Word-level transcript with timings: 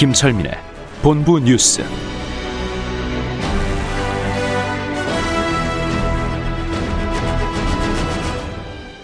김철민의 0.00 0.52
본부 1.02 1.38
뉴스. 1.38 1.82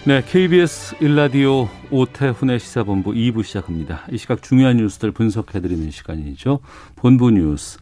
네, 0.07 0.23
KBS 0.27 0.97
일라디오 1.01 1.69
오태훈의 1.91 2.59
시사본부 2.59 3.13
2부 3.13 3.45
시작합니다. 3.45 4.05
이 4.11 4.17
시각 4.17 4.43
중요한 4.43 4.79
뉴스들 4.79 5.11
분석해드리는 5.11 5.91
시간이죠. 5.91 6.61
본부 6.95 7.31
뉴스, 7.31 7.79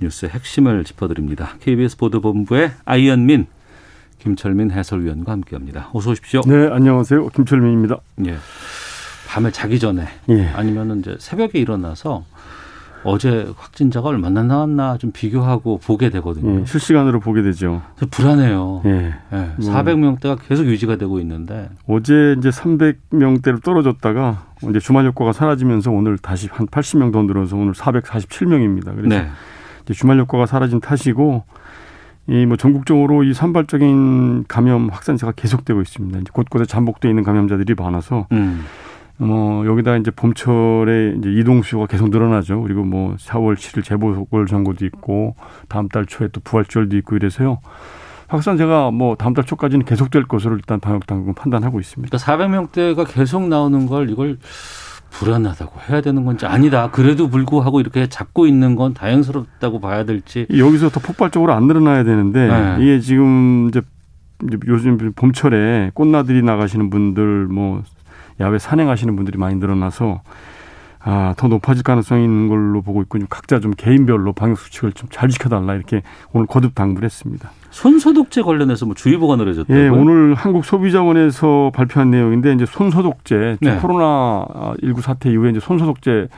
뉴스의 0.00 0.30
핵심을 0.30 0.84
짚어드립니다. 0.84 1.56
KBS 1.60 1.98
보도본부의 1.98 2.70
아이언민, 2.86 3.46
김철민 4.20 4.70
해설위원과 4.70 5.32
함께합니다. 5.32 5.90
어서 5.92 6.12
오십시오. 6.12 6.40
네, 6.46 6.66
안녕하세요. 6.72 7.28
김철민입니다. 7.28 7.98
예, 8.24 8.38
밤에 9.28 9.50
자기 9.50 9.78
전에 9.78 10.08
예. 10.30 10.46
아니면 10.54 11.00
이제 11.00 11.14
새벽에 11.18 11.58
일어나서 11.58 12.24
어제 13.04 13.52
확진자가 13.56 14.08
얼마나 14.08 14.42
나왔나 14.42 14.98
좀 14.98 15.12
비교하고 15.12 15.78
보게 15.78 16.10
되거든요. 16.10 16.60
예, 16.60 16.64
실시간으로 16.64 17.20
보게 17.20 17.42
되죠. 17.42 17.82
불안해요. 18.10 18.82
예. 18.86 19.14
예, 19.32 19.36
뭐. 19.36 19.72
400명대가 19.72 20.36
계속 20.46 20.66
유지가 20.66 20.96
되고 20.96 21.20
있는데 21.20 21.70
어제 21.86 22.34
이제 22.38 22.50
300명대로 22.50 23.62
떨어졌다가 23.62 24.46
이제 24.68 24.78
주말 24.80 25.06
효과가 25.06 25.32
사라지면서 25.32 25.90
오늘 25.90 26.18
다시 26.18 26.48
한 26.50 26.66
80명 26.66 27.12
더 27.12 27.22
늘어서 27.22 27.56
오늘 27.56 27.72
447명입니다. 27.72 28.94
그래서 28.96 29.08
네. 29.08 29.28
이제 29.84 29.94
주말 29.94 30.18
효과가 30.18 30.46
사라진 30.46 30.80
탓이고 30.80 31.44
이 32.30 32.44
뭐 32.44 32.56
전국적으로 32.58 33.22
이 33.24 33.32
산발적인 33.32 34.44
감염 34.48 34.90
확산세가 34.90 35.32
계속되고 35.32 35.80
있습니다. 35.80 36.18
이제 36.18 36.30
곳곳에 36.32 36.66
잠복돼 36.66 37.08
있는 37.08 37.24
감염자들이 37.24 37.74
많아서 37.74 38.26
음. 38.32 38.64
뭐 39.18 39.66
여기다 39.66 39.96
이제 39.96 40.10
봄철에 40.10 41.16
이제 41.18 41.30
이동 41.32 41.62
수요가 41.62 41.86
계속 41.86 42.08
늘어나죠. 42.10 42.62
그리고 42.62 42.84
뭐 42.84 43.14
4월 43.16 43.56
7일 43.56 43.84
재보궐 43.84 44.48
선거도 44.48 44.84
있고 44.86 45.34
다음 45.68 45.88
달 45.88 46.06
초에 46.06 46.28
또 46.28 46.40
부활절도 46.40 46.96
있고 46.98 47.16
이래서요. 47.16 47.58
확산세가 48.28 48.90
뭐 48.90 49.16
다음 49.16 49.34
달 49.34 49.44
초까지는 49.44 49.84
계속될 49.86 50.24
것으로 50.24 50.54
일단 50.54 50.80
방역 50.80 51.06
당국은 51.06 51.34
판단하고 51.34 51.80
있습니다. 51.80 52.16
그러니까 52.16 52.70
400명대가 52.70 53.06
계속 53.08 53.48
나오는 53.48 53.86
걸 53.86 54.10
이걸 54.10 54.38
불안하다고 55.10 55.80
해야 55.88 56.00
되는 56.00 56.24
건지 56.24 56.46
아니다. 56.46 56.90
그래도 56.90 57.28
불구하고 57.28 57.80
이렇게 57.80 58.06
잡고 58.06 58.46
있는 58.46 58.76
건 58.76 58.94
다행스럽다고 58.94 59.80
봐야 59.80 60.04
될지. 60.04 60.46
여기서 60.56 60.90
더 60.90 61.00
폭발적으로 61.00 61.54
안 61.54 61.66
늘어나야 61.66 62.04
되는데 62.04 62.46
네. 62.46 62.76
이게 62.80 63.00
지금 63.00 63.68
이제 63.68 63.80
요즘 64.68 64.96
봄철에 65.16 65.90
꽃나들이 65.94 66.42
나가시는 66.42 66.90
분들 66.90 67.46
뭐 67.46 67.82
야외 68.40 68.58
산행하시는 68.58 69.14
분들이 69.16 69.38
많이 69.38 69.56
늘어나서 69.56 70.20
아, 71.00 71.32
더 71.36 71.46
높아질 71.48 71.84
가능성이 71.84 72.24
있는 72.24 72.48
걸로 72.48 72.82
보고 72.82 73.00
있고 73.02 73.18
좀 73.18 73.28
각자 73.30 73.60
좀 73.60 73.70
개인별로 73.76 74.32
방역 74.32 74.58
수칙을 74.58 74.92
좀 74.92 75.08
잘 75.10 75.28
지켜달라 75.28 75.74
이렇게 75.74 76.02
오늘 76.32 76.46
거듭 76.46 76.74
당부를 76.74 77.06
했습니다. 77.06 77.50
손소독제 77.70 78.42
관련해서 78.42 78.84
뭐 78.86 78.94
주의보가 78.94 79.36
내려졌다고요? 79.36 79.84
예, 79.84 79.88
오늘 79.88 80.34
한국 80.34 80.64
소비자원에서 80.64 81.70
발표한 81.74 82.10
내용인데 82.10 82.52
이제 82.52 82.66
손소독제 82.66 83.58
네. 83.60 83.76
코로나 83.76 84.44
19 84.82 85.00
사태 85.00 85.30
이후에 85.30 85.50
이제 85.50 85.60
손소독제 85.60 86.28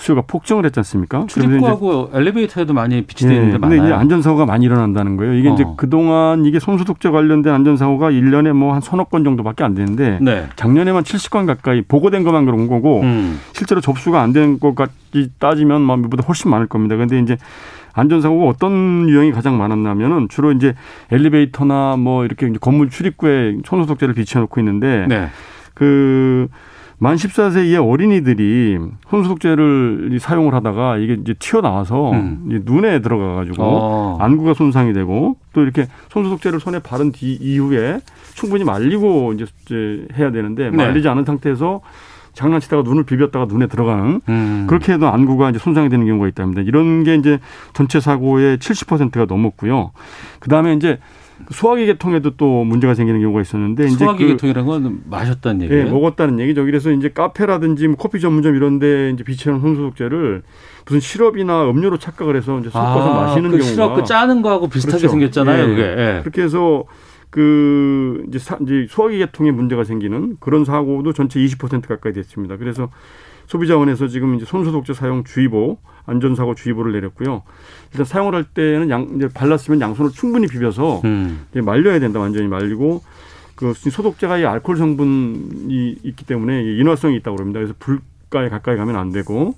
수요가 0.00 0.22
폭증을 0.26 0.64
했지 0.64 0.80
않습니까? 0.80 1.20
이제 1.24 1.40
출입구하고 1.42 2.10
엘리베이터에도 2.14 2.72
많이 2.72 3.02
비치되어 3.02 3.34
있는 3.34 3.50
데 3.52 3.58
근데 3.58 3.76
이제 3.76 3.82
많아요. 3.82 3.96
안전사고가 4.00 4.46
많이 4.46 4.64
일어난다는 4.64 5.16
거예요. 5.16 5.34
이게 5.34 5.52
이제 5.52 5.62
어. 5.62 5.74
그동안 5.76 6.44
이게 6.46 6.58
손소독제 6.58 7.10
관련된 7.10 7.52
안전사고가 7.52 8.10
일년에 8.10 8.52
뭐 8.52 8.72
한 8.72 8.80
서너 8.80 9.04
건 9.04 9.24
정도밖에 9.24 9.62
안 9.64 9.74
되는데 9.74 10.18
네. 10.22 10.46
작년에만 10.56 11.02
70건 11.02 11.46
가까이 11.46 11.82
보고된 11.82 12.22
것만 12.24 12.46
그런 12.46 12.66
거고 12.66 13.00
음. 13.02 13.38
실제로 13.52 13.80
접수가 13.80 14.20
안 14.20 14.30
된 14.32 14.58
것까지 14.60 15.30
따지면 15.40 15.82
뭐 15.82 15.96
이보다 15.98 16.22
훨씬 16.26 16.50
많을 16.52 16.66
겁니다. 16.68 16.96
근데 16.96 17.18
이제 17.18 17.36
안전사고가 17.92 18.46
어떤 18.46 19.08
유형이 19.08 19.32
가장 19.32 19.58
많았냐면은 19.58 20.28
주로 20.28 20.52
이제 20.52 20.74
엘리베이터나 21.10 21.96
뭐 21.98 22.24
이렇게 22.24 22.46
이제 22.46 22.56
건물 22.60 22.88
출입구에 22.90 23.56
손소독제를 23.64 24.14
비치해 24.14 24.40
놓고 24.40 24.60
있는데 24.60 25.06
네. 25.08 25.28
그 25.74 26.46
만 27.02 27.16
14세 27.16 27.64
이하 27.64 27.82
어린이들이 27.82 28.78
손소독제를 29.08 30.18
사용을 30.20 30.52
하다가 30.52 30.98
이게 30.98 31.14
이제 31.14 31.34
튀어나와서 31.38 32.12
음. 32.12 32.60
눈에 32.66 33.00
들어가가지고 33.00 33.62
어. 33.62 34.18
안구가 34.20 34.52
손상이 34.52 34.92
되고 34.92 35.38
또 35.54 35.62
이렇게 35.62 35.86
손소독제를 36.10 36.60
손에 36.60 36.78
바른 36.80 37.10
뒤 37.10 37.32
이후에 37.32 38.00
충분히 38.34 38.64
말리고 38.64 39.32
이제 39.32 39.46
이제 39.64 40.06
해야 40.18 40.30
되는데 40.30 40.68
네. 40.68 40.76
말리지 40.76 41.08
않은 41.08 41.24
상태에서 41.24 41.80
장난치다가 42.34 42.82
눈을 42.82 43.04
비볐다가 43.04 43.46
눈에 43.46 43.66
들어가는 43.66 44.20
음. 44.28 44.66
그렇게 44.68 44.92
해도 44.92 45.08
안구가 45.08 45.50
이제 45.50 45.58
손상이 45.58 45.88
되는 45.88 46.06
경우가 46.06 46.28
있답니다. 46.28 46.60
이런 46.60 47.02
게 47.02 47.14
이제 47.14 47.38
전체 47.72 47.98
사고의 47.98 48.58
70%가 48.58 49.24
넘었고요. 49.24 49.92
그 50.38 50.50
다음에 50.50 50.74
이제 50.74 50.98
소화기 51.50 51.86
계통에도 51.86 52.36
또 52.36 52.64
문제가 52.64 52.94
생기는 52.94 53.20
경우가 53.20 53.40
있었는데 53.40 53.88
소화기 53.88 54.24
그 54.24 54.30
계통이라는 54.32 54.68
건 54.68 55.00
마셨다는 55.08 55.60
예, 55.62 55.64
얘기예요. 55.64 55.92
먹었다는 55.92 56.38
얘기죠. 56.40 56.64
그래서 56.64 56.90
이제 56.92 57.10
카페라든지 57.10 57.88
뭐 57.88 57.96
커피 57.96 58.20
전문점 58.20 58.54
이런 58.56 58.78
데 58.78 59.10
이제 59.10 59.24
비치하는 59.24 59.60
손소독제를 59.60 60.42
무슨 60.86 61.00
시럽이나 61.00 61.68
음료로 61.68 61.98
착각을 61.98 62.36
해서 62.36 62.58
이제 62.60 62.70
섞어서 62.70 63.14
마시는 63.14 63.50
그 63.50 63.58
경우가 63.58 63.72
시럽 63.72 63.94
그 63.94 64.04
짜는 64.04 64.42
거하고 64.42 64.68
비슷하게 64.68 64.98
그렇죠. 64.98 65.12
생겼잖아요. 65.12 65.62
예. 65.62 65.66
그게. 65.66 65.82
예. 65.82 66.20
그렇게 66.22 66.42
해서 66.42 66.84
그 67.30 68.24
이제, 68.28 68.38
사, 68.38 68.58
이제 68.60 68.86
소화기 68.88 69.18
계통에 69.18 69.52
문제가 69.52 69.84
생기는 69.84 70.36
그런 70.40 70.64
사고도 70.64 71.12
전체 71.12 71.38
20% 71.40 71.86
가까이 71.86 72.12
됐습니다. 72.12 72.56
그래서 72.56 72.90
소비자원에서 73.50 74.06
지금 74.06 74.36
이제 74.36 74.44
손소독제 74.44 74.94
사용 74.94 75.24
주의보, 75.24 75.76
안전사고 76.06 76.54
주의보를 76.54 76.92
내렸고요. 76.92 77.42
일단 77.90 78.04
사용을 78.04 78.36
할 78.36 78.44
때는 78.44 78.90
양, 78.90 79.08
이제 79.16 79.28
발랐으면 79.28 79.80
양손을 79.80 80.12
충분히 80.12 80.46
비벼서 80.46 81.00
음. 81.04 81.46
이제 81.50 81.60
말려야 81.60 81.98
된다. 81.98 82.20
완전히 82.20 82.46
말리고 82.46 83.02
그 83.56 83.74
소독제가 83.74 84.38
이 84.38 84.44
알코올 84.44 84.78
성분이 84.78 85.96
있기 86.00 86.24
때문에 86.26 86.62
이 86.62 86.78
인화성이 86.78 87.16
있다고 87.16 87.38
그럽니다. 87.38 87.58
그래서 87.58 87.74
불가에 87.80 88.48
가까이 88.48 88.76
가면 88.76 88.94
안 88.94 89.10
되고 89.10 89.56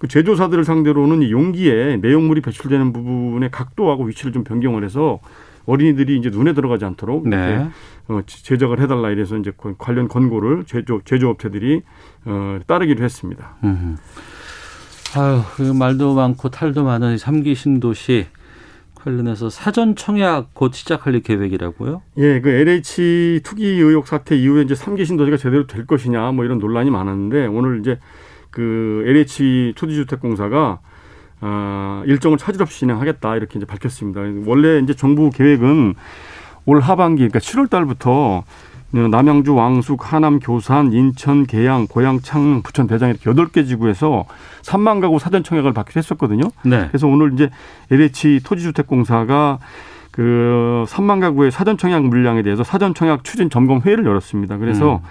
그 0.00 0.08
제조사들을 0.08 0.64
상대로는 0.64 1.22
이 1.22 1.30
용기에 1.30 1.98
내용물이 2.02 2.40
배출되는 2.40 2.92
부분의 2.92 3.52
각도하고 3.52 4.02
위치를 4.02 4.32
좀 4.32 4.42
변경을 4.42 4.82
해서 4.82 5.20
어린이들이 5.68 6.16
이제 6.16 6.30
눈에 6.30 6.54
들어가지 6.54 6.86
않도록 6.86 7.28
네. 7.28 7.68
어, 8.08 8.20
제작을 8.26 8.80
해달라 8.80 9.10
이래서 9.10 9.36
이제 9.36 9.52
그 9.54 9.74
관련 9.76 10.08
권고를 10.08 10.64
제조 10.64 11.02
제조업체들이 11.04 11.82
어, 12.24 12.58
따르기로 12.66 13.04
했습니다. 13.04 13.56
음. 13.64 13.96
아유, 15.16 15.42
그 15.56 15.62
말도 15.62 16.14
많고 16.14 16.48
탈도 16.48 16.84
많은 16.84 17.14
이 17.14 17.18
삼기 17.18 17.54
신도시 17.54 18.26
관련해서 18.94 19.50
사전 19.50 19.94
청약 19.94 20.54
곧 20.54 20.74
시작할 20.74 21.20
계획이라고요? 21.20 22.02
예, 22.16 22.40
그 22.40 22.48
LH 22.48 23.40
투기 23.44 23.66
의혹 23.66 24.08
사태 24.08 24.36
이후에 24.36 24.62
이제 24.62 24.74
삼기 24.74 25.04
신도시가 25.04 25.36
제대로 25.36 25.66
될 25.66 25.86
것이냐 25.86 26.32
뭐 26.32 26.44
이런 26.44 26.58
논란이 26.58 26.90
많았는데 26.90 27.46
오늘 27.46 27.80
이제 27.80 27.98
그 28.50 29.04
LH 29.06 29.74
투지주택공사가 29.76 30.80
아, 31.40 32.02
일정을 32.06 32.38
차질 32.38 32.62
없이 32.62 32.80
진행하겠다 32.80 33.36
이렇게 33.36 33.58
이제 33.58 33.66
밝혔습니다. 33.66 34.20
원래 34.46 34.78
이제 34.80 34.94
정부 34.94 35.30
계획은 35.30 35.94
올 36.66 36.80
하반기 36.80 37.28
그러니까 37.28 37.38
7월 37.38 37.70
달부터 37.70 38.44
남양주, 38.90 39.54
왕숙, 39.54 40.12
하남, 40.12 40.38
교산, 40.40 40.92
인천, 40.92 41.46
계양, 41.46 41.86
고양, 41.86 42.20
창릉, 42.20 42.62
부천, 42.62 42.86
대장 42.86 43.10
이렇게 43.10 43.28
여덟 43.28 43.48
개 43.48 43.64
지구에서 43.64 44.24
3만 44.62 45.00
가구 45.00 45.18
사전 45.18 45.42
청약을 45.44 45.74
받기로 45.74 45.98
했었거든요. 45.98 46.44
네. 46.64 46.86
그래서 46.88 47.06
오늘 47.06 47.34
이제 47.34 47.50
LH 47.90 48.40
토지주택공사가 48.44 49.58
그 50.10 50.84
3만 50.88 51.20
가구의 51.20 51.50
사전 51.50 51.76
청약 51.76 52.04
물량에 52.04 52.42
대해서 52.42 52.64
사전 52.64 52.94
청약 52.94 53.24
추진 53.24 53.50
점검 53.50 53.80
회의를 53.80 54.06
열었습니다. 54.06 54.56
그래서 54.56 55.02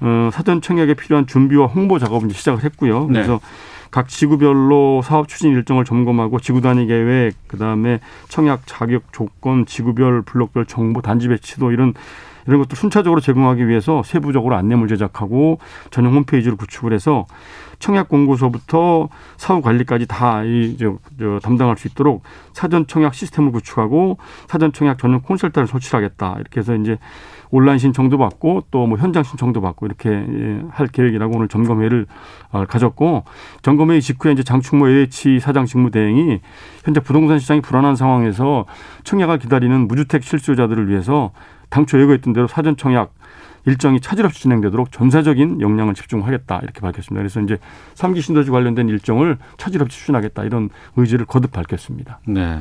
어, 0.00 0.30
사전 0.32 0.60
청약에 0.60 0.94
필요한 0.94 1.26
준비와 1.26 1.66
홍보 1.66 1.98
작업을 1.98 2.28
이제 2.28 2.38
시작을 2.38 2.62
했고요. 2.62 3.06
네. 3.06 3.14
그래서 3.14 3.40
각 3.90 4.08
지구별로 4.08 5.02
사업 5.02 5.28
추진 5.28 5.52
일정을 5.52 5.84
점검하고 5.84 6.40
지구 6.40 6.60
단위 6.60 6.86
계획, 6.86 7.34
그다음에 7.48 8.00
청약 8.28 8.66
자격 8.66 9.12
조건, 9.12 9.66
지구별 9.66 10.22
블록별 10.22 10.66
정보 10.66 11.00
단지 11.00 11.28
배치도 11.28 11.72
이런 11.72 11.94
이런 12.46 12.60
것도 12.60 12.76
순차적으로 12.76 13.20
제공하기 13.20 13.68
위해서 13.68 14.02
세부적으로 14.02 14.56
안내물 14.56 14.88
제작하고 14.88 15.58
전용 15.90 16.14
홈페이지를 16.14 16.56
구축을 16.56 16.94
해서 16.94 17.26
청약 17.78 18.08
공고서부터 18.08 19.10
사후 19.36 19.60
관리까지 19.60 20.06
다 20.06 20.42
이 20.44 20.76
저, 20.78 20.96
저, 21.18 21.38
담당할 21.42 21.76
수 21.76 21.88
있도록 21.88 22.22
사전 22.54 22.86
청약 22.86 23.14
시스템을 23.14 23.52
구축하고 23.52 24.16
사전 24.48 24.72
청약 24.72 24.98
전용 24.98 25.20
콘설트를 25.20 25.66
설치하겠다. 25.66 26.36
이렇게 26.40 26.60
해서 26.60 26.74
이제 26.74 26.98
온라인 27.50 27.78
신청도 27.78 28.18
받고 28.18 28.64
또 28.70 28.88
뭐 28.88 28.96
현장 28.98 29.22
신청도 29.22 29.60
받고 29.60 29.86
이렇게 29.86 30.10
예, 30.10 30.62
할 30.70 30.86
계획이라고 30.86 31.36
오늘 31.36 31.48
점검회를 31.48 32.06
어, 32.50 32.64
가졌고 32.64 33.24
점검회 33.62 34.00
직후에 34.00 34.32
이제 34.32 34.42
장충모 34.42 34.88
LH 34.88 35.40
사장 35.40 35.66
직무대행이 35.66 36.40
현재 36.84 37.00
부동산 37.00 37.38
시장이 37.38 37.60
불안한 37.60 37.96
상황에서 37.96 38.64
청약을 39.04 39.38
기다리는 39.38 39.86
무주택 39.86 40.22
실수요자들을 40.24 40.88
위해서 40.88 41.32
당초 41.68 42.00
예고했던 42.00 42.32
대로 42.32 42.46
사전 42.46 42.76
청약 42.76 43.12
일정이 43.66 44.00
차질 44.00 44.24
없이 44.24 44.42
진행되도록 44.42 44.90
전사적인 44.92 45.60
역량을 45.60 45.92
집중하겠다 45.92 46.60
이렇게 46.62 46.80
밝혔습니다. 46.80 47.20
그래서 47.20 47.40
이제 47.40 47.58
삼기 47.94 48.22
신도시 48.22 48.50
관련된 48.50 48.88
일정을 48.88 49.36
차질 49.58 49.82
없이 49.82 49.98
추진하겠다 49.98 50.44
이런 50.44 50.70
의지를 50.96 51.26
거듭 51.26 51.52
밝혔습니다. 51.52 52.20
네. 52.26 52.60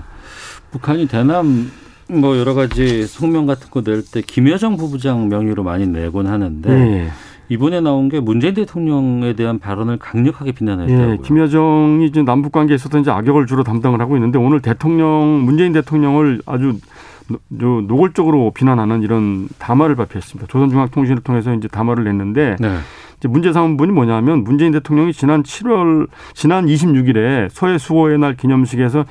북한이 0.72 1.07
대남 1.07 1.72
뭐 2.09 2.38
여러 2.38 2.54
가지 2.54 3.06
성명 3.06 3.45
같은 3.45 3.69
거 3.69 3.81
낼 3.81 4.01
때 4.04 4.21
김여정 4.21 4.77
부부장 4.77 5.27
명의로 5.30 5.63
많이 5.63 5.86
내곤 5.88 6.27
하는데 6.27 6.69
네. 6.69 7.07
이번에 7.50 7.80
나온 7.81 8.09
게 8.09 8.19
문재인 8.19 8.54
대통령에 8.54 9.33
대한 9.33 9.59
발언을 9.59 9.98
강력하게 9.98 10.51
비난했다고요. 10.51 11.12
예, 11.13 11.18
김여정이 11.24 12.06
이제 12.06 12.21
남북 12.24 12.51
관계에 12.51 12.75
있어서 12.75 13.00
이제 13.00 13.09
악역을 13.12 13.45
주로 13.45 13.63
담당을 13.63 14.01
하고 14.01 14.15
있는데 14.18 14.38
오늘 14.38 14.62
대통령 14.62 15.42
문재인 15.45 15.71
대통령을 15.74 16.42
아주 16.45 16.77
노골적으로 17.50 18.51
비난하는 18.51 19.01
이런 19.01 19.48
담화를 19.59 19.95
발표했습니다. 19.95 20.48
조선중앙통신을 20.48 21.21
통해서 21.24 21.54
이제 21.54 21.68
담화를 21.68 22.04
냈는데 22.06 22.56
네. 22.59 22.77
이제 23.19 23.28
문제 23.28 23.52
삼은 23.52 23.78
분이 23.78 23.92
뭐냐면 23.92 24.44
문재인 24.44 24.72
대통령이 24.72 25.12
지난 25.12 25.42
7월 25.42 26.08
지난 26.34 26.68
26일에 26.68 27.50
서해 27.50 27.78
수호의 27.78 28.19
날 28.19 28.36
기념식에서 28.36 29.06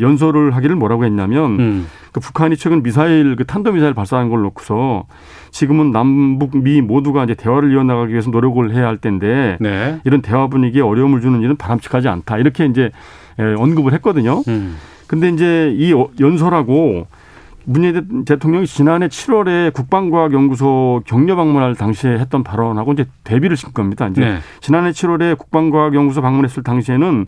연설을 0.00 0.54
하기를 0.54 0.76
뭐라고 0.76 1.04
했냐면 1.04 1.58
음. 1.58 1.86
그 2.12 2.20
북한이 2.20 2.56
최근 2.56 2.82
미사일 2.82 3.34
그 3.34 3.44
탄도 3.44 3.72
미사일 3.72 3.92
발사한 3.94 4.28
걸 4.28 4.42
놓고서 4.42 5.06
지금은 5.50 5.90
남북 5.90 6.56
미 6.56 6.80
모두가 6.80 7.24
이제 7.24 7.34
대화를 7.34 7.72
이어나가기 7.72 8.12
위해서 8.12 8.30
노력을 8.30 8.72
해야 8.72 8.86
할 8.86 8.98
텐데 8.98 9.56
네. 9.60 10.00
이런 10.04 10.22
대화 10.22 10.46
분위기에 10.46 10.82
어려움을 10.82 11.20
주는 11.20 11.40
일은 11.40 11.56
바람직하지 11.56 12.08
않다 12.08 12.38
이렇게 12.38 12.66
이제 12.66 12.90
언급을 13.36 13.92
했거든요. 13.94 14.42
음. 14.46 14.76
근데 15.08 15.28
이제 15.28 15.74
이 15.76 15.92
연설하고 16.20 17.08
문재인 17.64 18.24
대통령이 18.24 18.66
지난해 18.66 19.08
7월에 19.08 19.72
국방과학연구소 19.72 21.02
격려 21.06 21.36
방문할 21.36 21.74
당시에 21.74 22.12
했던 22.12 22.42
발언하고 22.42 22.92
이제 22.92 23.06
대비를 23.24 23.56
시킨 23.56 23.74
겁니다. 23.74 24.08
이제 24.08 24.20
네. 24.20 24.38
지난해 24.60 24.90
7월에 24.90 25.38
국방과학연구소 25.38 26.22
방문했을 26.22 26.62
당시에는 26.62 27.26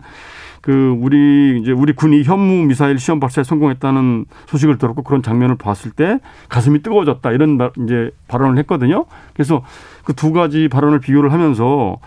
그 0.61 0.97
우리 1.01 1.59
이제 1.59 1.71
우리 1.73 1.91
군이 1.91 2.23
현무 2.23 2.65
미사일 2.67 2.97
시험 2.97 3.19
발사에 3.19 3.43
성공했다는 3.43 4.25
소식을 4.45 4.77
들었고 4.77 5.03
그런 5.03 5.21
장면을 5.21 5.57
봤을 5.57 5.91
때 5.91 6.19
가슴이 6.47 6.81
뜨거워졌다 6.81 7.29
이런 7.31 7.59
이제 7.83 8.11
발언을 8.29 8.57
했거든요. 8.59 9.05
그래서 9.33 9.63
그 10.05 10.13
두 10.13 10.31
가지 10.31 10.69
발언을 10.69 10.99
비교를 10.99 11.33
하면서 11.33 11.97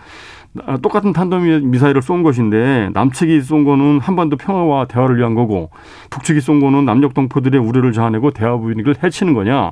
아, 0.65 0.77
똑같은 0.77 1.13
탄도 1.13 1.39
미사일을 1.39 2.01
쏜 2.01 2.23
것인데 2.23 2.89
남측이 2.93 3.41
쏜 3.41 3.63
거는 3.63 3.99
한반도 3.99 4.37
평화와 4.37 4.85
대화를 4.85 5.17
위한 5.17 5.35
거고 5.35 5.69
북측이 6.09 6.41
쏜 6.41 6.59
거는 6.59 6.85
남녘 6.85 7.13
동포들의 7.13 7.59
우려를 7.59 7.93
자아내고 7.93 8.31
대화 8.31 8.57
분위기를 8.57 8.95
해치는 9.01 9.33
거냐. 9.33 9.71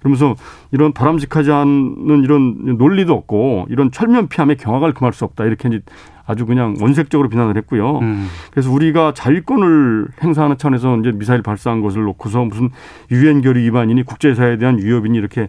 그러면서 0.00 0.34
이런 0.72 0.92
바람직하지 0.92 1.52
않은 1.52 2.24
이런 2.24 2.76
논리도 2.76 3.12
없고 3.14 3.66
이런 3.70 3.90
철면피함의 3.92 4.56
경악을 4.56 4.94
금할 4.94 5.12
수 5.12 5.24
없다. 5.24 5.44
이렇게 5.44 5.68
이제 5.68 5.80
아주 6.26 6.46
그냥 6.46 6.74
원색적으로 6.80 7.28
비난을 7.28 7.56
했고요. 7.58 7.98
음. 7.98 8.28
그래서 8.50 8.70
우리가 8.70 9.12
자위권을 9.14 10.08
행사하는 10.22 10.58
차원에서 10.58 10.98
이제 10.98 11.12
미사일 11.12 11.42
발사한 11.42 11.82
것을 11.82 12.02
놓고서 12.02 12.44
무슨 12.44 12.70
유엔 13.10 13.42
결의 13.42 13.64
위반이니 13.64 14.02
국제사회에 14.04 14.58
대한 14.58 14.78
위협이니 14.78 15.16
이렇게 15.18 15.48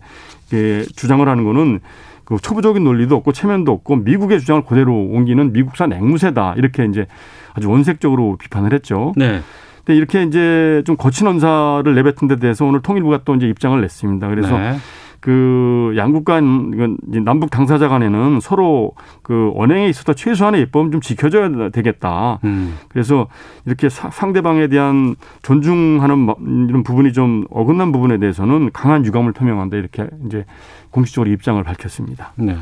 주장을 0.96 1.28
하는 1.28 1.44
거는 1.44 1.80
그 2.26 2.38
초보적인 2.42 2.84
논리도 2.84 3.16
없고 3.18 3.32
체면도 3.32 3.72
없고 3.72 3.98
미국의 3.98 4.40
주장을 4.40 4.64
그대로 4.64 4.96
옮기는 4.96 5.54
미국산 5.54 5.92
앵무새다 5.94 6.56
이렇게 6.58 6.86
이제 6.86 7.06
아주 7.54 7.70
원색적으로 7.70 8.38
비판을 8.38 8.74
했죠. 8.74 9.14
네. 9.16 9.42
근데 9.78 9.98
이렇게 9.98 10.24
이제 10.24 10.82
좀 10.86 10.96
거친 10.96 11.28
언사를 11.28 11.84
내뱉은 11.94 12.28
데 12.30 12.38
대해서 12.38 12.66
오늘 12.66 12.82
통일부가 12.82 13.22
또 13.26 13.36
이제 13.36 13.48
입장을 13.48 13.80
냈습니다. 13.82 14.28
그래서 14.30 14.58
네. 14.58 14.78
그 15.24 15.94
양국 15.96 16.26
간 16.26 16.72
이건 16.74 16.98
남북 17.24 17.50
당사자 17.50 17.88
간에는 17.88 18.42
서로 18.42 18.92
그 19.22 19.54
언행에 19.56 19.88
있어서 19.88 20.12
최소한의 20.12 20.60
예법은 20.60 20.92
좀 20.92 21.00
지켜줘야 21.00 21.70
되겠다. 21.70 22.40
음. 22.44 22.76
그래서 22.90 23.28
이렇게 23.66 23.88
상대방에 23.88 24.68
대한 24.68 25.16
존중하는 25.42 26.68
이런 26.68 26.84
부분이 26.84 27.14
좀 27.14 27.46
어긋난 27.52 27.94
부분에 27.94 28.18
대해서는 28.18 28.72
강한 28.74 29.06
유감을 29.06 29.32
표명한다 29.32 29.78
이렇게 29.78 30.10
이제 30.26 30.44
공식적으로 30.92 31.32
입장을 31.32 31.64
밝혔습니다. 31.64 32.34
네. 32.36 32.58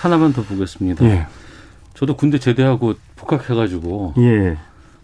하나만 0.00 0.32
더 0.32 0.42
보겠습니다. 0.42 1.04
예. 1.04 1.26
저도 1.94 2.16
군대 2.16 2.40
제대하고 2.40 2.94
복학해가지고 3.14 4.14
예. 4.18 4.56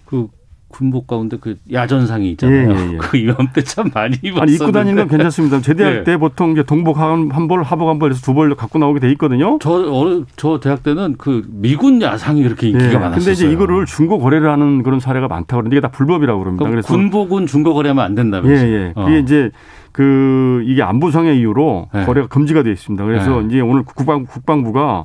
그 0.04 0.26
군복 0.68 1.06
가운데 1.06 1.38
그 1.40 1.56
야전상이 1.72 2.30
있잖아요. 2.32 2.70
예, 2.70 2.74
예, 2.74 2.92
예. 2.92 2.96
그 3.00 3.16
이맘때 3.16 3.62
참 3.64 3.90
많이 3.94 4.16
입었었는데. 4.22 4.40
아니 4.42 4.52
입고 4.54 4.70
다니는 4.72 4.96
건 4.96 5.08
괜찮습니다. 5.08 5.60
제대할 5.60 5.96
예. 6.00 6.04
때 6.04 6.16
보통 6.18 6.52
이제 6.52 6.62
동복 6.62 6.98
한, 6.98 7.30
한 7.30 7.48
벌, 7.48 7.62
하복 7.62 7.88
한 7.88 7.98
벌에서 7.98 8.20
두 8.20 8.34
벌 8.34 8.54
갖고 8.54 8.78
나오게 8.78 9.00
돼 9.00 9.10
있거든요. 9.12 9.58
저 9.60 9.72
어느 9.92 10.24
저 10.36 10.60
대학 10.60 10.82
때는 10.82 11.14
그 11.18 11.42
미군 11.48 12.00
야상이 12.02 12.42
그렇게 12.42 12.68
인기가 12.68 12.90
예. 12.92 12.94
많았어요. 12.96 13.18
근데 13.18 13.32
이제 13.32 13.50
이거를 13.50 13.86
중고 13.86 14.18
거래를 14.18 14.50
하는 14.50 14.82
그런 14.82 15.00
사례가 15.00 15.26
많다고 15.28 15.62
그러는데 15.62 15.76
이게 15.76 15.80
다 15.80 15.88
불법이라고 15.90 16.38
그럽니다. 16.38 16.68
그래서 16.68 16.88
군복은 16.88 17.46
중고 17.46 17.74
거래하면 17.74 18.04
안 18.04 18.14
된다면서요. 18.14 18.68
예, 18.68 18.72
예. 18.72 18.92
어. 18.94 19.04
그게 19.06 19.18
이제 19.20 19.50
그 19.92 20.62
이게 20.66 20.82
안보상의 20.82 21.38
이유로 21.40 21.88
네. 21.92 22.04
거래가 22.04 22.28
금지가 22.28 22.62
되어 22.62 22.72
있습니다. 22.72 23.04
그래서 23.04 23.40
네. 23.40 23.46
이제 23.46 23.60
오늘 23.60 23.82
국방 23.84 24.24
국방부가 24.26 25.04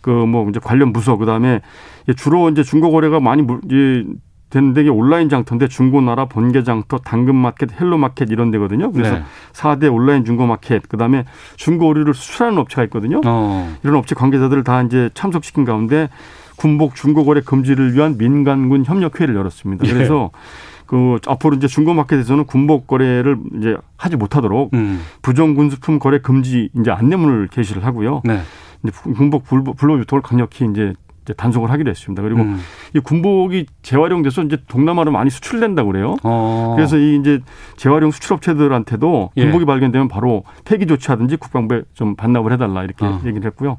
그 0.00 0.10
뭐 0.10 0.46
이제 0.50 0.60
관련 0.62 0.92
부서 0.92 1.16
그다음에 1.16 1.60
주로 2.16 2.50
이제 2.50 2.62
중고 2.62 2.90
거래가 2.90 3.20
많이 3.20 3.42
이제 3.64 4.04
되는데 4.54 4.82
이게 4.82 4.90
온라인 4.90 5.28
장터인데 5.28 5.66
중고나라, 5.66 6.26
번개 6.26 6.62
장터, 6.62 6.98
당근마켓, 6.98 7.80
헬로마켓 7.80 8.30
이런 8.30 8.52
데거든요. 8.52 8.92
그래서 8.92 9.16
네. 9.16 9.22
4대 9.52 9.92
온라인 9.92 10.24
중고마켓, 10.24 10.88
그다음에 10.88 11.24
중고 11.56 11.88
의류를 11.88 12.14
수출하는 12.14 12.58
업체가 12.58 12.84
있거든요. 12.84 13.20
어. 13.24 13.76
이런 13.82 13.96
업체 13.96 14.14
관계자들을 14.14 14.62
다 14.62 14.82
이제 14.82 15.10
참석시킨 15.14 15.64
가운데 15.64 16.08
군복 16.56 16.94
중고거래 16.94 17.40
금지를 17.40 17.94
위한 17.94 18.16
민관군 18.16 18.84
협력회를 18.84 19.34
열었습니다. 19.34 19.86
예. 19.88 19.92
그래서 19.92 20.30
예. 20.32 20.84
그 20.86 21.18
앞으로 21.26 21.56
이제 21.56 21.66
중고마켓에서는 21.66 22.44
군복 22.44 22.86
거래를 22.86 23.38
이제 23.58 23.76
하지 23.96 24.16
못하도록 24.16 24.72
음. 24.74 25.00
부정군수품 25.22 25.98
거래 25.98 26.18
금지 26.18 26.68
이제 26.78 26.92
안내문을 26.92 27.48
게시를 27.48 27.84
하고요. 27.84 28.22
네. 28.24 28.40
이제 28.84 28.92
군복 29.02 29.44
불법 29.44 29.98
유통을 29.98 30.22
강력히 30.22 30.68
이제 30.70 30.92
단속을 31.32 31.70
하기로 31.70 31.90
했습니다. 31.90 32.22
그리고 32.22 32.42
음. 32.42 32.60
이 32.94 33.00
군복이 33.00 33.66
재활용돼서 33.82 34.42
이제 34.42 34.58
동남아로 34.68 35.10
많이 35.10 35.30
수출된다고 35.30 35.92
그래요. 35.92 36.16
어. 36.22 36.74
그래서 36.76 36.98
이 36.98 37.16
이제 37.16 37.40
재활용 37.76 38.10
수출업체들한테도 38.10 39.30
예. 39.36 39.42
군복이 39.42 39.62
예. 39.62 39.66
발견되면 39.66 40.08
바로 40.08 40.44
폐기 40.64 40.86
조치하든지 40.86 41.36
국방부에 41.36 41.82
좀 41.94 42.14
반납을 42.16 42.52
해달라 42.52 42.84
이렇게 42.84 43.04
어. 43.06 43.20
얘기를 43.24 43.46
했고요. 43.46 43.78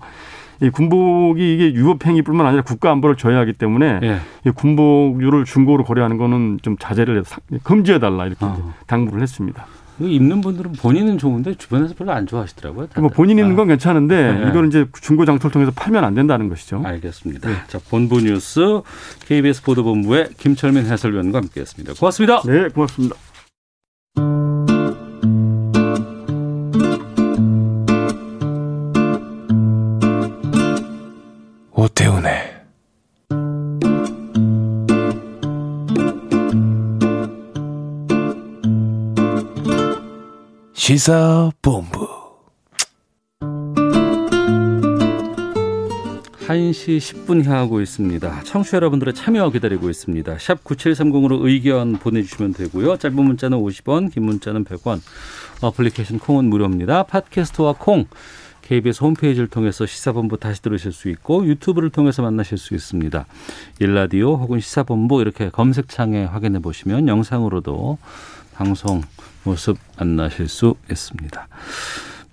이 0.61 0.69
군복이 0.69 1.53
이게 1.53 1.73
유법 1.73 2.05
행위뿐만 2.05 2.47
아니라 2.47 2.63
국가 2.63 2.91
안보를 2.91 3.17
저해하기 3.17 3.53
때문에 3.53 3.99
예. 4.03 4.19
이 4.45 4.51
군복류를 4.51 5.45
중고로 5.45 5.83
거래하는 5.83 6.17
거는 6.17 6.59
좀 6.61 6.77
자제를 6.77 7.23
금지해 7.63 7.99
달라 7.99 8.25
이렇게 8.25 8.45
어. 8.45 8.73
당부를 8.87 9.21
했습니다. 9.21 9.65
입는 9.99 10.41
분들은 10.41 10.73
본인은 10.73 11.17
좋은데 11.17 11.55
주변에서 11.55 11.93
별로 11.95 12.11
안 12.11 12.27
좋아하시더라고요. 12.27 12.87
뭐 12.97 13.09
본인 13.09 13.39
입는 13.39 13.55
건 13.55 13.67
괜찮은데 13.67 14.33
네. 14.33 14.49
이거는 14.49 14.69
이제 14.69 14.85
중고 15.01 15.25
장터를 15.25 15.51
통해서 15.51 15.71
팔면 15.75 16.03
안 16.03 16.13
된다는 16.13 16.49
것이죠. 16.49 16.81
알겠습니다. 16.83 17.49
네. 17.49 17.55
자 17.67 17.79
본부 17.89 18.19
뉴스 18.21 18.81
KBS 19.27 19.63
보도본부의 19.63 20.29
김철민 20.37 20.85
해설위원과 20.85 21.39
함께했습니다. 21.39 21.93
고맙습니다. 21.93 22.41
네, 22.45 22.67
고맙습니다. 22.69 23.15
시사본부 40.85 42.07
1시 46.47 46.99
10분 46.99 47.43
향하고 47.43 47.81
있습니다. 47.81 48.43
청취자 48.43 48.77
여러분들의 48.77 49.15
참여 49.15 49.49
기다리고 49.49 49.89
있습니다. 49.89 50.37
샵 50.37 50.63
9730으로 50.63 51.43
의견 51.43 51.93
보내주시면 51.93 52.53
되고요. 52.53 52.97
짧은 52.97 53.15
문자는 53.15 53.57
50원, 53.57 54.13
긴 54.13 54.25
문자는 54.25 54.63
100원. 54.63 54.99
어플리케이션 55.61 56.19
콩은 56.19 56.45
무료입니다. 56.45 57.01
팟캐스트와 57.01 57.77
콩, 57.79 58.05
KBS 58.61 59.03
홈페이지를 59.03 59.47
통해서 59.47 59.87
시사본부 59.87 60.37
다시 60.37 60.61
들으실 60.61 60.91
수 60.91 61.09
있고 61.09 61.47
유튜브를 61.47 61.89
통해서 61.89 62.21
만나실 62.21 62.59
수 62.59 62.75
있습니다. 62.75 63.25
일라디오 63.79 64.35
혹은 64.35 64.59
시사본부 64.59 65.19
이렇게 65.21 65.49
검색창에 65.49 66.25
확인해 66.25 66.59
보시면 66.59 67.07
영상으로도 67.07 67.97
방송 68.53 69.01
모습 69.45 69.77
만나실 69.97 70.47
수 70.49 70.75
있습니다. 70.89 71.47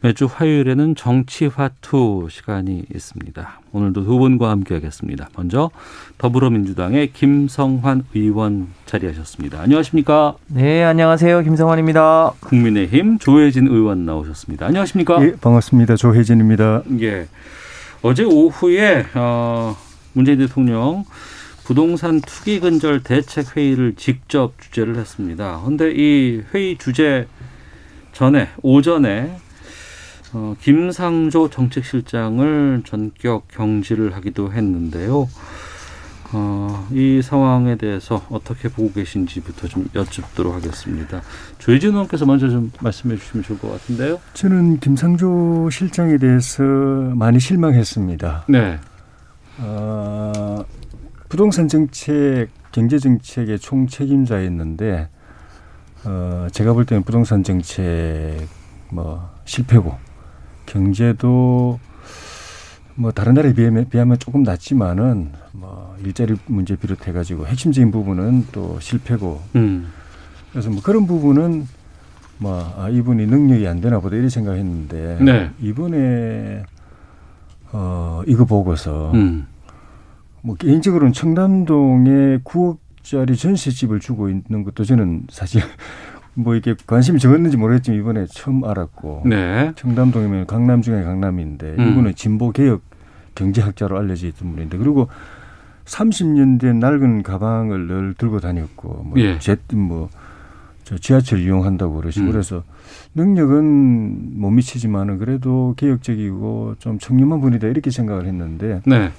매주 0.00 0.28
화요일에는 0.30 0.96
정치화투 0.96 2.26
시간이 2.28 2.86
있습니다. 2.92 3.60
오늘도 3.70 4.04
두 4.04 4.18
분과 4.18 4.50
함께하겠습니다. 4.50 5.28
먼저 5.36 5.70
더불어민주당의 6.18 7.12
김성환 7.12 8.04
의원 8.12 8.68
자리하셨습니다. 8.84 9.60
안녕하십니까? 9.60 10.34
네, 10.48 10.82
안녕하세요. 10.82 11.42
김성환입니다. 11.42 12.32
국민의힘 12.40 13.20
조혜진 13.20 13.68
의원 13.68 14.04
나오셨습니다. 14.04 14.66
안녕하십니까? 14.66 15.24
예, 15.24 15.36
반갑습니다. 15.36 15.94
조혜진입니다. 15.94 16.82
예. 17.00 17.28
어제 18.02 18.24
오후에 18.24 19.06
어, 19.14 19.76
문재인 20.14 20.38
대통령 20.38 21.04
부동산 21.64 22.20
투기 22.20 22.60
근절 22.60 23.02
대책 23.02 23.56
회의를 23.56 23.94
직접 23.96 24.60
주재를 24.60 24.96
했습니다. 24.96 25.60
그런데 25.62 25.92
이 25.92 26.42
회의 26.52 26.76
주재 26.76 27.26
전에 28.12 28.48
오전에 28.62 29.36
어, 30.34 30.54
김상조 30.60 31.50
정책실장을 31.50 32.82
전격 32.86 33.48
경질을 33.48 34.14
하기도 34.16 34.52
했는데요. 34.52 35.28
어, 36.34 36.88
이 36.90 37.20
상황에 37.22 37.76
대해서 37.76 38.24
어떻게 38.30 38.68
보고 38.68 38.90
계신지부터 38.92 39.68
좀 39.68 39.86
여쭙도록 39.94 40.54
하겠습니다. 40.54 41.20
조혜진 41.58 41.90
의원께서 41.90 42.24
먼저 42.24 42.48
좀 42.48 42.72
말씀해 42.80 43.16
주시면 43.16 43.44
좋을 43.44 43.58
것 43.58 43.70
같은데요. 43.70 44.18
저는 44.32 44.80
김상조 44.80 45.68
실장에 45.70 46.16
대해서 46.16 46.62
많이 46.62 47.38
실망했습니다. 47.38 48.46
네. 48.48 48.78
어, 49.58 50.64
부동산 51.32 51.66
정책, 51.66 52.48
경제 52.72 52.98
정책의 52.98 53.58
총 53.58 53.86
책임자였는데 53.86 55.08
어, 56.04 56.46
제가 56.52 56.74
볼 56.74 56.84
때는 56.84 57.04
부동산 57.04 57.42
정책 57.42 58.46
뭐 58.90 59.30
실패고 59.46 59.96
경제도 60.66 61.80
뭐 62.96 63.12
다른 63.12 63.32
나라에 63.32 63.54
비하면, 63.54 63.88
비하면 63.88 64.18
조금 64.18 64.42
낫지만은 64.42 65.32
뭐 65.52 65.96
일자리 66.04 66.36
문제 66.44 66.76
비롯해 66.76 67.12
가지고 67.12 67.46
핵심적인 67.46 67.90
부분은 67.92 68.48
또 68.52 68.78
실패고 68.78 69.40
음. 69.56 69.90
그래서 70.50 70.68
뭐 70.68 70.82
그런 70.82 71.06
부분은 71.06 71.66
뭐 72.36 72.74
아, 72.76 72.90
이분이 72.90 73.24
능력이 73.24 73.66
안 73.66 73.80
되나 73.80 74.00
보다 74.00 74.16
이렇게 74.16 74.28
생각했는데 74.28 75.16
네. 75.22 75.50
이번에 75.62 76.62
어 77.72 78.20
이거 78.26 78.44
보고서 78.44 79.12
음. 79.12 79.46
뭐 80.42 80.56
개인적으로는 80.56 81.12
청담동에 81.12 82.38
9억짜리 82.44 83.38
전셋집을 83.38 84.00
주고 84.00 84.28
있는 84.28 84.64
것도 84.64 84.84
저는 84.84 85.24
사실 85.30 85.62
뭐 86.34 86.54
이렇게 86.54 86.74
관심이 86.86 87.18
적었는지 87.18 87.56
모르겠지만 87.56 88.00
이번에 88.00 88.26
처음 88.26 88.64
알았고 88.64 89.22
네. 89.26 89.72
청담동이면 89.76 90.46
강남 90.46 90.82
중에 90.82 91.02
강남인데 91.02 91.76
음. 91.78 91.90
이분은 91.90 92.14
진보 92.14 92.52
개혁 92.52 92.82
경제학자로 93.34 93.98
알려져 93.98 94.26
있던 94.28 94.52
분인데 94.52 94.78
그리고 94.78 95.08
30년 95.84 96.60
된 96.60 96.78
낡은 96.78 97.22
가방을 97.22 97.86
늘 97.86 98.14
들고 98.14 98.40
다녔고 98.40 99.04
뭐 99.04 99.20
예. 99.20 99.38
제트 99.38 99.74
뭐저 99.74 100.96
지하철 101.00 101.40
이용한다고 101.40 101.94
그러시고 101.96 102.26
음. 102.26 102.32
그래서 102.32 102.62
능력은 103.14 104.40
못 104.40 104.50
미치지만은 104.50 105.18
그래도 105.18 105.74
개혁적이고 105.76 106.76
좀 106.78 106.98
청렴한 106.98 107.40
분이다 107.40 107.68
이렇게 107.68 107.90
생각을 107.90 108.26
했는데 108.26 108.80
네. 108.86 109.10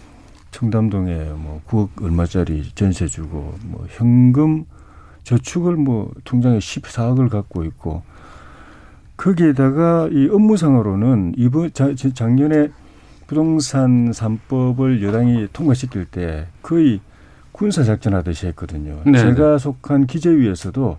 청담동에 0.54 1.16
뭐 1.36 1.62
9억 1.68 2.04
얼마짜리 2.04 2.64
전세 2.76 3.08
주고 3.08 3.56
뭐 3.64 3.86
현금 3.90 4.66
저축을 5.24 5.76
뭐 5.76 6.12
통장에 6.24 6.60
14억을 6.60 7.30
갖고 7.30 7.66
있고 7.66 8.04
거기에다가 9.18 10.10
이 10.12 10.30
업무상으로는 10.32 11.34
이번 11.38 11.72
작년에 11.74 12.70
부동산 13.28 14.12
3법을 14.12 15.02
여당이 15.02 15.48
통과시킬 15.54 16.06
때 16.06 16.48
거의 16.62 17.00
군사 17.52 17.84
작전하듯이 17.84 18.48
했거든요. 18.48 19.02
네, 19.06 19.18
제가 19.20 19.58
속한 19.58 20.08
기재위에서도 20.08 20.98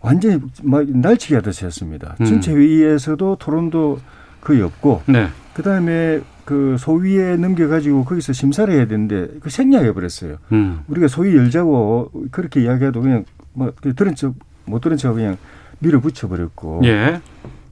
완전히 0.00 0.40
막 0.62 0.88
날치기 0.88 1.34
하듯이 1.34 1.66
했습니다. 1.66 2.16
음. 2.20 2.24
전체 2.24 2.52
회의에서도 2.54 3.36
토론도 3.36 3.98
거의 4.40 4.62
없고 4.62 5.02
네. 5.06 5.28
그다음에 5.54 6.20
그 6.48 6.76
소위에 6.78 7.36
넘겨가지고 7.36 8.06
거기서 8.06 8.32
심사를 8.32 8.72
해야 8.72 8.86
되는데 8.86 9.28
그 9.40 9.50
생략해 9.50 9.92
버렸어요. 9.92 10.36
음. 10.52 10.80
우리가 10.88 11.06
소위 11.06 11.36
열자고 11.36 12.10
그렇게 12.30 12.62
이야기해도 12.62 13.02
그냥 13.02 13.26
뭐 13.52 13.70
들은 13.82 14.14
척 14.14 14.34
못 14.64 14.80
들은 14.80 14.96
척 14.96 15.12
그냥 15.12 15.36
밀어붙여 15.80 16.26
버렸고 16.28 16.80
예. 16.84 17.20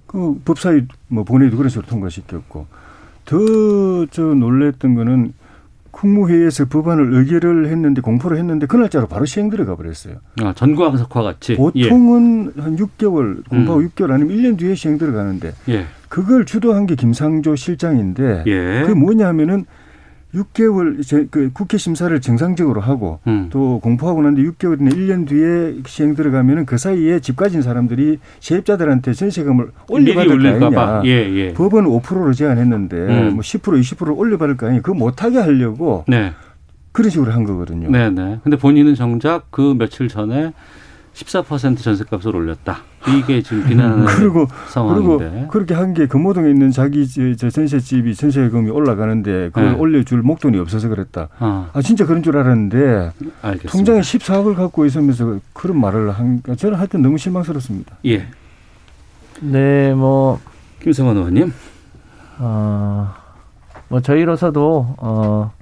그 0.06 0.38
법사위 0.45 0.83
뭐 1.09 1.25
본회의도 1.25 1.56
그런 1.56 1.71
식으로 1.71 1.87
통과시켰고 1.87 2.66
더 3.25 4.06
저 4.11 4.23
놀랬던 4.23 4.95
거는 4.95 5.33
국무회의에서 5.90 6.66
법안을 6.66 7.14
의결을 7.14 7.68
했는데 7.68 8.02
공포를 8.02 8.37
했는데 8.37 8.66
그 8.66 8.76
날짜로 8.76 9.06
바로 9.06 9.25
시행 9.25 9.49
들어가 9.49 9.75
버렸어요. 9.76 10.16
아, 10.42 10.52
전광석화 10.54 11.23
같이. 11.23 11.56
보통은 11.56 12.52
한 12.59 12.76
6개월 12.76 13.49
공부하고 13.49 13.80
음. 13.80 13.88
6개월 13.88 14.11
아니면 14.12 14.37
1년 14.37 14.59
뒤에 14.59 14.75
시행 14.75 14.99
들어가는데 14.99 15.54
예. 15.71 15.87
예. 16.06 16.08
그걸 16.08 16.44
주도한 16.44 16.86
게 16.86 16.94
김상조 16.94 17.56
실장인데 17.56 18.44
예. 18.46 18.82
그게 18.82 18.94
뭐냐면은 18.94 19.66
6개월 20.34 21.06
제, 21.06 21.26
그 21.30 21.50
국회 21.52 21.78
심사를 21.78 22.18
정상적으로 22.20 22.80
하고 22.80 23.20
음. 23.26 23.48
또 23.50 23.80
공포하고 23.80 24.22
난뒤 24.22 24.42
6개월이나 24.50 24.92
1년 24.92 25.26
뒤에 25.26 25.82
시행 25.86 26.14
들어가면은 26.14 26.66
그 26.66 26.76
사이에 26.76 27.20
집 27.20 27.36
가진 27.36 27.62
사람들이 27.62 28.18
세입자들한테 28.40 29.14
전세금을 29.14 29.70
올려받을 29.88 30.58
거. 30.60 30.66
아니냐. 30.66 31.02
예, 31.06 31.10
예. 31.10 31.52
법은 31.54 31.84
5%로 31.84 32.34
제한했는데 32.34 32.96
음. 32.96 33.30
뭐 33.34 33.40
10% 33.40 33.80
20%를 33.80 34.12
올려받을 34.14 34.56
거 34.56 34.66
아니에요. 34.66 34.82
그거 34.82 34.96
못하게 34.98 35.38
하려고 35.38 36.04
네. 36.06 36.32
그런 36.92 37.10
식으로 37.10 37.32
한 37.32 37.44
거거든요. 37.44 37.90
네, 37.90 38.10
네. 38.10 38.38
근데 38.42 38.56
본인은 38.56 38.94
정작 38.94 39.50
그 39.50 39.75
며칠 39.78 40.08
전에 40.08 40.52
14% 41.16 41.78
전세값을 41.82 42.37
올렸다. 42.37 42.78
이게 43.08 43.40
지금 43.40 43.64
비난하는 43.64 44.04
그리고 44.18 44.46
상황인데. 44.68 45.25
그리고 45.30 45.49
그렇게 45.49 45.75
한 45.75 45.94
게 45.94 46.06
금호동에 46.06 46.50
있는 46.50 46.70
자기 46.70 47.08
저- 47.08 47.35
저 47.37 47.49
전세 47.49 47.80
집이 47.80 48.14
전세금이 48.14 48.68
올라가는데 48.70 49.46
그걸 49.49 49.73
네. 49.73 49.78
올려줄 49.78 50.20
목돈이 50.20 50.58
없어서 50.58 50.88
그랬다. 50.88 51.28
아, 51.38 51.70
아 51.73 51.80
진짜 51.80 52.04
그런 52.04 52.23
줄 52.23 52.37
알았는데 52.37 53.12
알겠습니다. 53.40 53.73
통장에 53.73 54.00
14억을 54.00 54.54
갖고 54.56 54.85
있으면서 54.85 55.38
그런 55.54 55.80
말을 55.80 56.11
한 56.11 56.42
저는 56.58 56.76
하여튼 56.76 57.00
너무 57.00 57.16
실망스럽습니다. 57.16 57.96
예. 58.04 58.26
네, 59.40 59.94
뭐, 59.94 60.38
김성환 60.82 61.16
의원님. 61.16 61.52
어, 62.38 63.08
뭐, 63.88 64.00
저희로서도, 64.00 64.94
어, 64.99 65.52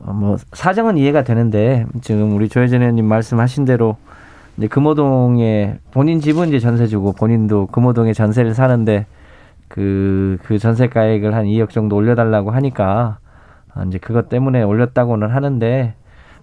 어, 0.00 0.12
뭐, 0.14 0.36
사정은 0.54 0.96
이해가 0.96 1.24
되는데, 1.24 1.84
지금 2.00 2.34
우리 2.34 2.48
조혜진 2.48 2.80
의원님 2.80 3.04
말씀하신 3.04 3.66
대로, 3.66 3.98
이제 4.56 4.68
금호동에 4.68 5.78
본인 5.90 6.20
집은 6.20 6.48
이제 6.48 6.58
전세 6.58 6.86
주고 6.86 7.12
본인도 7.12 7.66
금호동에 7.66 8.12
전세를 8.12 8.54
사는데 8.54 9.06
그, 9.68 10.38
그 10.44 10.58
전세 10.58 10.88
가액을 10.88 11.34
한 11.34 11.46
2억 11.46 11.70
정도 11.70 11.96
올려달라고 11.96 12.50
하니까 12.52 13.18
아, 13.74 13.84
이제 13.84 13.98
그것 13.98 14.28
때문에 14.28 14.62
올렸다고는 14.62 15.30
하는데 15.30 15.94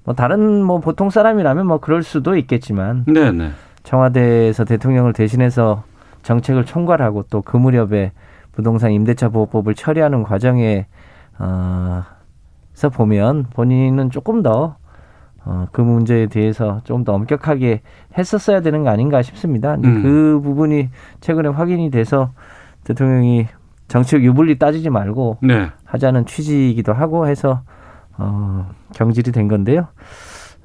뭐 0.03 0.15
다른 0.15 0.63
뭐 0.63 0.79
보통 0.79 1.09
사람이라면 1.09 1.67
뭐 1.67 1.77
그럴 1.77 2.03
수도 2.03 2.35
있겠지만 2.35 3.05
네, 3.07 3.31
네. 3.31 3.51
청와대에서 3.83 4.65
대통령을 4.65 5.13
대신해서 5.13 5.83
정책을 6.23 6.65
총괄하고 6.65 7.23
또 7.23 7.41
그 7.41 7.57
무렵에 7.57 8.11
부동산 8.51 8.91
임대차 8.91 9.29
보호법을 9.29 9.75
처리하는 9.75 10.23
과정에 10.23 10.87
어서 11.39 12.89
보면 12.89 13.45
본인은 13.53 14.11
조금 14.11 14.43
더 14.43 14.75
어, 15.43 15.67
그 15.71 15.81
문제에 15.81 16.27
대해서 16.27 16.81
좀 16.83 17.03
더 17.03 17.13
엄격하게 17.13 17.81
했었어야 18.17 18.61
되는 18.61 18.83
거 18.83 18.89
아닌가 18.89 19.21
싶습니다. 19.21 19.75
음. 19.75 20.03
그 20.03 20.39
부분이 20.43 20.89
최근에 21.19 21.49
확인이 21.49 21.89
돼서 21.89 22.31
대통령이 22.83 23.47
정치적 23.87 24.21
유불리 24.23 24.59
따지지 24.59 24.89
말고 24.89 25.37
네. 25.41 25.69
하자는 25.85 26.25
취지이기도 26.25 26.93
하고 26.93 27.27
해서 27.27 27.61
어, 28.17 28.69
경질이 28.95 29.31
된 29.31 29.47
건데요. 29.47 29.87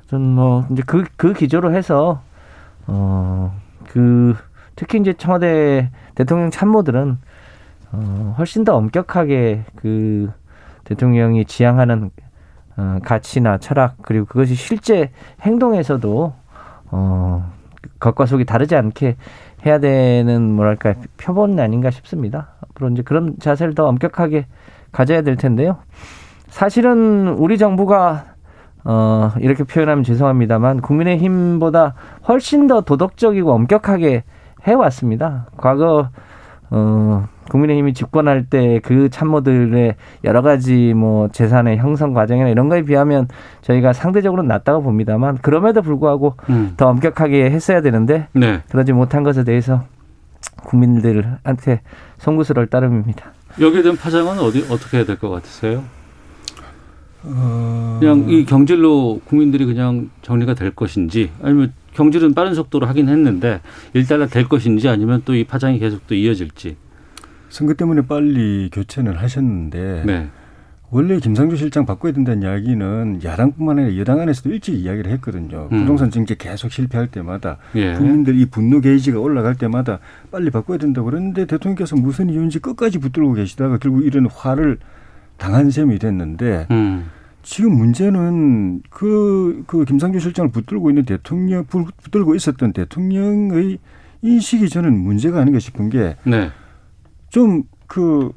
전뭐 0.09 0.67
이제 0.71 0.83
그그 0.87 1.33
기조로 1.33 1.73
해서 1.75 2.21
어그 2.87 4.37
특히 4.77 5.01
이제 5.01 5.13
청와대 5.15 5.91
대통령 6.15 6.51
참모들은 6.51 7.19
어 7.93 8.35
훨씬 8.39 8.65
더 8.65 8.77
엄격하게 8.77 9.65
그 9.77 10.31
대통령이 10.85 11.45
지향하는 11.47 12.11
어, 12.77 12.99
가치나 13.03 13.59
철학 13.59 13.97
그리고 14.03 14.27
그것이 14.27 14.55
실제 14.55 15.11
행동에서도 15.43 16.35
어, 16.91 17.53
겉과 18.01 18.27
속이 18.27 18.45
다르지 18.45 18.77
않게 18.77 19.17
해야 19.65 19.79
되는 19.79 20.53
뭐랄까 20.53 20.95
표본 21.17 21.59
아닌가 21.59 21.91
싶습니다. 21.91 22.49
앞으로 22.61 22.91
이제 22.91 23.03
그런 23.03 23.37
자세를 23.39 23.75
더 23.75 23.87
엄격하게 23.87 24.47
가져야 24.93 25.23
될 25.23 25.37
텐데요. 25.37 25.79
사실은 26.49 27.29
우리 27.29 27.59
정부가 27.59 28.37
어, 28.85 29.33
이렇게 29.41 29.65
표현하면 29.65 30.05
죄송합니다만 30.05 30.81
국민의힘보다 30.81 31.95
훨씬 32.29 32.67
더 32.67 32.83
도덕적이고 32.83 33.53
엄격하게 33.53 34.23
해왔습니다. 34.63 35.47
과거 35.57 36.11
어, 36.71 37.29
국민의힘이 37.51 37.95
집권할 37.95 38.47
때 38.47 38.81
그 38.83 39.09
참모들의 39.11 39.95
여러 40.25 40.43
가지 40.43 40.93
뭐 40.95 41.29
재산의 41.29 41.79
형성 41.79 42.13
과정이나 42.13 42.49
이런 42.49 42.69
거에 42.69 42.83
비하면 42.83 43.29
저희가 43.63 43.93
상대적으로 43.93 44.43
낮다고 44.43 44.83
봅니다만 44.83 45.39
그럼에도 45.39 45.83
불구하고 45.83 46.35
음. 46.51 46.75
더 46.77 46.89
엄격하게 46.89 47.51
했어야 47.51 47.81
되는데 47.81 48.29
네. 48.33 48.63
그러지 48.71 48.93
못한 48.93 49.23
것에 49.23 49.45
대해서 49.45 49.85
국민들한테 50.65 51.81
송구스러울 52.19 52.67
따름입니다. 52.69 53.33
여기에 53.61 53.83
대한 53.83 53.97
파장은 53.97 54.39
어디 54.39 54.67
어떻게 54.71 54.99
해야 54.99 55.07
될 55.07 55.17
것 55.17 55.31
같으세요? 55.31 55.83
어, 57.25 57.97
그냥 57.99 58.27
이 58.29 58.45
경질로 58.45 59.21
국민들이 59.25 59.65
그냥 59.67 60.11
정리가 60.23 60.55
될 60.55 60.71
것인지 60.71 61.31
아니면 61.43 61.73
경질은 61.95 62.35
빠른 62.35 62.55
속도로 62.55 62.87
하긴 62.87 63.09
했는데 63.09 63.61
일단락 63.95 64.31
될 64.31 64.49
것인지 64.49 64.89
아니면 64.89 65.23
또 65.25 65.35
이 65.35 65.45
파장이 65.45 65.79
계속 65.79 66.07
또 66.07 66.15
이어질지. 66.15 66.77
선거 67.57 67.73
때문에 67.73 68.03
빨리 68.03 68.69
교체는 68.71 69.15
하셨는데 69.15 70.03
네. 70.05 70.29
원래 70.91 71.19
김상조 71.19 71.57
실장 71.57 71.87
바꿔야 71.87 72.13
된다는 72.13 72.43
이야기는 72.43 73.21
야당뿐만 73.25 73.79
아니라 73.79 73.97
여당 73.97 74.21
안에서도 74.21 74.51
일찍 74.51 74.75
이야기를 74.75 75.11
했거든요. 75.13 75.69
음. 75.73 75.81
부동산 75.81 76.11
정책 76.11 76.37
계속 76.37 76.71
실패할 76.71 77.07
때마다 77.09 77.57
예. 77.75 77.95
국민들 77.95 78.39
이 78.39 78.45
분노 78.45 78.83
게이지가 78.83 79.19
올라갈 79.19 79.55
때마다 79.55 80.01
빨리 80.31 80.51
바꿔야 80.51 80.77
된다고 80.77 81.07
그랬는데 81.11 81.47
대통령께서 81.47 81.97
무슨 81.97 82.29
이유인지 82.29 82.59
끝까지 82.59 82.99
붙들고 82.99 83.33
계시다가 83.33 83.79
결국 83.79 84.05
이런 84.05 84.27
화를 84.27 84.77
당한 85.39 85.71
셈이 85.71 85.99
됐는데 85.99 86.67
음. 86.71 87.07
지금 87.43 87.73
문제는 87.75 88.83
그, 88.91 89.65
그 89.67 89.87
김상조 89.87 90.19
실장을 90.19 90.51
붙들고 90.51 90.91
있는 90.91 91.05
대통령, 91.07 91.65
붙- 91.65 91.97
붙들고 92.03 92.35
있었던 92.35 92.75
대통령의 92.75 93.79
인식이 94.21 94.69
저는 94.69 94.93
문제가 94.97 95.41
아닌가 95.41 95.59
싶은 95.59 95.89
게 95.89 96.17
네. 96.25 96.51
좀 97.37 97.65
그, 97.87 98.33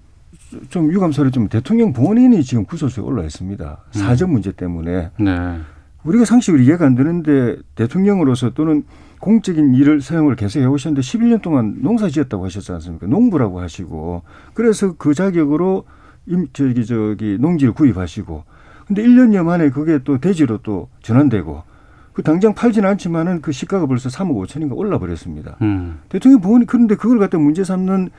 좀 0.69 0.91
유감스러워 0.91 1.31
좀 1.31 1.47
대통령 1.47 1.93
본인이 1.93 2.43
지금 2.43 2.65
구설수에 2.65 3.01
올라 3.01 3.23
있습니다. 3.23 3.77
사전 3.91 4.29
문제 4.29 4.51
때문에. 4.51 5.11
네. 5.17 5.59
우리가 6.03 6.25
상식으로 6.25 6.61
이해가 6.63 6.85
안 6.85 6.95
되는데 6.95 7.55
대통령으로서 7.75 8.49
또는 8.49 8.83
공적인 9.21 9.73
일을 9.73 10.01
사용을 10.01 10.35
계속 10.35 10.59
해오셨는데 10.59 10.99
11년 10.99 11.41
동안 11.41 11.77
농사 11.81 12.09
지었다고 12.09 12.43
하셨지 12.43 12.73
않습니까? 12.73 13.07
농부라고 13.07 13.61
하시고. 13.61 14.23
그래서 14.53 14.95
그 14.97 15.13
자격으로 15.13 15.85
임, 16.27 16.47
저기, 16.51 16.85
저기, 16.85 17.37
농지를 17.39 17.73
구입하시고. 17.73 18.43
근데 18.85 19.01
1년여 19.01 19.43
만에 19.45 19.69
그게 19.69 19.99
또 20.03 20.17
대지로 20.17 20.57
또 20.57 20.89
전환되고. 21.03 21.63
그 22.11 22.21
당장 22.21 22.53
팔지는 22.53 22.89
않지만은 22.89 23.39
그 23.39 23.53
시가가 23.53 23.85
벌써 23.85 24.09
3억 24.09 24.45
5천인가 24.45 24.75
올라 24.75 24.99
버렸습니다. 24.99 25.55
음. 25.61 25.99
대통령 26.09 26.41
본인 26.41 26.67
그런데 26.67 26.95
그걸 26.95 27.17
갖다 27.17 27.37
문제 27.37 27.63
삼는 27.63 28.09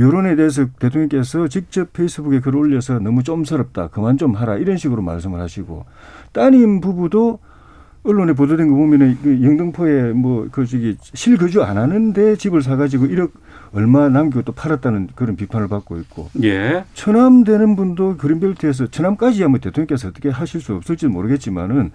여론에 0.00 0.34
대해서 0.34 0.66
대통령께서 0.78 1.46
직접 1.48 1.92
페이스북에 1.92 2.40
글을 2.40 2.58
올려서 2.58 2.98
너무 2.98 3.22
좀스럽다 3.22 3.88
그만 3.88 4.18
좀 4.18 4.34
하라 4.34 4.56
이런 4.56 4.76
식으로 4.76 5.02
말씀을 5.02 5.40
하시고 5.40 5.84
따님 6.32 6.80
부부도 6.80 7.38
언론에 8.02 8.32
보도된 8.32 8.70
거 8.70 8.76
보면은 8.76 9.18
그 9.22 9.42
영등포에 9.42 10.12
뭐 10.12 10.48
그 10.50 10.66
저기 10.66 10.96
실거주 11.00 11.62
안 11.62 11.76
하는데 11.76 12.36
집을 12.36 12.62
사가지고 12.62 13.06
1억 13.06 13.30
얼마 13.72 14.08
남기고 14.08 14.42
또 14.42 14.52
팔았다는 14.52 15.10
그런 15.14 15.36
비판을 15.36 15.68
받고 15.68 15.98
있고 15.98 16.30
예. 16.42 16.84
처남 16.94 17.44
되는 17.44 17.76
분도 17.76 18.16
그린벨트에서 18.16 18.88
처남까지야 18.88 19.48
뭐 19.48 19.58
대통령께서 19.58 20.08
어떻게 20.08 20.28
하실 20.28 20.60
수 20.60 20.74
없을지 20.74 21.06
모르겠지만은 21.06 21.92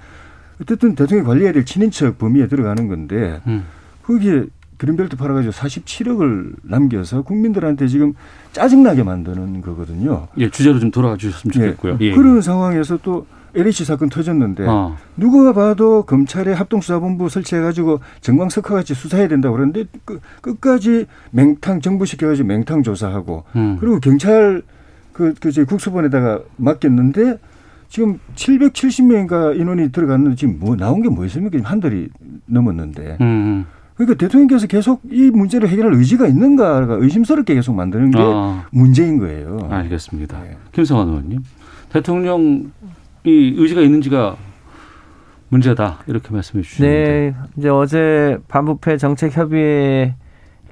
어쨌든 0.62 0.96
대통령이 0.96 1.28
관리해야 1.28 1.52
될 1.52 1.66
친인척 1.66 2.18
범위에 2.18 2.48
들어가는 2.48 2.88
건데 2.88 3.42
음. 3.48 3.66
거기에 4.04 4.46
그린벨트 4.78 5.16
팔아가지고 5.18 5.52
47억을 5.54 6.54
남겨서 6.64 7.22
국민들한테 7.22 7.88
지금 7.88 8.14
짜증나게 8.52 9.04
만드는 9.04 9.62
거거든요. 9.62 10.28
예, 10.38 10.50
주제로 10.50 10.80
좀 10.80 10.92
돌아가 10.92 11.18
주셨으면 11.18 11.52
좋겠고요. 11.52 11.98
예. 12.02 12.14
그런 12.14 12.42
상황에서 12.42 12.98
또 13.04 13.26
LH 13.56 13.86
사건 13.86 14.10
터졌는데 14.10 14.66
어. 14.68 14.98
누가 15.16 15.54
봐도 15.54 16.04
검찰의 16.04 16.56
합동수사본부 16.56 17.30
설치해가지고 17.30 18.02
정광석화같이 18.20 18.94
수사해야 18.94 19.30
된다고 19.30 19.56
그러는데 19.56 19.86
끝- 20.04 20.20
끝까지 20.42 21.06
맹탕 21.32 21.80
정부 21.80 22.06
시켜가지고 22.06 22.48
맹탕 22.50 22.84
조사하고 22.84 23.46
음. 23.56 23.78
그리고 23.80 24.00
경찰 24.02 24.62
그, 25.14 25.34
그, 25.40 25.54
제 25.54 25.64
국수본에다가 25.64 26.42
맡겼는데 26.58 27.40
지금 27.88 28.20
770명인가 28.36 29.58
인원이 29.58 29.92
들어갔는데 29.94 30.36
지금 30.36 30.58
뭐 30.60 30.76
나온 30.76 31.02
게 31.02 31.08
뭐 31.10 31.24
있습니까? 31.26 31.52
지금 31.58 31.66
한 31.66 31.80
달이 31.80 32.10
넘었는데. 32.48 33.18
음. 33.22 33.66
그러니까 33.96 34.18
대통령께서 34.18 34.68
계속 34.68 35.02
이 35.10 35.30
문제를 35.32 35.70
해결할 35.70 35.94
의지가 35.94 36.28
있는가가 36.28 36.96
의심스럽게 36.96 37.54
계속 37.56 37.74
만드는 37.76 38.12
게 38.12 38.20
아. 38.22 38.66
문제인 38.72 39.20
거예요. 39.20 39.58
알겠습니다. 39.70 40.42
네. 40.44 40.58
김성환 40.74 41.08
의원님. 41.08 41.42
대통령이 41.94 42.66
의지가 43.26 43.82
있는지가 43.82 44.36
문제다. 45.50 46.00
이렇게 46.08 46.30
말씀해 46.34 46.62
주시는데. 46.64 47.10
네, 47.10 47.34
이제 47.58 47.70
어제 47.70 48.38
반부패 48.50 48.98
정책 48.98 49.38
협의회 49.38 50.16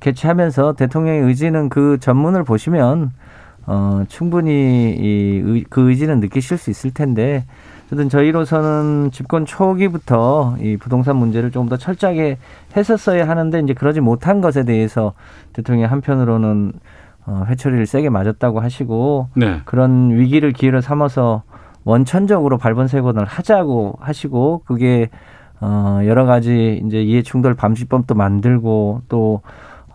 개최하면서 0.02 0.74
대통령의 0.74 1.22
의지는 1.22 1.70
그 1.70 1.98
전문을 2.02 2.44
보시면 2.44 3.12
어, 3.66 4.04
충분히 4.10 4.52
이, 5.00 5.42
의- 5.46 5.64
그 5.70 5.90
의지는 5.90 6.20
느끼실 6.20 6.58
수 6.58 6.70
있을 6.70 6.92
텐데 6.92 7.46
어쨌든 7.94 8.10
저희로서는 8.10 9.12
집권 9.12 9.46
초기부터 9.46 10.56
이 10.60 10.78
부동산 10.78 11.16
문제를 11.18 11.52
조금 11.52 11.70
더 11.70 11.78
철저하게 11.78 12.40
했었어야 12.76 13.28
하는데 13.30 13.60
이제 13.60 13.74
그러지 13.74 14.02
못한 14.02 14.42
것에 14.42 14.64
대해서 14.64 15.14
대통령이 15.54 15.86
한편으로는 15.88 16.74
어, 17.26 17.46
회초리를 17.48 17.86
세게 17.86 18.10
맞았다고 18.10 18.62
하시고 18.62 19.30
네. 19.36 19.62
그런 19.66 20.10
위기를 20.12 20.52
기회로 20.54 20.82
삼아서 20.82 21.44
원천적으로 21.84 22.58
발본색원을 22.58 23.26
하자고 23.26 24.00
하시고 24.00 24.64
그게 24.66 25.10
어 25.62 26.02
여러 26.06 26.26
가지 26.26 26.82
이제 26.86 27.02
이해 27.02 27.22
충돌 27.22 27.56
감시법도 27.56 28.16
만들고 28.16 29.04
또 29.08 29.42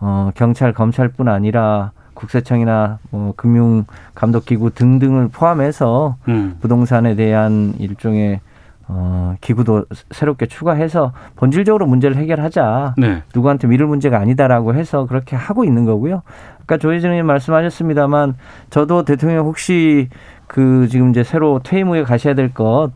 어 0.01 0.31
경찰 0.35 0.73
검찰뿐 0.73 1.27
아니라 1.27 1.91
국세청이나 2.19 2.99
뭐 3.11 3.33
금융 3.37 3.85
감독 4.13 4.45
기구 4.45 4.71
등등을 4.71 5.29
포함해서 5.29 6.17
음. 6.27 6.57
부동산에 6.59 7.15
대한 7.15 7.73
일종의 7.79 8.41
어 8.89 9.35
기구도 9.39 9.85
새롭게 10.11 10.47
추가해서 10.47 11.13
본질적으로 11.37 11.85
문제를 11.85 12.17
해결하자. 12.17 12.95
네. 12.97 13.23
누구한테 13.33 13.67
미룰 13.67 13.87
문제가 13.87 14.17
아니다라고 14.19 14.73
해서 14.73 15.05
그렇게 15.05 15.35
하고 15.35 15.63
있는 15.63 15.85
거고요. 15.85 16.23
아까 16.61 16.77
조혜진 16.77 17.09
의원님 17.11 17.25
말씀하셨습니다만 17.27 18.35
저도 18.69 19.05
대통령 19.05 19.45
혹시 19.45 20.09
그 20.47 20.87
지금 20.89 21.11
이제 21.11 21.23
새로 21.23 21.61
퇴임 21.63 21.87
후에 21.87 22.03
가셔야 22.03 22.33
될 22.33 22.51
것 22.51 22.91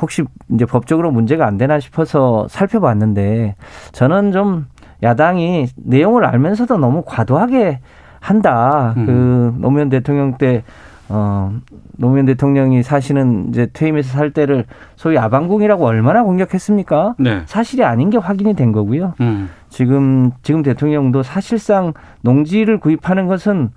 혹시 0.00 0.24
이제 0.50 0.64
법적으로 0.64 1.10
문제가 1.10 1.46
안 1.46 1.58
되나 1.58 1.80
싶어서 1.80 2.46
살펴봤는데 2.48 3.56
저는 3.92 4.32
좀 4.32 4.66
야당이 5.02 5.68
내용을 5.76 6.24
알면서도 6.24 6.78
너무 6.78 7.02
과도하게 7.06 7.80
한다. 8.20 8.94
음. 8.96 9.06
그 9.06 9.54
노무현 9.58 9.88
대통령 9.88 10.36
때 10.36 10.62
어, 11.08 11.52
노무현 11.96 12.24
대통령이 12.26 12.84
사실은 12.84 13.48
이제 13.48 13.68
퇴임해서 13.72 14.16
살 14.16 14.30
때를 14.30 14.64
소위 14.94 15.18
아방궁이라고 15.18 15.84
얼마나 15.84 16.22
공격했습니까? 16.22 17.16
네. 17.18 17.42
사실이 17.46 17.82
아닌 17.82 18.10
게 18.10 18.18
확인이 18.18 18.54
된 18.54 18.70
거고요. 18.70 19.14
음. 19.20 19.50
지금 19.68 20.30
지금 20.42 20.62
대통령도 20.62 21.24
사실상 21.24 21.94
농지를 22.20 22.78
구입하는 22.78 23.26
것은 23.26 23.70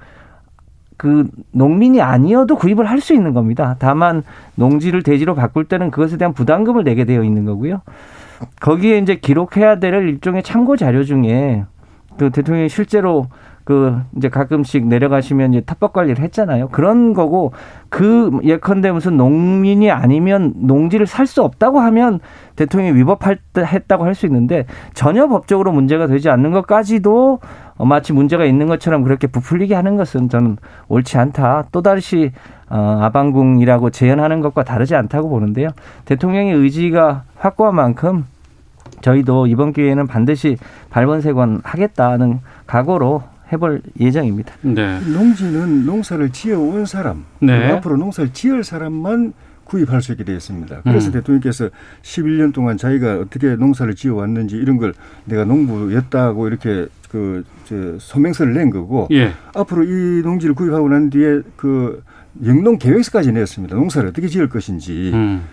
그 0.97 1.27
농민이 1.51 2.01
아니어도 2.01 2.55
구입을 2.55 2.85
할 2.85 3.01
수 3.01 3.13
있는 3.13 3.33
겁니다. 3.33 3.75
다만 3.79 4.23
농지를 4.55 5.01
대지로 5.01 5.33
바꿀 5.33 5.65
때는 5.65 5.89
그것에 5.91 6.17
대한 6.17 6.33
부담금을 6.33 6.83
내게 6.83 7.03
되어 7.03 7.23
있는 7.23 7.45
거고요. 7.45 7.81
거기에 8.61 8.99
이제 8.99 9.15
기록해야 9.15 9.79
될 9.79 9.93
일종의 10.07 10.43
참고 10.43 10.77
자료 10.77 11.03
중에 11.03 11.65
그 12.17 12.29
대통령이 12.29 12.69
실제로 12.69 13.27
그 13.63 14.01
이제 14.17 14.29
가끔씩 14.29 14.85
내려가시면 14.87 15.53
이제 15.53 15.61
탑박 15.61 15.93
관리를 15.93 16.23
했잖아요. 16.23 16.67
그런 16.69 17.13
거고 17.13 17.53
그 17.89 18.31
예컨대 18.43 18.91
무슨 18.91 19.15
농민이 19.17 19.89
아니면 19.91 20.53
농지를 20.55 21.07
살 21.07 21.23
수 21.27 21.41
없다고 21.41 21.79
하면 21.79 22.19
대통령이 22.55 22.97
위법했다고 22.97 24.03
할 24.03 24.13
수 24.13 24.25
있는데 24.27 24.65
전혀 24.93 25.27
법적으로 25.27 25.71
문제가 25.71 26.05
되지 26.07 26.29
않는 26.29 26.51
것까지도 26.51 27.39
어, 27.77 27.85
마치 27.85 28.13
문제가 28.13 28.45
있는 28.45 28.67
것처럼 28.67 29.03
그렇게 29.03 29.25
부풀리게 29.27 29.73
하는 29.73 29.95
것은 29.97 30.29
저는 30.29 30.57
옳지 30.89 31.17
않다. 31.17 31.65
또다시 31.71 32.31
어, 32.69 32.99
아방궁이라고 33.01 33.89
재현하는 33.89 34.41
것과 34.41 34.63
다르지 34.63 34.95
않다고 34.95 35.29
보는데요. 35.29 35.69
대통령의 36.05 36.53
의지가 36.53 37.23
확고한 37.37 37.75
만큼 37.75 38.25
저희도 39.01 39.47
이번 39.47 39.73
기회에는 39.73 40.07
반드시 40.07 40.57
발본색원 40.91 41.61
하겠다는 41.63 42.39
각오로 42.67 43.23
해볼 43.53 43.81
예정입니다. 43.99 44.53
네. 44.61 44.99
농지는 44.99 45.85
농사를 45.85 46.29
지어온 46.31 46.85
사람, 46.85 47.25
네. 47.39 47.71
앞으로 47.71 47.97
농사를 47.97 48.33
지을 48.33 48.63
사람만 48.63 49.33
구입할 49.63 50.01
수 50.01 50.11
있게 50.11 50.23
되어 50.23 50.35
있습니다. 50.35 50.81
그래서 50.83 51.09
음. 51.09 51.13
대통령께서 51.13 51.69
11년 52.01 52.53
동안 52.53 52.77
자기가 52.77 53.19
어떻게 53.19 53.55
농사를 53.55 53.95
지어 53.95 54.15
왔는지 54.15 54.57
이런 54.57 54.77
걸 54.77 54.93
내가 55.25 55.45
농부였다고 55.45 56.47
이렇게 56.47 56.87
그, 57.09 57.43
저, 57.65 57.75
소명서를 57.99 58.53
낸 58.53 58.69
거고 58.69 59.07
예. 59.11 59.31
앞으로 59.53 59.83
이 59.83 60.21
농지를 60.23 60.55
구입하고 60.55 60.89
난 60.89 61.09
뒤에 61.09 61.41
그 61.55 62.03
영농 62.43 62.77
계획서까지 62.77 63.31
냈습니다. 63.31 63.75
농사를 63.75 64.09
어떻게 64.09 64.27
지을 64.27 64.49
것인지. 64.49 65.11
음. 65.13 65.43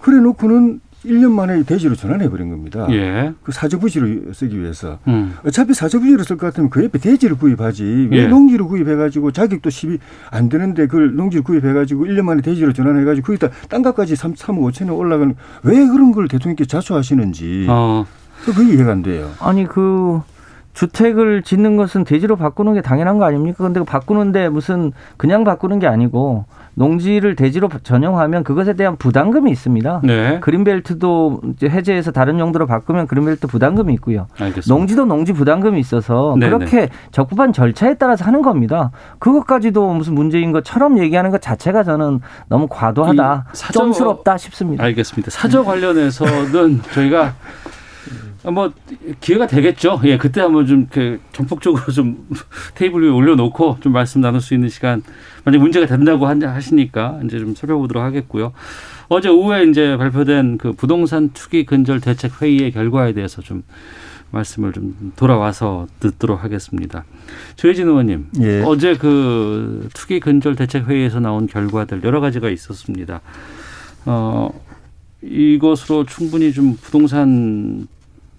그래 0.00 0.18
놓고는 0.18 0.80
1년 1.04 1.32
만에 1.32 1.62
대지로 1.62 1.94
전환해 1.94 2.28
버린 2.28 2.50
겁니다. 2.50 2.86
예. 2.90 3.32
그 3.42 3.52
사저부지로 3.52 4.32
쓰기 4.32 4.58
위해서. 4.60 4.98
음. 5.06 5.34
어차피 5.44 5.74
사저부지로 5.74 6.22
쓸 6.22 6.36
것 6.36 6.46
같으면 6.46 6.70
그 6.70 6.82
옆에 6.84 6.98
대지를 6.98 7.36
구입하지. 7.36 8.08
왜 8.10 8.18
예. 8.18 8.26
농지를 8.26 8.66
구입해가지고 8.66 9.32
자격도 9.32 9.70
10이 9.70 9.98
안 10.30 10.48
되는데 10.48 10.86
그걸 10.86 11.14
농지를 11.14 11.44
구입해가지고 11.44 12.06
1년 12.06 12.22
만에 12.22 12.42
대지로 12.42 12.72
전환해가지고 12.72 13.26
거기다 13.26 13.48
땅값까지 13.68 14.16
3, 14.16 14.34
3억 14.34 14.72
5천에 14.72 14.96
올라가는 14.96 15.34
왜 15.62 15.86
그런 15.86 16.12
걸 16.12 16.28
대통령께 16.28 16.64
자초하시는지. 16.64 17.66
어. 17.68 18.06
그게 18.44 18.74
이해가 18.74 18.92
안 18.92 19.02
돼요. 19.02 19.30
아니 19.40 19.66
그 19.66 20.20
주택을 20.74 21.42
짓는 21.42 21.76
것은 21.76 22.04
대지로 22.04 22.36
바꾸는 22.36 22.74
게 22.74 22.82
당연한 22.82 23.18
거 23.18 23.24
아닙니까? 23.24 23.62
근데 23.64 23.80
그 23.80 23.84
바꾸는데 23.86 24.48
무슨 24.48 24.92
그냥 25.16 25.44
바꾸는 25.44 25.78
게 25.78 25.86
아니고 25.86 26.44
농지를 26.74 27.36
대지로 27.36 27.68
전용하면 27.82 28.44
그것에 28.44 28.74
대한 28.74 28.96
부담금이 28.96 29.50
있습니다. 29.50 30.00
네. 30.04 30.40
그린벨트도 30.40 31.40
해제해서 31.62 32.10
다른 32.10 32.38
용도로 32.38 32.66
바꾸면 32.66 33.06
그린벨트 33.06 33.46
부담금이 33.46 33.92
있고요. 33.94 34.26
알겠습니다. 34.38 34.74
농지도 34.74 35.04
농지 35.04 35.32
부담금이 35.32 35.78
있어서 35.80 36.36
네네. 36.38 36.50
그렇게 36.56 36.88
적법한 37.12 37.52
절차에 37.52 37.94
따라서 37.94 38.24
하는 38.24 38.42
겁니다. 38.42 38.90
그것까지도 39.18 39.92
무슨 39.94 40.14
문제인 40.14 40.52
것처럼 40.52 40.98
얘기하는 40.98 41.30
것 41.30 41.40
자체가 41.40 41.84
저는 41.84 42.20
너무 42.48 42.66
과도하다, 42.68 43.46
이 43.52 43.56
사저- 43.56 43.80
쫌스럽다 43.86 44.36
싶습니다. 44.38 44.82
알겠습니다. 44.84 45.30
사저 45.30 45.62
관련해서는 45.64 46.80
저희가 46.92 47.34
뭐 48.52 48.72
기회가 49.20 49.46
되겠죠. 49.46 50.00
예, 50.04 50.18
그때 50.18 50.40
한번 50.40 50.66
좀 50.66 50.86
그 50.90 51.18
전폭적으로 51.32 51.82
좀 51.92 52.28
테이블 52.74 53.02
위에 53.04 53.08
올려놓고 53.10 53.78
좀 53.80 53.92
말씀 53.92 54.20
나눌 54.20 54.40
수 54.40 54.52
있는 54.54 54.68
시간 54.68 55.02
만약 55.44 55.58
문제가 55.58 55.86
된다고 55.86 56.26
한- 56.26 56.42
하시니까 56.42 57.20
이제 57.24 57.38
좀 57.38 57.54
살펴보도록 57.54 58.02
하겠고요. 58.02 58.52
어제 59.08 59.28
오후에 59.28 59.64
이제 59.64 59.96
발표된 59.96 60.58
그 60.58 60.72
부동산 60.72 61.30
투기 61.32 61.64
근절 61.64 62.00
대책 62.00 62.40
회의의 62.42 62.72
결과에 62.72 63.12
대해서 63.12 63.40
좀 63.42 63.62
말씀을 64.30 64.72
좀 64.72 65.12
돌아와서 65.16 65.86
듣도록 66.00 66.42
하겠습니다. 66.42 67.04
조혜진 67.56 67.86
의원님, 67.88 68.26
예. 68.40 68.62
어제 68.64 68.94
그 68.96 69.88
투기 69.94 70.18
근절 70.20 70.56
대책 70.56 70.88
회의에서 70.88 71.20
나온 71.20 71.46
결과들 71.46 72.00
여러 72.02 72.20
가지가 72.20 72.50
있었습니다. 72.50 73.20
어, 74.06 74.50
이것으로 75.22 76.04
충분히 76.04 76.52
좀 76.52 76.76
부동산 76.82 77.86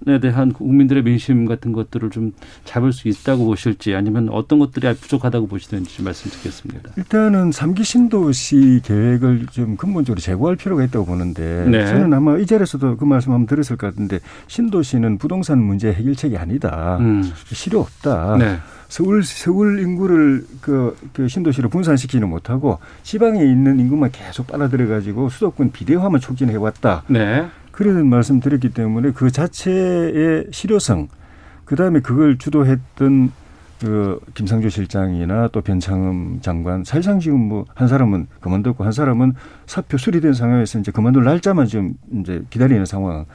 에 0.08 0.20
대한 0.20 0.54
국민들의 0.54 1.02
민심 1.04 1.46
같은 1.46 1.74
것들을 1.74 2.12
좀 2.12 2.32
잡을 2.64 2.94
수 2.94 3.08
있다고 3.08 3.46
보실지 3.46 3.96
아니면 3.96 4.30
어떤 4.30 4.60
것들이 4.60 4.94
부족하다고 4.94 5.48
보시는지 5.48 5.96
좀 5.96 6.06
말씀 6.06 6.30
듣겠습니다. 6.30 6.92
일단은 6.96 7.52
삼기 7.52 7.84
신도시 7.84 8.82
계획을 8.84 9.48
좀 9.52 9.76
근본적으로 9.78 10.22
제고할 10.22 10.58
필요가 10.58 10.84
있다고 10.84 11.06
보는데 11.06 11.66
네. 11.68 11.88
저는 11.88 12.14
아마 12.14 12.38
이 12.38 12.46
자리에서도 12.46 12.98
그 12.98 13.06
말씀 13.06 13.32
한번 13.32 13.48
들었을 13.48 13.78
것 13.78 13.88
같은데 13.88 14.20
신도시는 14.46 15.18
부동산 15.18 15.60
문제 15.60 15.92
해결책이 15.92 16.38
아니다. 16.38 16.98
음. 17.00 17.24
필요 17.52 17.80
없다. 17.80 18.38
네. 18.38 18.58
서울 18.88 19.24
서울 19.24 19.80
인구를 19.80 20.46
그, 20.62 20.96
그 21.14 21.28
신도시로 21.28 21.70
분산시키는 21.70 22.30
못하고 22.30 22.80
지방에 23.04 23.44
있는 23.44 23.80
인구만 23.80 24.12
계속 24.12 24.48
빨아들여 24.48 24.88
가지고 24.88 25.30
수도권 25.30 25.72
비대화만 25.72 26.22
촉진해 26.22 26.56
왔다. 26.56 27.04
네. 27.08 27.48
그런 27.76 28.08
말씀 28.08 28.40
드렸기 28.40 28.70
때문에 28.70 29.12
그 29.12 29.30
자체의 29.32 30.48
실효성, 30.50 31.10
그 31.66 31.76
다음에 31.76 32.00
그걸 32.00 32.38
주도했던 32.38 33.32
그 33.82 34.22
김상조 34.34 34.70
실장이나 34.70 35.50
또 35.50 35.60
변창흠 35.60 36.40
장관, 36.40 36.86
사실상 36.86 37.20
지금 37.20 37.40
뭐 37.50 37.66
한 37.76 37.90
사람은 37.90 38.28
그만뒀고 38.40 38.86
한 38.86 38.94
사람은 38.94 39.34
사표 39.66 39.98
수리된 39.98 40.32
상황에서 40.34 40.80
이제 40.80 40.92
그만둘 40.94 41.26
날짜만 41.26 41.66
지금 41.68 41.96
이제 42.22 42.44
기다리는 42.50 42.86
상황. 42.86 43.26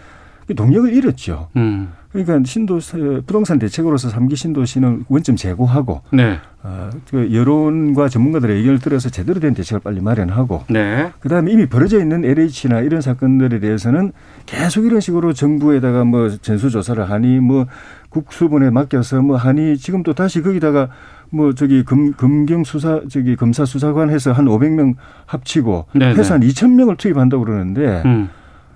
동력을 0.57 0.93
잃었죠. 0.93 1.49
음. 1.57 1.93
그러니까 2.13 2.41
신도 2.45 2.81
부동산 3.27 3.59
대책으로서 3.59 4.09
삼기 4.09 4.35
신도시는 4.35 5.05
원점 5.09 5.37
제고하고 5.37 6.03
네. 6.13 6.39
어, 6.63 6.91
그 7.09 7.33
여론과 7.33 8.09
전문가들의 8.09 8.59
의견을 8.59 8.81
들어서 8.81 9.09
제대로 9.09 9.39
된 9.39 9.55
대책을 9.55 9.81
빨리 9.81 10.01
마련하고 10.01 10.65
네. 10.69 11.13
그다음에 11.21 11.53
이미 11.53 11.67
벌어져 11.67 12.01
있는 12.01 12.25
LH나 12.25 12.81
이런 12.81 13.01
사건들에 13.01 13.61
대해서는 13.61 14.13
계속 14.47 14.87
이런 14.87 15.01
식으로 15.01 15.33
정부에다가 15.33 16.05
뭐 16.05 16.29
전수 16.29 16.71
조사를 16.71 17.09
하니 17.09 17.39
뭐 17.39 17.67
국수본에 18.09 18.71
맡겨서 18.71 19.23
뭐 19.23 19.37
하니 19.37 19.79
지금 19.79 20.03
또 20.03 20.13
다시 20.13 20.43
거기다가 20.43 20.89
뭐 21.31 21.55
저기 21.55 21.85
금 21.85 22.13
금경 22.13 22.65
수사 22.65 23.01
저기 23.09 23.37
검사 23.37 23.65
수사관 23.65 24.11
해서 24.11 24.33
한 24.33 24.47
500명 24.47 24.97
합치고 25.27 25.87
네네. 25.93 26.15
해서 26.17 26.35
한 26.35 26.41
2,000명을 26.41 26.99
투입한다고 26.99 27.45
그러는데 27.45 28.03
음. 28.05 28.29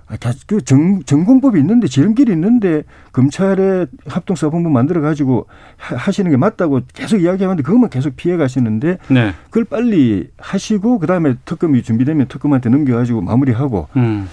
아, 0.07 0.17
다- 0.17 0.31
그 0.45 0.61
정, 0.63 1.01
전공법이 1.03 1.59
있는데 1.59 1.87
지름길이 1.87 2.31
있는데 2.33 2.83
검찰의 3.11 3.87
합동사본부 4.07 4.69
만들어 4.69 5.01
가지고 5.01 5.47
하시는 5.77 6.29
게 6.29 6.37
맞다고 6.37 6.81
계속 6.93 7.21
이야기하는데 7.21 7.63
그것만 7.63 7.89
계속 7.89 8.15
피해 8.15 8.37
가시는데 8.37 8.99
네. 9.09 9.33
그걸 9.45 9.63
빨리 9.65 10.29
하시고 10.37 10.99
그다음에 10.99 11.35
특검이 11.45 11.81
준비되면 11.81 12.27
특검한테 12.27 12.69
넘겨 12.69 12.95
가지고 12.95 13.21
마무리하고 13.21 13.87
음. 13.97 14.27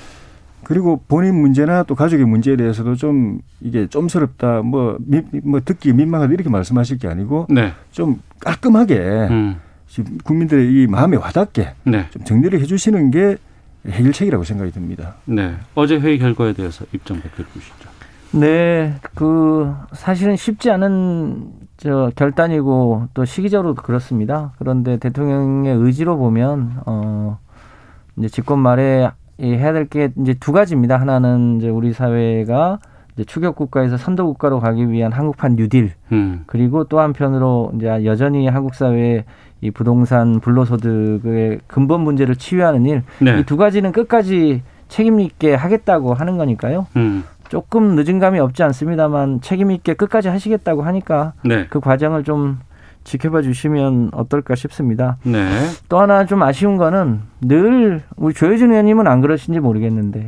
그리고 0.65 1.03
본인 1.09 1.41
문제나 1.41 1.85
또 1.85 1.95
가족의 1.95 2.27
문제에 2.27 2.57
대해서도 2.57 2.95
좀 2.97 3.41
이게 3.61 3.87
좀스럽다 3.89 4.61
뭐, 4.63 4.97
미, 5.01 5.23
뭐 5.43 5.61
듣기 5.65 5.93
민망하다 5.95 6.33
이렇게 6.35 6.51
말씀하실 6.51 6.99
게 6.99 7.09
아니고 7.09 7.47
네. 7.49 7.73
좀 7.93 8.21
깔끔하게 8.41 8.95
음. 9.31 9.57
지금 9.89 10.19
국민들의 10.23 10.71
이 10.71 10.87
마음에 10.87 11.17
와닿게 11.17 11.71
네. 11.85 12.07
좀 12.11 12.25
정리를 12.25 12.61
해 12.61 12.65
주시는 12.65 13.11
게 13.11 13.37
해결책이라고 13.87 14.45
생각이 14.45 14.71
듭니다. 14.71 15.15
네. 15.25 15.55
어제 15.75 15.99
회의 15.99 16.19
결과에 16.19 16.53
대해서 16.53 16.85
입장 16.93 17.21
발표해 17.21 17.49
주시죠. 17.53 17.91
네, 18.35 18.95
그 19.15 19.75
사실은 19.93 20.37
쉽지 20.37 20.71
않은 20.71 21.53
저 21.77 22.11
결단이고 22.17 23.09
또 23.13 23.25
시기적으로도 23.25 23.83
그렇습니다. 23.83 24.53
그런데 24.59 24.97
대통령의 24.97 25.75
의지로 25.77 26.17
보면 26.17 26.81
어 26.87 27.39
이제 28.17 28.29
집권 28.29 28.59
말에 28.61 29.11
이 29.39 29.53
해야 29.53 29.73
될 29.73 29.87
게 29.87 30.11
이제 30.21 30.35
두 30.35 30.53
가지입니다. 30.53 30.99
하나는 31.01 31.59
이제 31.59 31.69
우리 31.69 31.93
사회가 31.93 32.79
이제 33.15 33.25
추격 33.25 33.57
국가에서 33.57 33.97
선도 33.99 34.27
국가로 34.27 34.61
가기 34.61 34.89
위한 34.91 35.13
한국판 35.13 35.57
뉴딜 35.57 35.93
음. 36.13 36.45
그리고 36.47 36.85
또 36.85 37.01
한편으로 37.01 37.73
이제 37.77 37.87
여전히 38.05 38.47
한국 38.49 38.75
사회의 38.75 39.25
이 39.63 39.71
부동산 39.71 40.41
불로소득의 40.41 41.61
근본 41.69 42.01
문제를 42.03 42.35
치유하는 42.37 42.85
일이 42.85 43.01
네. 43.21 43.43
두 43.45 43.57
가지는 43.57 43.93
끝까지 43.93 44.63
책임 44.89 45.21
있게 45.21 45.55
하겠다고 45.55 46.15
하는 46.15 46.37
거니까요. 46.37 46.87
음. 46.97 47.25
조금 47.49 47.95
늦은 47.95 48.19
감이 48.19 48.41
없지 48.41 48.63
않습니다만 48.65 49.41
책임 49.41 49.71
있게 49.71 49.95
끝까지 49.95 50.29
하시겠다고 50.29 50.83
하니까 50.83 51.35
네. 51.45 51.67
그 51.71 51.79
과정을 51.81 52.25
좀 52.25 52.59
지켜봐 53.05 53.43
주시면 53.43 54.11
어떨까 54.13 54.55
싶습니다. 54.57 55.17
네. 55.23 55.49
또 55.89 56.01
하나 56.01 56.27
좀 56.27 56.43
아쉬운 56.43 56.77
거는 56.77 57.21
늘 57.41 58.03
우리 58.17 58.35
조혜진 58.35 58.71
의원님은 58.71 59.07
안 59.07 59.21
그러신지 59.21 59.61
모르겠는데 59.61 60.27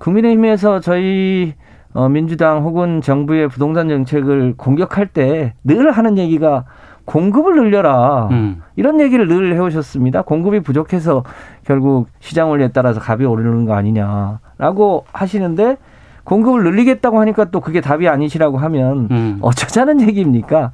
국민의힘에서 0.00 0.80
저희 0.80 1.54
어, 1.92 2.08
민주당 2.08 2.64
혹은 2.64 3.00
정부의 3.00 3.48
부동산 3.48 3.88
정책을 3.88 4.54
공격할 4.56 5.06
때 5.08 5.52
늘 5.62 5.92
하는 5.92 6.18
얘기가 6.18 6.64
공급을 7.04 7.56
늘려라. 7.56 8.28
음. 8.30 8.62
이런 8.76 9.00
얘기를 9.00 9.26
늘 9.28 9.54
해오셨습니다. 9.54 10.22
공급이 10.22 10.60
부족해서 10.60 11.22
결국 11.64 12.08
시장 12.20 12.50
원리에 12.50 12.68
따라서 12.68 13.00
값이 13.02 13.24
오르는 13.24 13.66
거 13.66 13.74
아니냐라고 13.74 15.04
하시는데 15.12 15.76
공급을 16.24 16.64
늘리겠다고 16.64 17.20
하니까 17.20 17.46
또 17.46 17.60
그게 17.60 17.80
답이 17.80 18.08
아니시라고 18.08 18.58
하면 18.58 19.08
음. 19.10 19.38
어쩌자는 19.42 20.00
얘기입니까? 20.00 20.72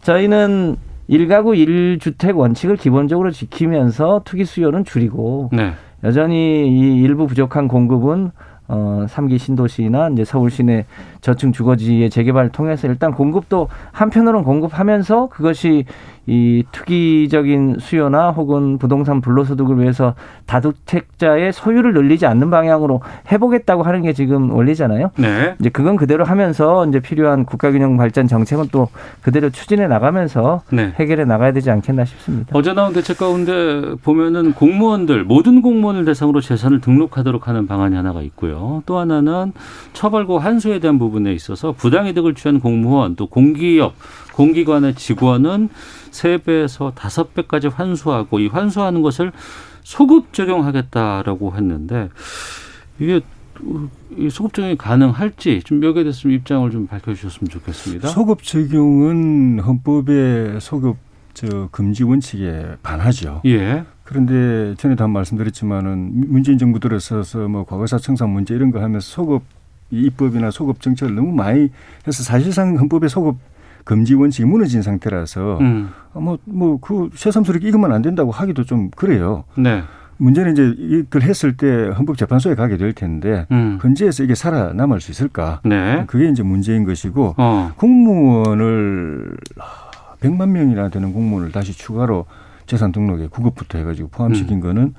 저희는 0.00 0.76
일가구 1.08 1.54
일주택 1.54 2.36
원칙을 2.36 2.76
기본적으로 2.76 3.30
지키면서 3.30 4.22
투기 4.24 4.44
수요는 4.44 4.84
줄이고 4.84 5.50
네. 5.52 5.72
여전히 6.02 6.66
이 6.68 7.02
일부 7.02 7.26
부족한 7.26 7.68
공급은 7.68 8.32
어, 8.68 9.06
3기 9.08 9.38
신도시나 9.38 10.08
이제 10.10 10.24
서울 10.24 10.50
시내 10.50 10.86
저층 11.26 11.50
주거지의 11.50 12.08
재개발을 12.08 12.50
통해서 12.50 12.86
일단 12.86 13.10
공급도 13.10 13.68
한편으로는 13.90 14.44
공급하면서 14.44 15.28
그것이 15.28 15.84
이 16.28 16.64
투기적인 16.72 17.76
수요나 17.78 18.30
혹은 18.30 18.78
부동산 18.78 19.20
불로소득을 19.20 19.78
위해서 19.78 20.14
다주택자의 20.46 21.52
소유를 21.52 21.94
늘리지 21.94 22.26
않는 22.26 22.50
방향으로 22.50 23.00
해보겠다고 23.30 23.84
하는 23.84 24.02
게 24.02 24.12
지금 24.12 24.50
원리잖아요. 24.50 25.10
네. 25.18 25.54
이제 25.60 25.68
그건 25.68 25.96
그대로 25.96 26.24
하면서 26.24 26.86
이제 26.86 26.98
필요한 27.00 27.44
국가균형 27.44 27.96
발전 27.96 28.26
정책은 28.26 28.68
또 28.72 28.88
그대로 29.22 29.50
추진해 29.50 29.86
나가면서 29.86 30.62
네. 30.72 30.92
해결해 30.96 31.24
나가야 31.24 31.52
되지 31.52 31.70
않겠나 31.70 32.04
싶습니다. 32.04 32.50
어제 32.54 32.72
나온 32.72 32.92
대책 32.92 33.18
가운데 33.18 33.94
보면은 34.02 34.52
공무원들 34.52 35.24
모든 35.24 35.62
공무원을 35.62 36.04
대상으로 36.04 36.40
재산을 36.40 36.80
등록하도록 36.80 37.46
하는 37.46 37.66
방안이 37.68 37.94
하나가 37.94 38.22
있고요. 38.22 38.82
또 38.86 38.98
하나는 38.98 39.52
처벌과 39.92 40.38
환수에 40.38 40.80
대한 40.80 40.98
부분 40.98 41.15
에 41.24 41.32
있어서 41.32 41.72
부당이득을 41.72 42.34
취한 42.34 42.60
공무원 42.60 43.14
또 43.14 43.26
공기업 43.28 43.94
공기관의 44.34 44.96
직원은 44.96 45.68
세 46.10 46.38
배에서 46.38 46.92
다섯 46.94 47.34
배까지 47.34 47.68
환수하고 47.68 48.40
이 48.40 48.48
환수하는 48.48 49.02
것을 49.02 49.32
소급 49.82 50.32
적용하겠다라고 50.32 51.54
했는데 51.54 52.08
이게 52.98 53.20
이 54.18 54.28
소급 54.30 54.52
적용이 54.52 54.76
가능할지 54.76 55.62
좀 55.64 55.82
여기에 55.82 56.04
대해서 56.04 56.20
좀 56.20 56.32
입장을 56.32 56.70
좀 56.70 56.86
밝혀주셨으면 56.86 57.48
좋겠습니다. 57.48 58.08
소급 58.08 58.42
적용은 58.42 59.60
헌법의 59.60 60.60
소급 60.60 60.96
저 61.36 61.68
금지 61.70 62.02
원칙에 62.02 62.76
반하죠. 62.82 63.42
예. 63.44 63.84
그런데 64.04 64.74
전에도 64.78 65.04
한 65.04 65.10
말씀드렸지만은 65.10 66.30
문재인 66.30 66.56
정부 66.56 66.80
들어서서 66.80 67.48
뭐 67.48 67.64
과거사 67.64 67.98
청산 67.98 68.30
문제 68.30 68.54
이런 68.54 68.70
거 68.70 68.80
하면서 68.80 69.06
소급 69.06 69.42
입법이나 69.90 70.50
소급 70.50 70.80
정책을 70.80 71.14
너무 71.14 71.32
많이 71.32 71.70
해서 72.06 72.22
사실상 72.22 72.76
헌법의 72.76 73.08
소급 73.08 73.36
금지 73.84 74.14
원칙이 74.14 74.46
무너진 74.46 74.82
상태라서 74.82 75.58
음. 75.60 75.90
뭐뭐그 76.12 77.10
새삼스럽게 77.14 77.68
이것만 77.68 77.92
안 77.92 78.02
된다고 78.02 78.32
하기도 78.32 78.64
좀 78.64 78.90
그래요. 78.90 79.44
네. 79.56 79.82
문제는 80.18 80.52
이제 80.52 80.74
이걸 80.78 81.22
했을 81.22 81.56
때 81.56 81.88
헌법재판소에 81.90 82.54
가게 82.54 82.78
될 82.78 82.92
텐데 82.94 83.46
음. 83.50 83.78
헌재에서 83.82 84.24
이게 84.24 84.34
살아남을 84.34 85.00
수 85.00 85.12
있을까? 85.12 85.60
네. 85.64 86.04
그게 86.06 86.28
이제 86.28 86.42
문제인 86.42 86.84
것이고 86.84 87.34
어. 87.36 87.72
공무원을 87.76 89.36
100만 90.20 90.48
명이나 90.48 90.88
되는 90.88 91.12
공무원을 91.12 91.52
다시 91.52 91.72
추가로 91.72 92.26
재산 92.66 92.90
등록에 92.90 93.28
구급부터 93.28 93.78
해가지고 93.78 94.08
포함시킨 94.08 94.56
음. 94.56 94.60
거는 94.60 94.94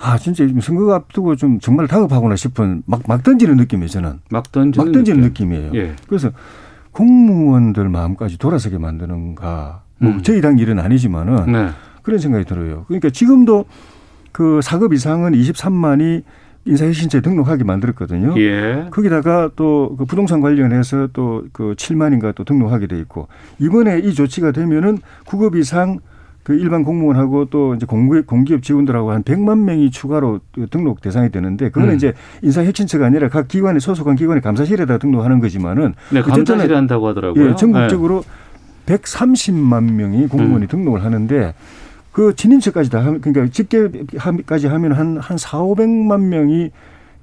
아 0.00 0.16
진짜 0.18 0.46
선거 0.60 0.94
앞두고 0.94 1.36
좀 1.36 1.58
정말 1.60 1.88
다급하구나 1.88 2.36
싶은 2.36 2.82
막, 2.86 3.02
막 3.08 3.22
던지는 3.22 3.56
느낌이에요 3.56 3.88
저는 3.88 4.20
막 4.30 4.50
던지는, 4.52 4.86
막 4.86 4.92
던지는 4.92 5.20
느낌. 5.22 5.52
이에요 5.52 5.70
예. 5.74 5.94
그래서 6.08 6.30
공무원들 6.92 7.88
마음까지 7.88 8.38
돌아서게 8.38 8.78
만드는가 8.78 9.82
뭐 9.98 10.12
음. 10.12 10.22
저희 10.22 10.40
당 10.40 10.58
일은 10.58 10.78
아니지만은 10.78 11.52
네. 11.52 11.68
그런 12.02 12.18
생각이 12.18 12.44
들어요 12.44 12.84
그러니까 12.86 13.10
지금도 13.10 13.64
그 14.32 14.60
4급 14.62 14.92
이상은 14.94 15.32
23만이 15.32 16.22
인사혁신처에 16.64 17.22
등록하게 17.22 17.64
만들었거든요. 17.64 18.34
예. 18.38 18.88
거기다가 18.90 19.50
또 19.56 19.94
그 19.96 20.04
부동산 20.04 20.40
관련해서 20.42 21.08
또 21.14 21.44
그 21.52 21.74
7만인가 21.78 22.34
또 22.34 22.44
등록하게 22.44 22.86
돼 22.88 22.98
있고 23.00 23.28
이번에 23.58 24.00
이 24.00 24.12
조치가 24.12 24.52
되면은 24.52 24.98
9급 25.24 25.56
이상 25.56 25.98
그 26.48 26.54
일반 26.54 26.82
공무원하고 26.82 27.44
또 27.50 27.74
이제 27.74 27.84
공기업, 27.84 28.26
공기업 28.26 28.62
직원들하고 28.62 29.10
한 29.10 29.22
100만 29.22 29.58
명이 29.64 29.90
추가로 29.90 30.40
등록 30.70 31.02
대상이 31.02 31.30
되는데 31.30 31.68
그거는 31.68 31.90
음. 31.90 31.96
이제 31.96 32.14
인사 32.40 32.64
혁신처가 32.64 33.04
아니라 33.04 33.28
각 33.28 33.48
기관에 33.48 33.78
소속한 33.80 34.16
기관의 34.16 34.40
감사실에다 34.40 34.96
등록하는 34.96 35.40
거지만은 35.40 35.92
네, 36.10 36.22
감사실에 36.22 36.74
한다고 36.74 37.06
하더라고요. 37.08 37.50
예, 37.50 37.54
전국적으로 37.54 38.24
130만 38.86 39.92
명이 39.92 40.28
공무원이 40.28 40.64
음. 40.64 40.68
등록을 40.68 41.04
하는데 41.04 41.52
그 42.12 42.34
친인척까지 42.34 42.88
다 42.88 43.00
하면 43.00 43.20
그러니까 43.20 43.52
직계까지 43.52 44.68
하면 44.68 44.92
한, 44.92 45.18
한 45.18 45.36
4, 45.36 45.58
500만 45.58 46.18
명이 46.18 46.70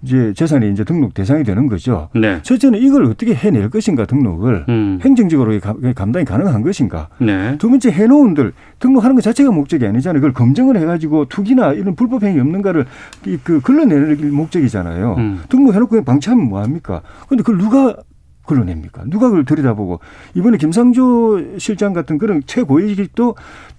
이제 0.06 0.34
재산이 0.36 0.72
이제 0.72 0.84
등록 0.84 1.14
대상이 1.16 1.44
되는 1.44 1.68
거죠. 1.68 2.10
네. 2.14 2.40
첫째는 2.44 2.80
이걸 2.80 3.06
어떻게 3.06 3.34
해낼 3.34 3.70
것인가 3.72 4.06
등록을 4.06 4.66
음. 4.70 5.00
행정적으로 5.04 5.60
감- 5.60 5.82
감당이 5.94 6.26
가능한 6.26 6.62
것인가. 6.62 7.10
네. 7.20 7.58
두 7.58 7.70
번째 7.70 7.90
해놓은들 7.92 8.54
등록하는 8.80 9.16
것 9.16 9.22
자체가 9.24 9.52
목적이 9.52 9.88
아니잖아요. 9.88 10.22
그걸 10.22 10.34
검증을 10.34 10.78
해가지고 10.78 11.26
투기나 11.26 11.74
이런 11.74 11.96
불법 11.96 12.24
행위 12.24 12.40
없는가를 12.40 12.86
이- 13.26 13.38
그 13.44 13.60
걸러내는 13.62 14.32
목적이잖아요. 14.34 15.16
음. 15.18 15.42
등록해놓고 15.50 15.90
그냥 15.90 16.06
방치하면 16.06 16.48
뭐 16.48 16.62
합니까? 16.62 17.02
근데 17.28 17.42
그걸 17.42 17.58
누가 17.58 17.96
걸러냅니까? 18.44 19.06
누가 19.08 19.30
그걸 19.30 19.44
들여다보고 19.44 20.00
이번에 20.36 20.58
김상조 20.58 21.58
실장 21.58 21.94
같은 21.94 22.20
그런 22.20 22.44
최고위직도 22.46 23.36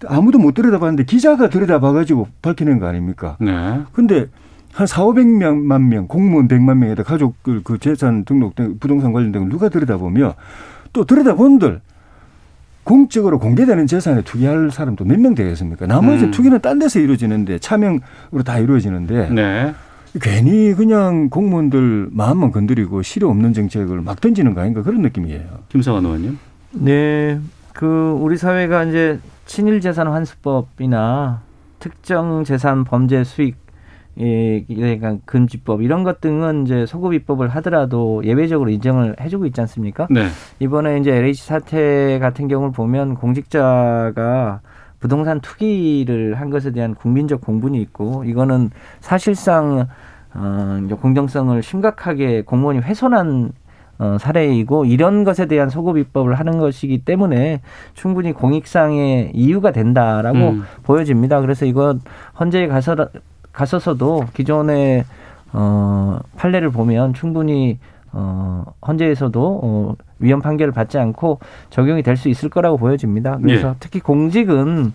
아무도 0.08 0.38
못 0.40 0.54
들여다봤는데 0.54 1.04
기자가 1.04 1.48
들여다봐가지고 1.50 2.26
밝혀낸 2.42 2.80
거 2.80 2.86
아닙니까? 2.86 3.36
네. 3.40 3.52
근데 3.92 4.26
한 4.76 4.86
4, 4.86 5.04
500만 5.04 5.80
명, 5.88 6.06
공무원 6.06 6.48
100만 6.48 6.76
명에다 6.76 7.02
가족들 7.02 7.62
그 7.64 7.78
재산 7.78 8.26
등록 8.26 8.54
등 8.54 8.76
부동산 8.78 9.10
관련된 9.14 9.42
걸 9.44 9.48
누가 9.50 9.70
들여다보며 9.70 10.34
또 10.92 11.04
들여다본들 11.06 11.80
공적으로 12.84 13.38
공개되는 13.38 13.86
재산에 13.86 14.20
투기할 14.20 14.70
사람도 14.70 15.06
몇 15.06 15.18
명 15.18 15.34
되겠습니까? 15.34 15.86
나머지 15.86 16.26
음. 16.26 16.30
투기는 16.30 16.60
딴 16.60 16.78
데서 16.78 17.00
이루어지는데 17.00 17.58
차명으로 17.58 18.42
다 18.44 18.58
이루어지는데 18.58 19.30
네. 19.30 19.74
괜히 20.20 20.74
그냥 20.74 21.30
공무원들 21.30 22.08
마음만 22.12 22.52
건드리고 22.52 23.00
실효 23.00 23.30
없는 23.30 23.54
정책을 23.54 24.02
막 24.02 24.20
던지는 24.20 24.52
거 24.52 24.60
아닌가 24.60 24.82
그런 24.82 25.00
느낌이에요. 25.00 25.42
김성환 25.70 26.04
의원님. 26.04 26.38
네, 26.72 27.40
그 27.72 28.14
우리 28.20 28.36
사회가 28.36 28.84
이제 28.84 29.20
친일 29.46 29.80
재산 29.80 30.06
환수법이나 30.08 31.40
특정 31.80 32.44
재산 32.44 32.84
범죄 32.84 33.24
수익 33.24 33.56
예, 34.18 34.64
그러니까 34.64 35.18
금지법 35.26 35.83
이런 35.83 36.02
것 36.02 36.20
등은 36.20 36.64
이제 36.64 36.87
소급 36.87 37.12
입법을 37.12 37.48
하더라도 37.48 38.22
예외적으로 38.24 38.70
인정을 38.70 39.16
해주고 39.20 39.46
있지 39.46 39.61
않습니까? 39.61 40.07
네. 40.11 40.26
이번에 40.59 40.98
이제 40.98 41.12
LH 41.12 41.44
사태 41.44 42.18
같은 42.18 42.48
경우를 42.48 42.72
보면 42.72 43.14
공직자가 43.14 44.61
부동산 45.00 45.40
투기를 45.40 46.35
한 46.35 46.50
것에 46.50 46.72
대한 46.72 46.94
국민적 46.94 47.42
공분이 47.42 47.81
있고 47.83 48.24
이거는 48.24 48.70
사실상 49.00 49.87
어, 50.35 50.81
공정성을 51.00 51.62
심각하게 51.62 52.42
공무원이 52.42 52.81
훼손한 52.81 53.52
어, 53.98 54.18
사례이고 54.18 54.85
이런 54.85 55.24
것에 55.24 55.46
대한 55.46 55.70
소급 55.70 55.96
입법을 55.96 56.35
하는 56.35 56.59
것이기 56.59 57.05
때문에 57.05 57.62
충분히 57.94 58.33
공익상의 58.33 59.31
이유가 59.33 59.72
된다라고 59.72 60.38
음. 60.38 60.64
보여집니다. 60.83 61.40
그래서 61.40 61.64
이거 61.64 61.96
헌재에 62.38 62.66
가서 62.66 63.09
갔어서도 63.56 64.26
기존의 64.34 65.04
어, 65.52 66.18
판례를 66.36 66.70
보면 66.70 67.14
충분히 67.14 67.78
어, 68.12 68.64
헌재에서도 68.86 69.60
어, 69.62 69.94
위헌 70.18 70.40
판결을 70.42 70.72
받지 70.72 70.98
않고 70.98 71.40
적용이 71.70 72.02
될 72.02 72.16
수 72.16 72.28
있을 72.28 72.48
거라고 72.50 72.76
보여집니다. 72.76 73.38
그래서 73.42 73.70
예. 73.70 73.74
특히 73.80 74.00
공직은 74.00 74.92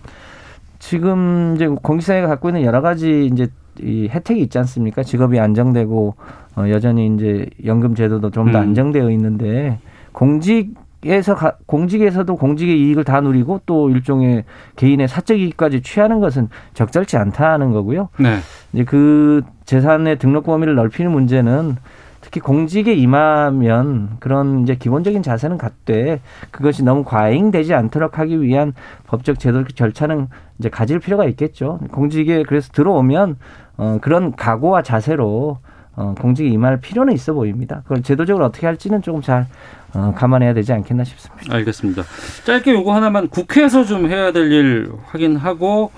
지금 0.78 1.52
이제 1.56 1.66
공직사회가 1.68 2.26
갖고 2.28 2.48
있는 2.48 2.62
여러 2.62 2.80
가지 2.80 3.26
이제 3.26 3.48
이 3.80 4.08
혜택이 4.08 4.40
있지 4.42 4.58
않습니까? 4.58 5.02
직업이 5.02 5.38
안정되고 5.40 6.14
어, 6.56 6.64
여전히 6.68 7.06
이제 7.14 7.46
연금 7.64 7.94
제도도 7.94 8.30
좀더 8.30 8.58
음. 8.58 8.62
안정되어 8.62 9.10
있는데 9.10 9.78
공직 10.12 10.74
에서 11.04 11.34
가, 11.34 11.56
공직에서도 11.66 12.36
공직의 12.36 12.80
이익을 12.80 13.04
다 13.04 13.20
누리고 13.20 13.60
또 13.66 13.90
일종의 13.90 14.44
개인의 14.76 15.08
사적 15.08 15.38
이익까지 15.38 15.82
취하는 15.82 16.20
것은 16.20 16.48
적절치 16.74 17.16
않다는 17.16 17.72
거고요. 17.72 18.08
네. 18.18 18.38
이제 18.72 18.84
그 18.84 19.42
재산의 19.64 20.18
등록 20.18 20.44
범위를 20.44 20.76
넓히는 20.76 21.10
문제는 21.10 21.76
특히 22.20 22.40
공직에 22.40 22.94
임하면 22.94 24.16
그런 24.20 24.62
이제 24.62 24.76
기본적인 24.76 25.22
자세는 25.22 25.58
갖되 25.58 26.20
그것이 26.52 26.84
너무 26.84 27.02
과잉되지 27.02 27.74
않도록 27.74 28.18
하기 28.20 28.40
위한 28.40 28.72
법적 29.08 29.40
제도 29.40 29.66
절차는 29.66 30.28
이제 30.60 30.68
가질 30.70 31.00
필요가 31.00 31.24
있겠죠. 31.24 31.80
공직에 31.90 32.44
그래서 32.44 32.70
들어오면 32.72 33.36
어 33.76 33.98
그런 34.00 34.36
각오와 34.36 34.82
자세로 34.82 35.58
어 35.94 36.14
공직에 36.18 36.48
임할 36.48 36.80
필요는 36.80 37.12
있어 37.12 37.32
보입니다. 37.34 37.82
그걸 37.82 38.02
제도적으로 38.02 38.46
어떻게 38.46 38.66
할지는 38.66 39.02
조금 39.02 39.20
잘 39.20 39.46
어, 39.94 40.14
감안해야 40.16 40.54
되지 40.54 40.72
않겠나 40.72 41.04
싶습니다. 41.04 41.54
알겠습니다. 41.54 42.02
짧게 42.44 42.72
요거 42.72 42.94
하나만 42.94 43.28
국회에서 43.28 43.84
좀 43.84 44.08
해야 44.08 44.32
될 44.32 44.50
일 44.52 44.90
확인하고 45.06 45.90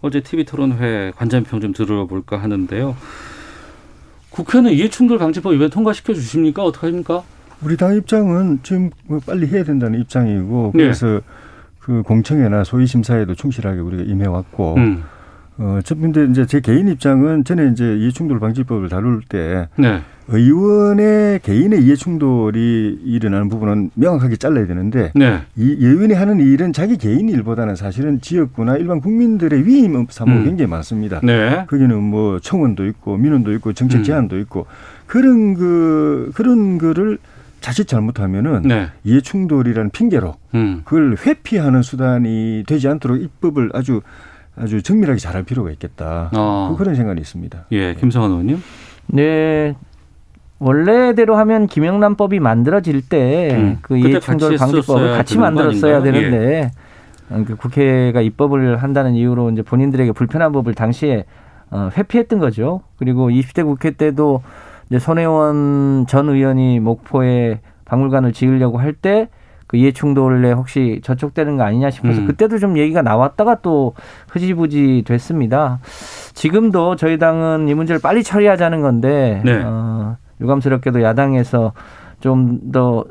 어제 0.00 0.20
TV 0.20 0.44
토론회 0.44 1.12
관전평 1.16 1.60
좀 1.60 1.72
들어볼까 1.72 2.38
하는데요. 2.38 2.96
국회는 4.30 4.72
이해충돌 4.72 5.18
방지법 5.18 5.54
이번 5.54 5.70
통과시켜 5.70 6.12
주십니까? 6.14 6.62
어떡합니까? 6.64 7.22
우리 7.62 7.76
당 7.76 7.94
입장은 7.96 8.60
지금 8.62 8.90
뭐 9.06 9.18
빨리 9.24 9.46
해야 9.46 9.64
된다는 9.64 10.00
입장이고 10.00 10.72
네. 10.74 10.82
그래서 10.84 11.20
그 11.78 12.02
공청회나 12.02 12.64
소위 12.64 12.86
심사에도 12.86 13.34
충실하게 13.34 13.80
우리가 13.80 14.02
임해왔고 14.02 14.74
음. 14.76 15.04
어, 15.58 15.80
저 15.84 15.94
근데 15.94 16.24
이제 16.26 16.44
제 16.46 16.60
개인 16.60 16.88
입장은 16.88 17.44
전에 17.44 17.70
이제 17.72 17.96
이해충돌 17.96 18.38
방지법을 18.40 18.88
다룰 18.88 19.22
때 19.26 19.68
네. 19.76 20.02
의원의 20.28 21.40
개인의 21.40 21.82
이해충돌이 21.84 23.00
일어나는 23.04 23.48
부분은 23.48 23.90
명확하게 23.94 24.36
잘라야 24.36 24.66
되는데 24.66 25.12
네. 25.14 25.40
이 25.56 25.76
의원이 25.78 26.14
하는 26.14 26.40
일은 26.40 26.72
자기 26.72 26.96
개인 26.96 27.28
일보다는 27.28 27.76
사실은 27.76 28.20
지역구나 28.20 28.76
일반 28.76 29.00
국민들의 29.00 29.66
위임 29.66 30.06
사무가 30.10 30.40
음. 30.40 30.44
굉장히 30.44 30.68
많습니다. 30.68 31.20
네. 31.22 31.64
거기는 31.68 32.02
뭐 32.02 32.38
청원도 32.40 32.86
있고 32.86 33.16
민원도 33.16 33.52
있고 33.54 33.72
정책 33.72 33.98
음. 33.98 34.02
제안도 34.02 34.38
있고 34.40 34.66
그런 35.06 35.54
그 35.54 36.32
그런 36.34 36.78
거를 36.78 37.18
자칫 37.60 37.86
잘못하면은 37.86 38.62
네. 38.62 38.88
이해충돌이라는 39.04 39.90
핑계로 39.90 40.34
음. 40.54 40.82
그걸 40.84 41.16
회피하는 41.24 41.82
수단이 41.82 42.64
되지 42.66 42.88
않도록 42.88 43.22
입법을 43.22 43.70
아주 43.74 44.02
아주 44.56 44.82
정밀하게 44.82 45.18
잘할 45.18 45.42
필요가 45.44 45.70
있겠다. 45.70 46.30
어. 46.34 46.68
그- 46.72 46.78
그런 46.82 46.94
생각이 46.94 47.20
있습니다. 47.20 47.66
예, 47.72 47.94
김성환 47.94 48.30
의원님. 48.30 48.62
네. 49.08 49.74
원래대로 50.58 51.36
하면 51.36 51.66
김영란법이 51.66 52.40
만들어질 52.40 53.02
때 53.06 53.50
음. 53.54 53.78
그 53.82 53.98
이해충돌 53.98 54.56
방지법을 54.56 55.12
같이 55.18 55.36
만들었어야? 55.36 56.02
되는데 56.02 56.70
어, 57.28 57.44
그 57.46 57.56
국회가 57.56 58.22
입법을 58.22 58.78
한다는 58.82 59.14
이유로 59.14 59.50
이제 59.50 59.60
본인들에게 59.60 60.12
불편한 60.12 60.52
법을 60.52 60.72
당시에 60.74 61.26
어, 61.70 61.90
회피했던 61.94 62.38
거죠. 62.38 62.80
그리고 62.96 63.28
20대 63.28 63.64
국회 63.64 63.90
때도 63.90 64.42
이제 64.88 64.98
손혜원 64.98 66.06
전 66.08 66.28
의원이 66.30 66.80
목포에 66.80 67.60
박물관을 67.84 68.32
지으려고 68.32 68.78
할 68.78 68.94
때 68.94 69.28
그 69.66 69.76
이해충돌에 69.76 70.52
혹시 70.52 71.00
저촉되는 71.02 71.56
거 71.56 71.64
아니냐 71.64 71.90
싶어서 71.90 72.20
음. 72.20 72.26
그때도 72.26 72.58
좀 72.58 72.78
얘기가 72.78 73.02
나왔다가 73.02 73.56
또 73.62 73.94
흐지부지 74.30 75.04
됐습니다. 75.06 75.80
지금도 76.34 76.96
저희 76.96 77.18
당은 77.18 77.68
이 77.68 77.74
문제를 77.74 78.00
빨리 78.00 78.22
처리하자는 78.22 78.80
건데 78.82 79.42
네. 79.44 79.60
어, 79.64 80.16
유감스럽게도 80.40 81.02
야당에서 81.02 81.72
좀 82.20 82.70
더 82.72 83.04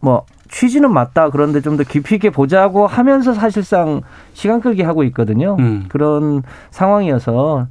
뭐 0.00 0.24
취지는 0.48 0.92
맞다 0.92 1.28
그런데 1.30 1.60
좀 1.60 1.76
더 1.76 1.84
깊이 1.84 2.14
있게 2.16 2.30
보자고 2.30 2.86
하면서 2.86 3.32
사실상 3.34 4.00
시간 4.32 4.60
끌기 4.60 4.82
하고 4.82 5.04
있거든요. 5.04 5.56
음. 5.58 5.84
그런 5.88 6.42
상황이어서 6.70 7.66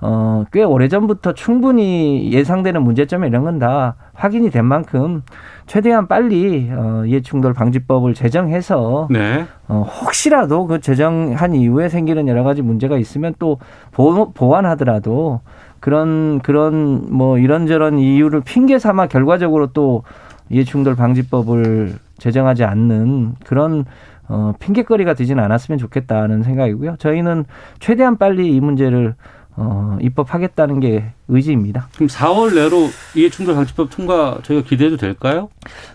어, 0.00 0.44
꽤 0.52 0.62
오래전부터 0.62 1.32
충분히 1.34 2.30
예상되는 2.32 2.82
문제점 2.82 3.24
이런 3.24 3.44
건 3.44 3.58
다 3.58 3.94
확인이 4.14 4.50
된 4.50 4.64
만큼 4.64 5.22
최대한 5.68 6.08
빨리 6.08 6.70
어, 6.72 7.04
이해충돌 7.06 7.52
방지법을 7.52 8.14
제정해서 8.14 9.06
네. 9.10 9.44
어, 9.68 9.82
혹시라도 9.82 10.66
그 10.66 10.80
제정한 10.80 11.54
이후에 11.54 11.90
생기는 11.90 12.26
여러 12.26 12.42
가지 12.42 12.62
문제가 12.62 12.96
있으면 12.96 13.34
또 13.38 13.58
보, 13.92 14.32
보완하더라도 14.32 15.40
그런 15.78 16.40
그런 16.40 17.06
뭐 17.14 17.38
이런저런 17.38 17.98
이유를 17.98 18.40
핑계 18.40 18.78
삼아 18.78 19.08
결과적으로 19.08 19.68
또 19.68 20.02
이해충돌 20.48 20.96
방지법을 20.96 21.98
제정하지 22.16 22.64
않는 22.64 23.34
그런 23.44 23.84
어, 24.26 24.54
핑계거리가 24.58 25.12
되지는 25.14 25.44
않았으면 25.44 25.78
좋겠다는 25.78 26.44
생각이고요. 26.44 26.96
저희는 26.96 27.44
최대한 27.78 28.16
빨리 28.16 28.54
이 28.54 28.60
문제를 28.60 29.14
어, 29.60 29.98
입법하겠다는 30.00 30.78
게 30.80 31.04
의지입니다. 31.26 31.88
그럼 31.96 32.06
4월 32.08 32.54
내로 32.54 32.88
이해충돌 33.16 33.56
방지법 33.56 33.90
통과 33.90 34.38
저희가 34.44 34.64
기대해도 34.66 34.96
될까요? 34.96 35.48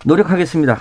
노력하겠습니다. 0.05 0.77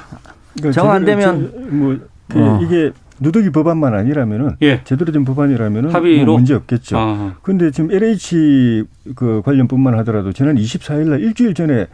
그러니까 0.56 0.72
정안 0.82 1.06
제대로 1.06 1.20
되면- 1.20 1.52
제- 1.52 1.58
뭐그 1.76 2.04
어. 2.34 2.60
이게 2.62 2.90
누더기 3.20 3.50
법안만 3.50 3.94
아니라면은 3.94 4.56
예. 4.62 4.80
제대로 4.82 5.12
된 5.12 5.24
법안이라면은 5.24 5.90
합의로? 5.94 6.24
뭐 6.26 6.34
문제 6.38 6.54
없겠죠. 6.54 6.98
아, 6.98 7.34
근데 7.42 7.70
지금 7.70 7.92
LH 7.92 8.82
그 9.14 9.42
관련뿐만 9.44 9.96
하더라도 10.00 10.32
지난 10.32 10.56
24일 10.56 11.08
날 11.10 11.20
일주일 11.20 11.54
전에 11.54 11.86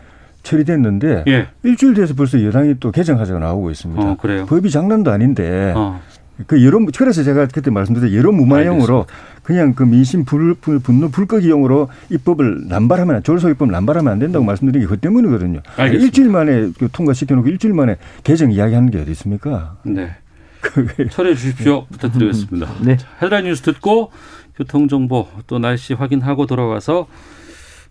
처리됐는데 0.42 1.24
예. 1.28 1.48
일주일 1.64 1.92
돼서 1.94 2.14
벌써 2.14 2.42
여당이 2.42 2.76
또 2.80 2.90
개정하자고 2.90 3.38
나오고 3.40 3.70
있습니다. 3.70 4.02
어, 4.02 4.16
그래요. 4.16 4.46
법이 4.46 4.70
장난도 4.70 5.10
아닌데 5.10 5.74
어. 5.76 6.00
그 6.46 6.64
여론 6.64 6.86
그래서 6.86 7.22
제가 7.22 7.46
그때 7.46 7.70
말씀드린 7.70 8.14
여론 8.14 8.36
무마용으로 8.36 9.06
그냥 9.42 9.74
그 9.74 9.82
민심 9.82 10.24
불, 10.24 10.54
불 10.54 10.78
분노 10.78 11.08
불끄기용으로 11.08 11.88
입법을 12.10 12.68
남발하면 12.68 13.22
졸속 13.22 13.50
입법 13.50 13.70
남발하면 13.70 14.12
안 14.12 14.18
된다고 14.18 14.44
말씀드린 14.44 14.82
게 14.82 14.88
그 14.88 14.96
때문이거든요. 14.98 15.60
알겠습니다. 15.76 16.04
일주일 16.04 16.28
만에 16.30 16.70
그 16.78 16.88
통과시켜놓고 16.92 17.48
일주일 17.48 17.74
만에 17.74 17.96
개정 18.24 18.50
이야기하는 18.52 18.90
게 18.90 19.00
어디 19.00 19.10
있습니까? 19.12 19.76
네. 19.84 20.16
처리해 21.10 21.34
주십시오. 21.34 21.86
부탁드리겠습니다. 21.86 22.68
네. 22.82 22.96
자, 22.96 23.06
헤드라인 23.22 23.44
뉴스 23.46 23.62
듣고 23.62 24.10
교통 24.56 24.88
정보 24.88 25.28
또 25.46 25.58
날씨 25.58 25.94
확인하고 25.94 26.46
돌아와서 26.46 27.06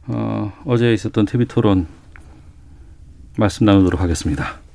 어, 0.08 0.54
어제 0.66 0.94
있었던 0.94 1.26
TV 1.26 1.46
토론 1.48 1.88
말씀 3.38 3.66
나누도록 3.66 4.02
하겠습니다. 4.02 4.67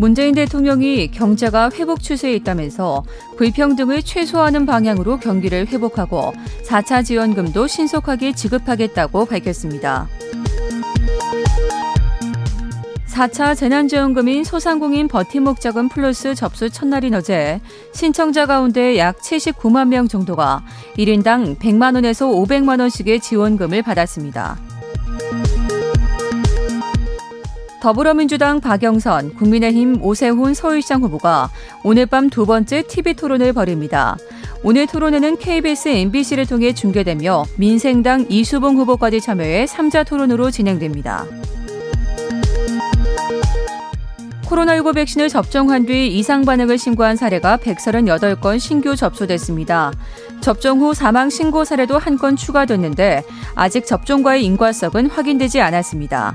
문재인 0.00 0.34
대통령이 0.34 1.10
경제가 1.10 1.70
회복 1.74 2.00
추세에 2.02 2.32
있다면서 2.34 3.02
불평등을 3.36 4.02
최소화하는 4.02 4.64
방향으로 4.64 5.18
경기를 5.18 5.66
회복하고 5.66 6.32
4차 6.64 7.04
지원금도 7.04 7.66
신속하게 7.66 8.32
지급하겠다고 8.34 9.24
밝혔습니다. 9.24 10.08
4차 13.18 13.56
재난지원금인 13.56 14.44
소상공인 14.44 15.08
버팀목 15.08 15.60
자금 15.60 15.88
플러스 15.88 16.36
접수 16.36 16.70
첫날인 16.70 17.14
어제 17.14 17.60
신청자 17.92 18.46
가운데 18.46 18.96
약 18.96 19.18
79만 19.18 19.88
명 19.88 20.06
정도가 20.06 20.62
1인당 20.96 21.58
100만 21.58 21.96
원에서 21.96 22.28
500만 22.28 22.78
원씩의 22.78 23.18
지원금을 23.18 23.82
받았습니다. 23.82 24.77
더불어민주당 27.80 28.60
박영선, 28.60 29.34
국민의힘 29.34 30.02
오세훈 30.02 30.52
서울시장 30.54 31.02
후보가 31.02 31.50
오늘 31.84 32.06
밤 32.06 32.28
두 32.28 32.44
번째 32.44 32.82
TV 32.82 33.14
토론을 33.14 33.52
벌입니다. 33.52 34.16
오늘 34.64 34.86
토론회는 34.86 35.36
KBS, 35.38 35.88
MBC를 35.88 36.46
통해 36.46 36.74
중계되며 36.74 37.44
민생당 37.56 38.26
이수봉 38.28 38.76
후보까지 38.78 39.20
참여해 39.20 39.66
3자 39.66 40.06
토론으로 40.06 40.50
진행됩니다. 40.50 41.24
코로나19 44.46 44.94
백신을 44.94 45.28
접종한 45.28 45.86
뒤 45.86 46.08
이상 46.18 46.44
반응을 46.44 46.78
신고한 46.78 47.16
사례가 47.16 47.58
138건 47.58 48.58
신규 48.58 48.96
접수됐습니다. 48.96 49.92
접종 50.40 50.80
후 50.80 50.94
사망 50.94 51.30
신고 51.30 51.64
사례도 51.64 51.98
한 51.98 52.16
건 52.18 52.34
추가됐는데 52.34 53.22
아직 53.54 53.86
접종과의 53.86 54.44
인과성은 54.44 55.10
확인되지 55.10 55.60
않았습니다. 55.60 56.34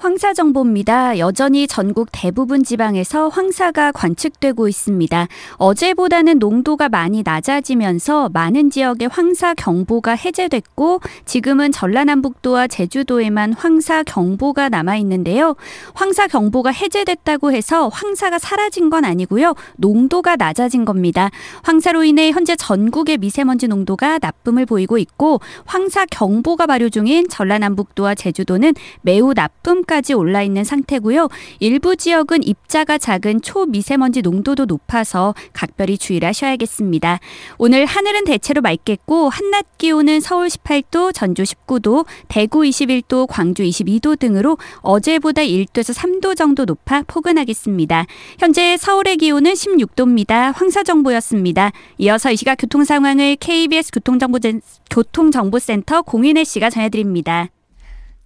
황사 0.00 0.32
정보입니다. 0.32 1.18
여전히 1.18 1.66
전국 1.66 2.08
대부분 2.10 2.64
지방에서 2.64 3.28
황사가 3.28 3.92
관측되고 3.92 4.66
있습니다. 4.66 5.28
어제보다는 5.56 6.38
농도가 6.38 6.88
많이 6.88 7.22
낮아지면서 7.22 8.30
많은 8.30 8.70
지역에 8.70 9.04
황사 9.04 9.52
경보가 9.52 10.12
해제됐고 10.12 11.02
지금은 11.26 11.70
전라남북도와 11.70 12.68
제주도에만 12.68 13.52
황사 13.52 14.02
경보가 14.04 14.70
남아 14.70 14.96
있는데요. 14.96 15.54
황사 15.92 16.28
경보가 16.28 16.70
해제됐다고 16.70 17.52
해서 17.52 17.88
황사가 17.88 18.38
사라진 18.38 18.88
건 18.88 19.04
아니고요. 19.04 19.54
농도가 19.76 20.34
낮아진 20.36 20.86
겁니다. 20.86 21.28
황사로 21.62 22.04
인해 22.04 22.30
현재 22.30 22.56
전국의 22.56 23.18
미세먼지 23.18 23.68
농도가 23.68 24.18
나쁨을 24.18 24.64
보이고 24.64 24.96
있고 24.96 25.42
황사 25.66 26.06
경보가 26.06 26.66
발효 26.66 26.88
중인 26.88 27.28
전라남북도와 27.28 28.14
제주도는 28.14 28.72
매우 29.02 29.34
나쁨 29.34 29.84
까지 29.90 30.14
올라 30.14 30.40
있는 30.40 30.62
상태고요. 30.62 31.28
일부 31.58 31.96
지역은 31.96 32.44
입자가 32.46 32.96
작은 32.96 33.40
초미세먼지 33.40 34.22
농도도 34.22 34.64
높아서 34.66 35.34
각별히 35.52 35.98
주의를 35.98 36.28
하셔야겠습니다. 36.28 37.18
오늘 37.58 37.86
하늘은 37.86 38.24
대체로 38.24 38.62
맑겠고 38.62 39.30
한낮 39.30 39.78
기온은 39.78 40.20
서울 40.20 40.46
18도, 40.46 41.12
전주 41.12 41.42
19도, 41.42 42.06
대구 42.28 42.60
21도, 42.60 43.26
광주 43.28 43.64
22도 43.64 44.16
등으로 44.16 44.58
어제보다 44.82 45.42
1도에서 45.42 45.92
3도 45.92 46.36
정도 46.36 46.66
높아 46.66 47.02
포근하겠습니다. 47.08 48.06
현재 48.38 48.76
서울의 48.76 49.16
기온은 49.16 49.54
16도입니다. 49.54 50.54
황사정보였습니다. 50.54 51.72
이어서 51.98 52.30
이 52.30 52.36
시각 52.36 52.54
교통 52.60 52.84
상황을 52.84 53.34
KBS 53.34 53.90
교통정보, 53.92 54.38
교통정보센터 54.88 56.02
공인혜 56.02 56.44
씨가 56.44 56.70
전해드립니다. 56.70 57.48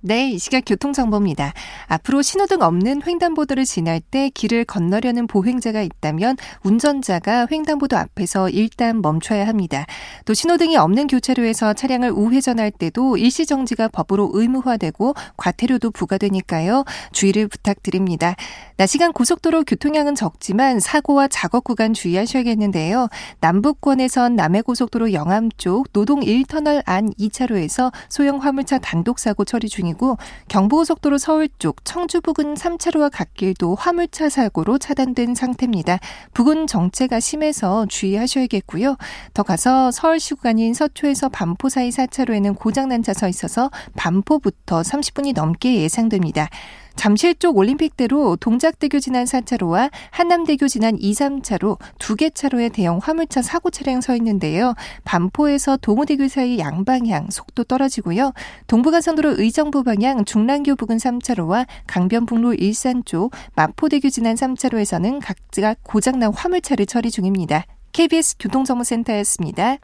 네, 0.07 0.33
이 0.33 0.39
시각 0.39 0.65
교통정보입니다. 0.67 1.55
앞으로 1.87 2.21
신호등 2.21 2.61
없는 2.61 3.01
횡단보도를 3.07 3.65
지날 3.65 4.01
때 4.01 4.29
길을 4.29 4.67
건너려는 4.67 5.27
보행자가 5.27 5.81
있다면 5.81 6.37
운전자가 6.63 7.47
횡단보도 7.51 7.97
앞에서 7.97 8.51
일단 8.51 9.01
멈춰야 9.01 9.47
합니다. 9.47 9.87
또 10.27 10.35
신호등이 10.35 10.77
없는 10.77 11.07
교차로에서 11.07 11.73
차량을 11.73 12.11
우회전할 12.11 12.71
때도 12.71 13.17
일시정지가 13.17 13.89
법으로 13.89 14.31
의무화되고 14.35 15.15
과태료도 15.39 15.91
부과되니까요. 15.93 16.85
주의를 17.13 17.49
부탁드립니다. 17.49 18.37
낮 18.77 18.89
시간 18.89 19.11
고속도로 19.11 19.65
교통량은 19.65 20.17
적지만 20.17 20.81
사고와 20.81 21.29
작업 21.29 21.65
구간 21.65 21.95
주의하셔야겠는데요. 21.95 23.09
남북권에선 23.41 24.37
남해고속도로 24.37 25.15
영암 25.15 25.49
쪽 25.57 25.91
노동 25.95 26.21
1터널 26.21 26.83
안 26.85 27.09
2차로에서 27.15 27.91
소형 28.11 28.43
화물차 28.43 28.81
단독 28.81 29.19
사고 29.19 29.47
처리 29.47 29.67
중입니 29.71 29.94
다. 29.95 30.05
중이고 30.05 30.19
경부고속도로 30.49 31.19
서울 31.19 31.49
쪽 31.59 31.85
청주 31.85 32.21
부근 32.21 32.55
3차로와 32.55 33.11
갓길도 33.13 33.75
화물차 33.77 34.29
사고로 34.29 34.79
차단된 34.79 35.35
상태입니다. 35.35 35.99
부근 36.35 36.67
정체가 36.67 37.21
심해서 37.21 37.87
주의하셔야겠고요. 37.87 38.97
더 39.33 39.43
가서 39.43 39.91
서울시 39.91 40.35
구간인 40.35 40.75
서초에서 40.75 41.29
반포 41.31 41.69
사이 41.69 41.91
4차로에는 41.91 42.57
고장난 42.59 43.03
차 43.03 43.15
서 43.15 43.29
있어서 43.29 43.71
반포부터 43.97 44.83
30분이 44.83 45.35
넘게 45.35 45.77
예상됩니다. 45.77 46.49
잠실 46.97 47.35
쪽 47.35 47.57
올림픽대로 47.59 48.37
동작대교 48.37 49.01
지난 49.01 49.25
4차로와 49.25 49.91
한남대교 50.11 50.69
지난 50.69 50.97
2, 50.99 51.13
3차로 51.13 51.79
두 51.99 52.15
개 52.17 52.31
차로에 52.31 52.69
대형 52.69 53.01
화물차 53.03 53.43
사고 53.43 53.71
차량 53.71 54.01
서 54.01 54.15
있는데요. 54.17 54.75
반포에서 55.05 55.77
동호대교 55.79 56.29
사이 56.29 56.59
양방향 56.59 57.29
속도 57.31 57.65
떨어지고요. 57.65 58.33
동부간선도로 58.69 59.35
의정부 59.39 59.83
방향 59.83 60.25
중랑교 60.25 60.77
부근 60.77 60.97
3차로와 60.99 61.67
강변북로 61.89 62.55
일산 62.55 63.05
쪽 63.05 63.33
마포대교 63.57 64.11
지난 64.11 64.37
3차로에서는 64.37 65.21
각각 65.23 65.79
고장난 65.83 66.33
화물차를 66.33 66.87
처리 66.87 67.11
중입니다. 67.11 67.65
KBS 67.93 68.37
교통정보센터였습니다. 68.39 69.79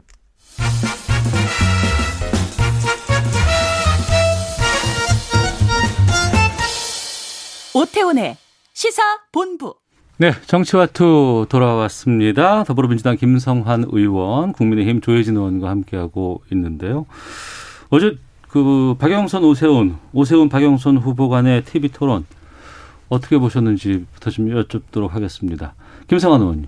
오태훈의 7.73 8.35
시사 8.73 9.01
본부. 9.31 9.75
네, 10.17 10.33
정치와투 10.45 11.47
돌아왔습니다. 11.49 12.63
더불어민주당 12.63 13.15
김성환 13.15 13.85
의원, 13.91 14.53
국민의힘 14.53 15.01
조혜진 15.01 15.37
의원과 15.37 15.69
함께하고 15.69 16.43
있는데요. 16.51 17.05
어제 17.89 18.17
그 18.49 18.95
박영선 18.99 19.43
오세훈, 19.43 19.95
오세훈 20.13 20.49
박영선 20.49 20.97
후보 20.97 21.29
간의 21.29 21.63
TV 21.63 21.89
토론 21.89 22.25
어떻게 23.09 23.37
보셨는지부터 23.37 24.29
좀 24.29 24.51
여쭙도록 24.51 25.15
하겠습니다. 25.15 25.73
김성환 26.07 26.41
의원님. 26.41 26.67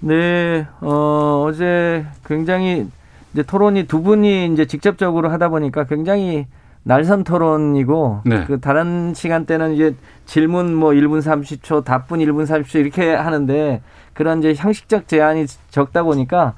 네, 0.00 0.66
어, 0.80 1.44
어제 1.46 2.04
굉장히 2.26 2.86
이제 3.32 3.42
토론이 3.44 3.86
두 3.86 4.02
분이 4.02 4.52
이제 4.52 4.66
직접적으로 4.66 5.30
하다 5.30 5.48
보니까 5.48 5.84
굉장히 5.84 6.46
날선 6.84 7.24
토론이고 7.24 8.22
네. 8.24 8.44
그 8.46 8.60
다른 8.60 9.14
시간대는 9.14 9.72
이제 9.74 9.94
질문 10.26 10.74
뭐 10.74 10.90
1분 10.90 11.20
30초, 11.20 11.84
답분 11.84 12.18
1분 12.20 12.44
30초 12.46 12.80
이렇게 12.80 13.14
하는데 13.14 13.80
그런 14.14 14.40
이제 14.40 14.54
형식적 14.54 15.06
제한이 15.08 15.46
적다 15.70 16.02
보니까 16.02 16.54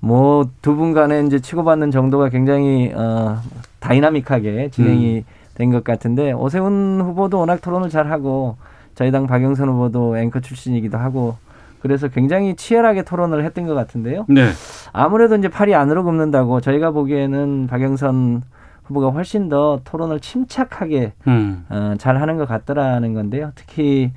뭐 0.00 0.44
두 0.62 0.74
분 0.76 0.92
간에 0.92 1.22
이제 1.24 1.38
치고받는 1.40 1.90
정도가 1.90 2.30
굉장히 2.30 2.92
어 2.94 3.38
다이나믹하게 3.80 4.70
진행이 4.70 5.18
음. 5.18 5.24
된것 5.54 5.84
같은데 5.84 6.32
오세훈 6.32 7.00
후보도 7.04 7.38
워낙 7.38 7.60
토론을 7.60 7.90
잘 7.90 8.10
하고 8.10 8.56
저희 8.94 9.10
당 9.10 9.26
박영선 9.26 9.68
후보도 9.68 10.16
앵커 10.16 10.40
출신이기도 10.40 10.98
하고 10.98 11.36
그래서 11.80 12.08
굉장히 12.08 12.56
치열하게 12.56 13.02
토론을 13.04 13.44
했던 13.44 13.66
것 13.66 13.74
같은데요. 13.74 14.26
네. 14.28 14.50
아무래도 14.92 15.36
이제 15.36 15.48
팔이 15.48 15.74
안으로 15.74 16.04
굽는다고 16.04 16.60
저희가 16.60 16.90
보기에는 16.90 17.66
박영선 17.68 18.42
후보가 18.90 19.10
훨씬 19.10 19.48
더 19.48 19.80
토론을 19.84 20.20
침착하게 20.20 21.12
음. 21.28 21.64
어, 21.68 21.94
잘 21.98 22.20
하는 22.20 22.36
것 22.36 22.46
같더라는 22.46 23.14
건데요. 23.14 23.52
특히 23.54 24.12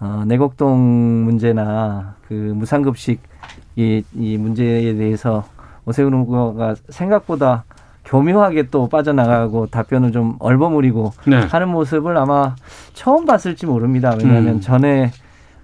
어, 0.00 0.22
내곡동 0.26 1.24
문제나 1.24 2.14
그 2.28 2.34
무상급식 2.34 3.20
이, 3.76 4.04
이 4.14 4.36
문제에 4.36 4.94
대해서 4.94 5.44
오세훈 5.86 6.12
후보가 6.14 6.76
생각보다 6.90 7.64
교묘하게 8.04 8.68
또 8.70 8.88
빠져나가고 8.88 9.66
답변을 9.66 10.12
좀 10.12 10.36
얼버무리고 10.38 11.12
네. 11.26 11.36
하는 11.36 11.68
모습을 11.68 12.16
아마 12.16 12.54
처음 12.94 13.26
봤을지 13.26 13.66
모릅니다. 13.66 14.14
왜냐하면 14.16 14.56
음. 14.56 14.60
전에 14.60 15.10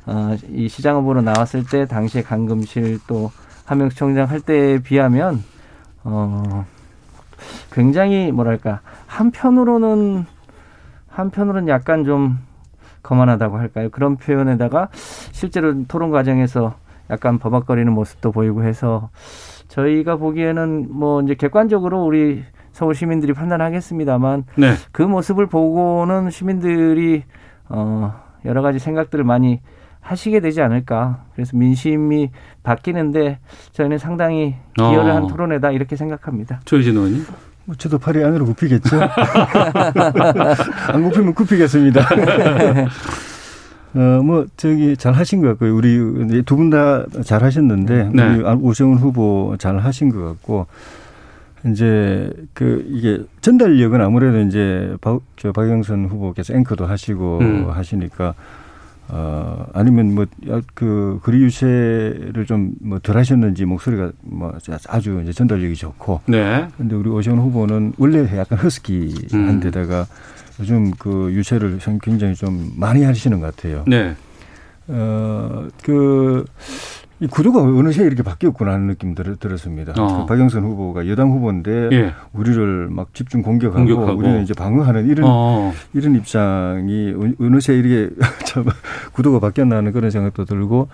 어, 0.07 0.37
이 0.51 0.69
시장 0.69 0.97
후보로 0.97 1.23
나왔을 1.23 1.65
때 1.67 1.87
당시에 1.87 2.23
강금실 2.23 3.01
또 3.07 3.31
하명청장 3.65 4.29
할 4.29 4.41
때에 4.41 4.79
비하면 4.79 5.43
어, 6.03 6.67
굉장히 7.73 8.33
뭐랄까 8.33 8.81
한편으로는 9.07 10.27
한편으로는 11.09 11.69
약간 11.69 12.05
좀 12.05 12.39
거만하다고 13.03 13.59
할까요? 13.59 13.89
그런 13.91 14.17
표현에다가 14.17 14.89
실제로 15.33 15.85
토론 15.87 16.11
과정에서 16.11 16.75
약간 17.11 17.39
버벅거리는 17.39 17.93
모습도 17.93 18.33
보이고 18.33 18.65
해서 18.65 19.11
저희가 19.69 20.17
보기에는 20.17 20.89
뭐 20.91 21.23
이제 21.23 21.35
객관적으로 21.35 22.05
우리 22.05 22.45
서울 22.73 22.95
시민들이 22.95 23.33
판단하겠습니다만 23.33 24.45
네. 24.57 24.73
그 24.91 25.03
모습을 25.03 25.47
보고는 25.47 26.31
시민들이 26.31 27.25
어 27.69 28.15
여러 28.45 28.63
가지 28.63 28.79
생각들을 28.79 29.25
많이 29.25 29.61
하시게 30.05 30.41
되지 30.41 30.61
않을까. 30.61 31.25
그래서 31.35 31.57
민심이 31.57 32.31
바뀌는데 32.63 33.39
저희는 33.73 33.97
상당히 33.99 34.55
기여를 34.77 35.11
어. 35.11 35.15
한 35.17 35.27
토론회다 35.27 35.71
이렇게 35.71 35.97
생각합니다. 35.97 36.61
조희진 36.67 36.95
의원님. 36.97 37.25
뭐 37.65 37.75
저도 37.77 37.99
팔이 37.99 38.23
안으로 38.23 38.45
굽히겠죠. 38.45 39.01
안 40.93 41.03
굽히면 41.03 41.35
굽히겠습니다. 41.35 42.03
어, 43.97 43.99
뭐, 44.25 44.45
저기, 44.57 44.97
잘 44.97 45.13
하신 45.15 45.41
것 45.41 45.49
같고요. 45.51 45.75
우리 45.77 46.43
두 46.45 46.57
분 46.57 46.69
다 46.69 47.07
잘 47.25 47.45
하셨는데, 47.45 48.11
네. 48.13 48.23
우리 48.39 48.43
오세훈 48.43 48.99
후보 48.99 49.55
잘 49.57 49.79
하신 49.79 50.11
것 50.11 50.21
같고, 50.25 50.67
이제 51.67 52.29
그 52.55 52.85
이게 52.89 53.23
전달력은 53.41 54.01
아무래도 54.01 54.41
이제 54.41 54.97
박, 55.01 55.21
저 55.37 55.53
박영선 55.53 56.07
후보께서 56.07 56.53
앵커도 56.55 56.85
하시고 56.87 57.39
음. 57.41 57.71
하시니까 57.71 58.35
어, 59.09 59.67
아니면 59.75 60.15
뭐, 60.15 60.27
그, 60.75 61.21
거리 61.23 61.43
유세를 61.43 62.47
좀 62.47 62.73
뭐 62.81 62.99
덜 62.99 63.19
하셨는지 63.19 63.65
목소리가 63.65 64.13
뭐 64.23 64.53
아주 64.89 65.21
이제 65.23 65.33
전달력이 65.33 65.77
좋고. 65.77 66.23
네. 66.27 66.67
근데 66.77 66.95
우리 66.97 67.11
오시훈 67.11 67.39
후보는 67.39 67.93
원래 67.99 68.27
약간 68.37 68.59
허스키한 68.59 69.15
음. 69.35 69.61
데다가 69.61 70.07
요즘 70.61 70.91
그 70.93 71.31
유세를 71.33 71.79
굉장히 72.01 72.35
좀 72.35 72.73
많이 72.77 73.03
하시는 73.05 73.39
것 73.41 73.55
같아요. 73.55 73.85
네. 73.87 74.15
어, 74.89 75.67
그, 75.83 76.45
이 77.21 77.27
구도가 77.27 77.63
어느새 77.63 78.03
이렇게 78.03 78.23
바뀌었구나 78.23 78.73
하는 78.73 78.89
느낌 78.89 79.15
들, 79.15 79.37
들었습니다. 79.37 79.93
어. 79.97 80.23
그 80.23 80.27
박영선 80.27 80.65
후보가 80.65 81.09
여당 81.09 81.31
후보인데 81.31 81.89
예. 81.93 82.15
우리를 82.33 82.89
막 82.91 83.15
집중 83.15 83.43
공격하고, 83.43 83.85
공격하고, 83.85 84.19
우리는 84.19 84.43
이제 84.43 84.53
방어하는 84.53 85.07
이런 85.09 85.27
어. 85.29 85.73
이런 85.93 86.17
입장이 86.17 87.15
어느새 87.41 87.75
이렇게 87.75 88.13
참 88.47 88.65
구도가 89.13 89.39
바뀌었나 89.39 89.77
하는 89.77 89.93
그런 89.93 90.11
생각도 90.11 90.45
들고 90.45 90.89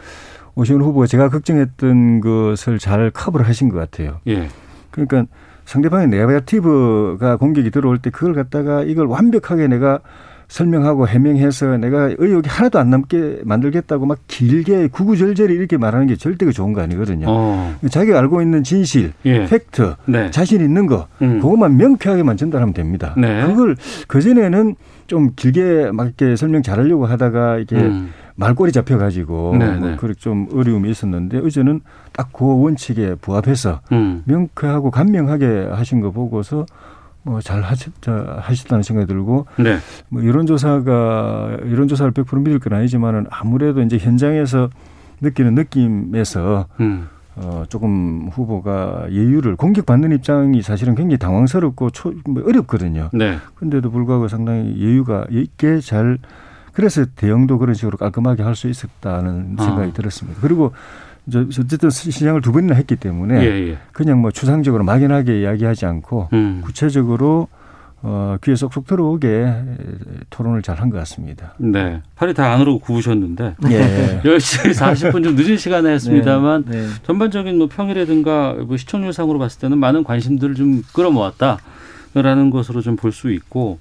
오세훈 0.57 0.83
후보가 0.83 1.07
제가 1.07 1.31
걱정했던 1.31 2.21
것을 2.21 2.79
잘 2.79 3.11
커버를 3.11 3.49
하신 3.49 3.71
것 3.71 3.79
같아요. 3.79 4.21
예. 4.27 4.49
그러니까 4.91 5.25
상대방의 5.65 6.09
네거티브가 6.09 7.37
공격이 7.37 7.71
들어올 7.71 7.99
때 7.99 8.11
그걸 8.11 8.35
갖다가 8.35 8.83
이걸 8.83 9.07
완벽하게 9.07 9.69
내가 9.69 10.01
설명하고 10.51 11.07
해명해서 11.07 11.77
내가 11.77 12.11
의혹이 12.19 12.49
하나도 12.49 12.79
안 12.81 12.91
남게 12.91 13.43
만들겠다고 13.45 14.05
막 14.05 14.19
길게 14.27 14.89
구구절절히 14.89 15.55
이렇게 15.55 15.77
말하는 15.77 16.09
게 16.09 16.17
절대 16.17 16.45
그 16.45 16.53
좋은 16.53 16.73
거 16.73 16.83
아니거든요. 16.83 17.27
어. 17.29 17.75
자기가 17.89 18.19
알고 18.19 18.43
있는 18.43 18.65
진실, 18.65 19.13
예. 19.25 19.47
팩트, 19.47 19.95
네. 20.07 20.31
자신 20.33 20.61
있는 20.61 20.87
거, 20.87 21.07
음. 21.23 21.41
그것만 21.41 21.77
명쾌하게만 21.77 22.37
전달하면 22.37 22.75
됩니다. 22.75 23.15
네. 23.17 23.47
그걸 23.47 23.77
그전에는 24.09 24.75
좀 25.07 25.31
길게 25.37 25.93
막 25.93 26.07
이렇게 26.07 26.35
설명 26.35 26.63
잘하려고 26.63 27.07
하다가 27.07 27.59
이게 27.59 27.77
음. 27.77 28.11
말꼬리 28.35 28.73
잡혀가지고 28.73 29.57
네, 29.59 29.77
뭐 29.77 29.91
네. 29.91 29.97
그렇게 29.97 30.19
좀 30.19 30.49
어려움이 30.53 30.91
있었는데 30.91 31.39
어제는 31.39 31.81
딱 32.13 32.31
그 32.33 32.63
원칙에 32.63 33.15
부합해서 33.21 33.81
음. 33.93 34.23
명쾌하고 34.25 34.91
간명하게 34.91 35.69
하신 35.73 36.01
거 36.01 36.11
보고서 36.11 36.67
뭐잘 37.23 37.63
하셨다는 37.63 38.83
생각이 38.83 39.07
들고 39.07 39.47
네. 39.59 39.79
뭐 40.09 40.25
여론조사가 40.25 41.59
여론조사를 41.71 42.13
100% 42.13 42.39
믿을 42.43 42.59
건 42.59 42.75
아니지만은 42.75 43.27
아무래도 43.31 43.83
이제 43.83 43.99
현장에서 43.99 44.71
느끼는 45.21 45.55
느낌에서 45.55 46.67
음. 46.81 47.09
어, 47.37 47.65
조금 47.69 48.29
후보가 48.33 49.07
예유를 49.11 49.57
공격받는 49.57 50.13
입장이 50.13 50.63
사실은 50.63 50.95
굉장히 50.95 51.19
당황스럽고 51.19 51.91
초, 51.91 52.13
뭐 52.27 52.43
어렵거든요. 52.47 53.11
네. 53.13 53.39
근데도 53.55 53.91
불구하고 53.91 54.29
상당히 54.29 54.77
예유가 54.79 55.27
있게 55.31 55.81
잘 55.81 56.19
그래서 56.73 57.05
대응도 57.17 57.59
그런 57.59 57.75
식으로 57.75 57.97
깔끔하게 57.99 58.43
할 58.43 58.55
수 58.55 58.69
있었다는 58.69 59.57
아. 59.59 59.63
생각이 59.63 59.93
들었습니다. 59.93 60.41
그리고 60.43 60.73
어쨌든 61.37 61.91
시장을 61.91 62.41
두 62.41 62.53
번이나 62.53 62.75
했기 62.75 62.97
때문에 62.97 63.41
예, 63.43 63.71
예. 63.71 63.79
그냥 63.93 64.21
뭐 64.21 64.31
추상적으로 64.31 64.85
막연하게 64.85 65.41
이야기하지 65.43 65.87
않고 65.87 66.29
음. 66.33 66.61
구체적으로 66.65 67.49
어, 68.03 68.37
귀에 68.43 68.55
쏙쏙 68.57 68.87
들어오게 68.87 69.53
토론을 70.31 70.63
잘 70.63 70.79
한 70.81 70.89
것 70.91 70.97
같습니다. 71.01 71.53
네. 71.59 72.01
팔이 72.17 72.33
다 72.33 72.51
안으로 72.55 72.79
구우셨는데 72.79 73.57
예. 73.71 74.21
10시 74.25 74.73
40분 74.75 75.23
좀 75.23 75.35
늦은 75.37 75.59
시간에 75.59 75.91
했습니다만 75.93 76.65
네, 76.67 76.81
네. 76.83 76.89
전반적인 77.03 77.59
뭐 77.59 77.69
평일이든가 77.69 78.55
뭐 78.67 78.77
시청률상으로 78.79 79.39
봤을 79.39 79.61
때는 79.61 79.77
많은 79.79 80.05
관심들을 80.05 80.55
좀 80.55 80.83
끌어모았다라는 80.95 82.51
것으로 82.51 82.81
좀 82.81 82.97
볼 82.97 83.13
수 83.13 83.31
있고 83.33 83.79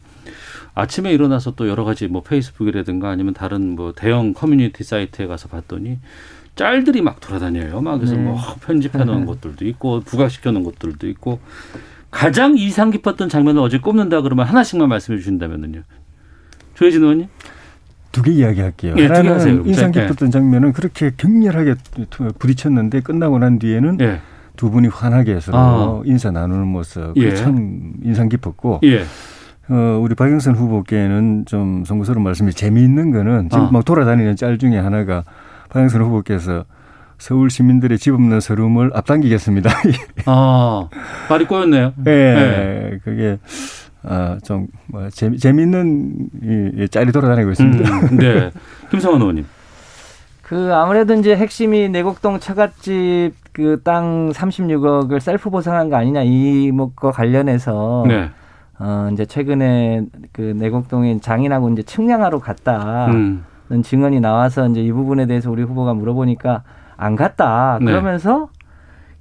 아침에 0.75 1.11
일어나서 1.11 1.55
또 1.55 1.67
여러 1.67 1.83
가지 1.83 2.07
뭐 2.07 2.21
페이스북이라든가 2.21 3.09
아니면 3.09 3.33
다른 3.33 3.75
뭐 3.75 3.93
대형 3.93 4.33
커뮤니티 4.33 4.83
사이트에 4.83 5.27
가서 5.27 5.47
봤더니 5.47 5.97
짤들이 6.59 7.01
막 7.01 7.21
돌아다녀요. 7.21 7.79
막 7.79 7.95
그래서 7.95 8.17
네. 8.17 8.21
뭐 8.21 8.37
편집해 8.65 9.05
놓은 9.05 9.25
것들도 9.25 9.65
있고 9.67 10.01
부각시켜 10.01 10.51
놓은 10.51 10.65
것들도 10.65 11.07
있고 11.07 11.39
가장 12.11 12.57
인상 12.57 12.91
깊었던 12.91 13.29
장면을 13.29 13.61
어제 13.61 13.77
꼽는다 13.77 14.19
그러면 14.21 14.45
하나씩만 14.45 14.89
말씀해 14.89 15.17
주신다면은요. 15.19 15.83
조해진 16.73 17.01
의원님? 17.01 17.27
두 18.11 18.23
개 18.23 18.31
이야기할게요. 18.31 18.95
예, 18.97 19.05
하나는 19.05 19.31
하세요. 19.35 19.53
인상 19.65 19.93
예. 19.95 20.01
깊었던 20.01 20.31
장면은 20.31 20.73
그렇게 20.73 21.11
격렬하게 21.15 21.75
부딪혔는데 22.39 23.01
끝나고 23.01 23.39
난 23.39 23.57
뒤에는 23.57 24.01
예. 24.01 24.19
두 24.57 24.69
분이 24.69 24.89
환하게 24.89 25.39
서로 25.39 25.57
아. 25.57 26.01
인사 26.03 26.29
나누는 26.29 26.67
모습 26.67 27.13
예. 27.15 27.29
그참 27.29 27.93
인상 28.03 28.27
깊었고 28.27 28.81
예. 28.83 29.03
어, 29.69 29.99
우리 30.03 30.13
박영선 30.13 30.55
후보께는 30.55 31.45
좀 31.45 31.85
송구스러운 31.85 32.21
말씀이 32.21 32.51
재미있는 32.51 33.11
거는 33.11 33.47
지금 33.49 33.65
아. 33.67 33.71
막 33.71 33.85
돌아다니는 33.85 34.35
짤 34.35 34.57
중에 34.57 34.77
하나가 34.77 35.23
박영선 35.69 36.01
후보께서 36.01 36.65
서울 37.17 37.49
시민들의 37.49 37.97
집 37.97 38.13
없는 38.13 38.39
서름을 38.39 38.91
앞당기겠습니다. 38.93 39.69
아, 40.25 40.87
말이 41.29 41.45
꼬였네요. 41.45 41.93
예, 42.07 42.11
네. 42.11 42.99
그게 43.03 43.37
아, 44.03 44.37
좀 44.43 44.67
뭐, 44.87 45.09
재미, 45.09 45.37
재미있는 45.37 46.29
이, 46.41 46.83
이 46.83 46.89
짤이 46.89 47.11
돌아다니고 47.11 47.51
있습니다. 47.51 47.89
음, 47.89 48.17
네. 48.17 48.51
김성환 48.89 49.19
의원님. 49.21 49.45
그 50.41 50.73
아무래도 50.73 51.13
이제 51.13 51.35
핵심이 51.35 51.89
내곡동 51.89 52.39
처갓집 52.39 53.33
그 53.53 53.81
땅 53.83 54.31
36억을 54.31 55.19
셀프 55.19 55.49
보상한 55.49 55.89
거 55.89 55.97
아니냐 55.97 56.23
이목과 56.23 57.11
관련해서 57.11 58.05
네. 58.07 58.29
어 58.79 59.09
이제 59.11 59.25
최근에 59.25 60.05
그 60.31 60.41
내곡동에 60.41 61.19
장인하고 61.19 61.69
이제 61.71 61.83
측량하러 61.83 62.39
갔다. 62.39 63.07
음. 63.07 63.43
는 63.69 63.83
증언이 63.83 64.19
나와서 64.19 64.67
이제 64.67 64.81
이 64.81 64.91
부분에 64.91 65.27
대해서 65.27 65.51
우리 65.51 65.61
후보가 65.61 65.93
물어보니까 65.93 66.63
안 66.97 67.15
갔다. 67.15 67.77
네. 67.79 67.85
그러면서 67.85 68.49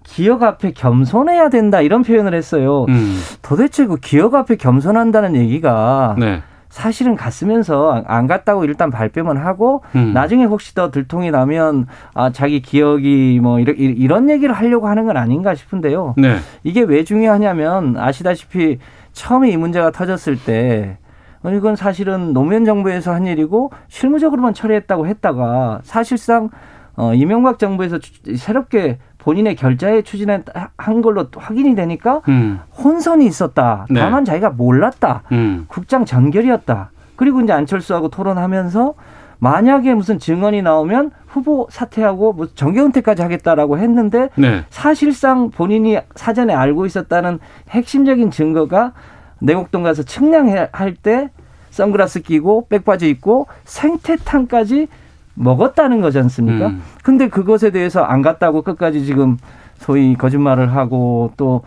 기억 0.05 0.42
앞에 0.42 0.72
겸손해야 0.72 1.51
된다 1.51 1.82
이런 1.82 2.03
표현을 2.03 2.32
했어요. 2.32 2.86
음. 2.88 3.18
도대체 3.42 3.86
그 3.86 3.96
기억 3.96 4.34
앞에 4.34 4.57
겸손한다는 4.57 5.36
얘기가 5.36 6.16
네. 6.18 6.40
사실은 6.70 7.14
갔으면서 7.14 7.92
안- 7.92 8.05
안 8.07 8.26
갔다고 8.26 8.64
일단 8.64 8.90
발뺌은 8.90 9.36
하고 9.36 9.82
음. 9.96 10.12
나중에 10.14 10.44
혹시 10.44 10.74
더 10.74 10.90
들통이 10.90 11.30
나면 11.30 11.86
아 12.14 12.30
자기 12.30 12.61
기억이 12.62 13.40
뭐 13.42 13.61
이런 13.61 13.76
이런 13.76 14.30
얘기를 14.30 14.55
하려고 14.55 14.88
하는 14.88 15.05
건 15.07 15.18
아닌가 15.18 15.55
싶은데요. 15.55 16.14
네. 16.16 16.36
이게 16.64 16.80
왜 16.82 17.05
중요하냐면 17.05 17.96
아시다시피 17.99 18.78
처음에 19.12 19.51
이 19.51 19.59
문제가 19.59 19.90
터졌을 19.90 20.38
때 20.42 20.96
어, 21.03 21.08
이건 21.45 21.76
사실은 21.76 22.32
노무현 22.32 22.64
정부에서 22.64 23.12
한 23.14 23.26
일이고 23.26 23.70
실무적으로만 23.89 24.55
처리했다고 24.55 25.07
했다가 25.07 25.80
사실상 25.84 26.51
어, 26.97 27.14
이명박 27.14 27.59
정부에서 27.59 27.99
추- 27.99 28.36
새롭게 28.36 28.99
본인의 29.18 29.55
결자에 29.57 30.03
추진한 30.03 30.43
한 30.76 31.01
걸로 31.03 31.30
또 31.30 31.39
확인이 31.41 31.74
되니까 31.74 32.22
음. 32.28 32.61
혼선이 32.76 33.24
있었다. 33.26 33.86
네. 33.91 34.01
다만 34.01 34.24
자기가 34.24 34.51
몰랐다. 34.51 35.22
음. 35.32 35.64
국장 35.68 36.05
전결이었다. 36.05 36.91
그리고 37.16 37.41
이제 37.41 37.53
안철수하고 37.53 38.09
토론하면서 38.09 38.95
만약에 39.41 39.95
무슨 39.95 40.18
증언이 40.18 40.62
나오면 40.62 41.12
후보 41.28 41.68
사퇴하고 41.70 42.32
뭐 42.32 42.47
정계 42.55 42.80
은퇴까지 42.80 43.22
하겠다라고 43.22 43.78
했는데 43.78 44.30
네. 44.36 44.64
사실상 44.70 45.51
본인이 45.51 45.99
사전에 46.16 46.53
알고 46.55 46.86
있었다는 46.86 47.39
핵심적인 47.70 48.30
증거가 48.32 48.93
내곡동 49.41 49.82
가서 49.82 50.03
측량할 50.03 50.95
때 51.03 51.30
선글라스 51.70 52.22
끼고 52.22 52.66
백바지 52.68 53.09
입고 53.11 53.47
생태탕까지 53.64 54.89
먹었다는 55.34 56.01
거지 56.01 56.18
않습니까? 56.18 56.68
음. 56.68 56.82
근데 57.05 57.28
그것에 57.28 57.70
대해서 57.70 58.03
안 58.03 58.22
갔다고 58.22 58.62
끝까지 58.62 59.05
지금 59.05 59.36
소위 59.76 60.16
거짓말을 60.16 60.74
하고 60.74 61.30
또 61.36 61.62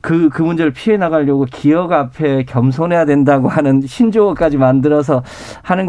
그, 0.00 0.28
그 0.28 0.42
문제를 0.42 0.72
피해 0.72 0.96
나가려고 0.96 1.44
기억 1.50 1.90
앞에 1.90 2.44
겸손해야 2.44 3.04
된다고 3.04 3.48
하는 3.48 3.80
신조어까지 3.84 4.56
만들어서 4.58 5.24
하는 5.62 5.86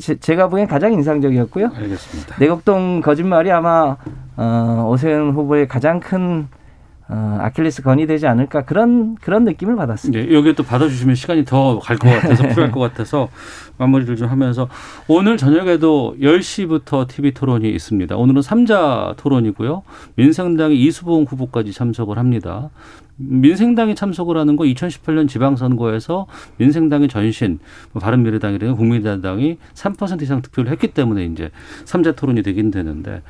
제- 0.00 0.16
제가 0.18 0.48
보기엔 0.48 0.66
가장 0.66 0.92
인상적이었고요. 0.92 1.70
알겠습니다. 1.72 2.34
내곡동 2.40 3.00
거짓말이 3.00 3.52
아마 3.52 3.96
어, 4.36 4.88
오세훈 4.90 5.30
후보의 5.34 5.68
가장 5.68 6.00
큰 6.00 6.48
어, 7.14 7.36
아킬레스 7.42 7.82
건이 7.82 8.06
되지 8.06 8.26
않을까 8.26 8.64
그런 8.64 9.16
그런 9.16 9.44
느낌을 9.44 9.76
받았습니다. 9.76 10.24
네, 10.24 10.34
여기에 10.34 10.54
또 10.54 10.62
받아주시면 10.62 11.14
시간이 11.14 11.44
더 11.44 11.78
갈 11.78 11.98
것 11.98 12.08
같아서 12.08 12.42
필요할 12.48 12.72
것 12.72 12.80
같아서 12.80 13.28
마무리를 13.76 14.16
좀 14.16 14.28
하면서 14.28 14.66
오늘 15.08 15.36
저녁에도 15.36 16.16
10시부터 16.20 17.06
TV 17.08 17.32
토론이 17.32 17.68
있습니다. 17.68 18.16
오늘은 18.16 18.40
삼자 18.40 19.14
토론이고요. 19.18 19.82
민생당의 20.14 20.80
이수봉 20.80 21.24
후보까지 21.28 21.72
참석을 21.72 22.16
합니다. 22.16 22.70
민생당이 23.16 23.94
참석을 23.94 24.38
하는 24.38 24.56
거 24.56 24.64
2018년 24.64 25.28
지방선거에서 25.28 26.26
민생당의 26.56 27.08
전신, 27.08 27.58
뭐 27.92 28.00
바른미래당이라는 28.00 28.74
국민의당이 28.74 29.58
3% 29.74 30.22
이상 30.22 30.40
득표를 30.40 30.72
했기 30.72 30.88
때문에 30.88 31.26
이제 31.26 31.50
삼자 31.84 32.12
토론이 32.12 32.42
되긴 32.42 32.70
되는데 32.70 33.20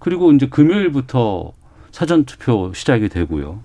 그리고 0.00 0.32
이제 0.32 0.46
금요일부터 0.48 1.52
사전 1.94 2.24
투표 2.24 2.72
시작이 2.74 3.08
되고요. 3.08 3.60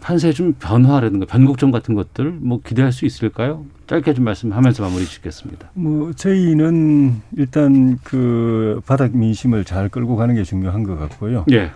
판세 0.00 0.32
좀 0.32 0.54
변화라든가 0.54 1.26
변곡점 1.26 1.70
같은 1.70 1.94
것들 1.94 2.32
뭐 2.40 2.58
기대할 2.60 2.90
수 2.90 3.06
있을까요? 3.06 3.64
짧게 3.86 4.14
좀 4.14 4.24
말씀하면서 4.24 4.82
마무리 4.82 5.04
짓겠습니다. 5.04 5.70
뭐 5.74 6.12
저희는 6.12 7.22
일단 7.36 8.00
그 8.02 8.80
바닥 8.84 9.16
민심을 9.16 9.64
잘 9.64 9.88
끌고 9.88 10.16
가는 10.16 10.34
게 10.34 10.42
중요한 10.42 10.82
것 10.82 10.98
같고요. 10.98 11.44
예. 11.52 11.70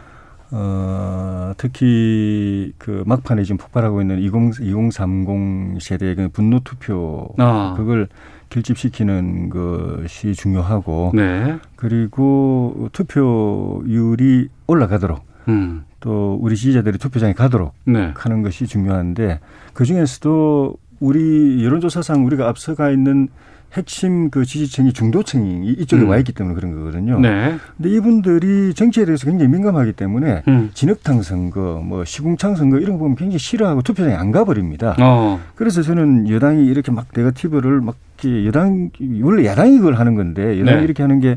어, 0.51 1.53
특히 1.57 2.73
그 2.79 3.05
막판에 3.07 3.45
지금 3.45 3.59
폭발하고 3.59 4.01
있는 4.01 4.19
20, 4.19 4.61
2030 4.61 5.81
세대의 5.81 6.15
그 6.17 6.29
분노 6.31 6.59
투표 6.65 7.29
아. 7.39 7.75
그걸 7.77 8.09
결집시키는 8.51 9.51
것이 9.51 10.35
중요하고 10.35 11.13
네. 11.15 11.59
그리고 11.77 12.89
투표율이 12.93 14.49
올라가도록 14.67 15.25
음. 15.49 15.85
또 16.01 16.39
우리 16.41 16.57
지지자들이 16.57 16.99
투표장에 16.99 17.33
가도록 17.33 17.75
네. 17.85 18.13
하는 18.17 18.43
것이 18.43 18.67
중요한데 18.67 19.41
그 19.73 19.85
중에서도 19.85 20.77
우리 21.01 21.65
여론조사상 21.65 22.25
우리가 22.27 22.49
앞서가 22.49 22.91
있는 22.91 23.29
핵심 23.75 24.31
그 24.31 24.45
지지층이 24.45 24.93
중도층이 24.93 25.73
이쪽에 25.79 26.03
음. 26.03 26.09
와 26.09 26.19
있기 26.19 26.33
때문에 26.33 26.55
그런 26.55 26.75
거거든요. 26.75 27.21
네. 27.21 27.57
근데 27.77 27.91
이분들이 27.91 28.75
정치에 28.75 29.05
대해서 29.05 29.27
굉장히 29.27 29.53
민감하기 29.53 29.93
때문에 29.93 30.43
음. 30.49 30.71
진흙탕 30.75 31.23
선거, 31.23 31.83
뭐 31.85 32.05
시궁창 32.05 32.57
선거 32.57 32.79
이런 32.79 32.93
거 32.95 33.01
보면 33.01 33.17
굉장히 33.17 33.39
싫어하고 33.39 33.83
투표장에 33.83 34.15
안 34.15 34.33
가버립니다. 34.33 34.97
어. 35.01 35.41
그래서 35.55 35.83
저는 35.83 36.29
여당이 36.31 36.67
이렇게 36.67 36.91
막 36.93 37.07
네거티브를 37.15 37.81
막 37.81 37.97
이렇게 38.23 38.47
여당 38.47 38.91
원래 39.23 39.47
야당이 39.47 39.77
이걸 39.77 39.95
하는 39.95 40.15
건데 40.15 40.59
여당이 40.61 40.79
네. 40.79 40.85
이렇게 40.85 41.03
하는 41.03 41.21
게 41.21 41.37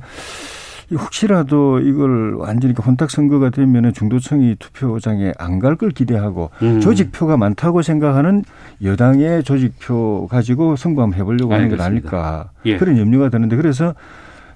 혹시라도 0.95 1.79
이걸 1.79 2.33
완전히 2.35 2.73
혼탁 2.73 3.09
선거가 3.11 3.49
되면은 3.49 3.93
중도층이 3.93 4.55
투표장에 4.59 5.33
안 5.37 5.59
갈 5.59 5.75
걸 5.77 5.91
기대하고 5.91 6.49
음. 6.63 6.79
조직표가 6.81 7.37
많다고 7.37 7.81
생각하는 7.81 8.43
여당의 8.83 9.43
조직표 9.43 10.27
가지고 10.29 10.75
선거 10.75 11.01
한번 11.03 11.19
해보려고 11.19 11.53
하는 11.53 11.69
건. 11.69 11.81
아닐까 11.81 12.49
예. 12.65 12.77
그런 12.77 12.97
염려가 12.97 13.29
드는데 13.29 13.55
그래서 13.55 13.93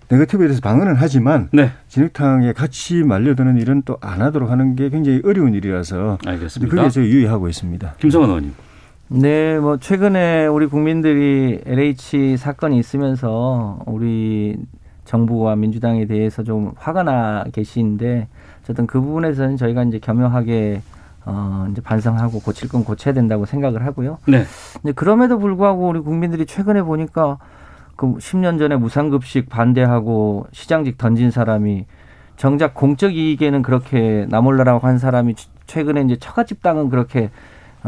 네거티브에 0.10 0.48
대해서 0.48 0.62
방어는 0.62 0.96
하지만 0.98 1.50
네. 1.52 1.72
진흙탕에 1.88 2.54
같이 2.54 3.04
말려드는 3.04 3.58
일은 3.58 3.82
또 3.86 3.98
안 4.02 4.22
하도록 4.22 4.50
하는 4.52 4.76
게 4.76 4.90
굉장히 4.90 5.22
어려운 5.26 5.54
일이라서 5.56 6.20
알겠습니다. 6.26 6.76
그게 6.76 6.90
제가 6.90 7.06
유의하고 7.08 7.50
있습니다. 7.50 7.96
김성환 8.00 8.30
의원님. 8.30 8.54
네, 9.08 9.60
뭐 9.60 9.78
최근에 9.78 10.48
우리 10.48 10.66
국민들이 10.68 11.60
LH 11.66 12.38
사건이 12.38 12.78
있으면서 12.80 13.80
우리 13.86 14.56
정부와 15.06 15.56
민주당에 15.56 16.06
대해서 16.06 16.44
좀 16.44 16.74
화가 16.76 17.04
나 17.04 17.46
계시는데 17.54 18.28
어쨌든 18.62 18.88
그 18.88 19.00
부분에서는 19.00 19.58
저희가 19.58 19.84
이제 19.84 20.00
겸허하게 20.00 20.82
어 21.26 21.68
이제 21.72 21.82
반성하고 21.82 22.40
고칠 22.42 22.70
건 22.70 22.84
고쳐야 22.84 23.14
된다고 23.14 23.46
생각을 23.46 23.86
하고요. 23.86 24.18
네. 24.28 24.44
근데 24.82 24.92
그럼에도 24.92 25.40
불구하고 25.40 25.88
우리 25.88 26.00
국민들이 26.00 26.46
최근에 26.46 26.84
보니까 26.84 27.38
그 27.96 28.16
10년 28.16 28.60
전에 28.60 28.76
무상급식 28.76 29.50
반대하고 29.50 30.48
시장직 30.52 30.98
던진 30.98 31.32
사람이 31.32 31.86
정작 32.36 32.74
공적 32.74 33.16
이익에는 33.16 33.62
그렇게 33.62 34.28
나몰라라고 34.30 34.86
한 34.86 34.98
사람이 34.98 35.36
최근에 35.68 36.02
이제 36.02 36.18
처갓집 36.18 36.62
땅은 36.62 36.90
그렇게 36.90 37.32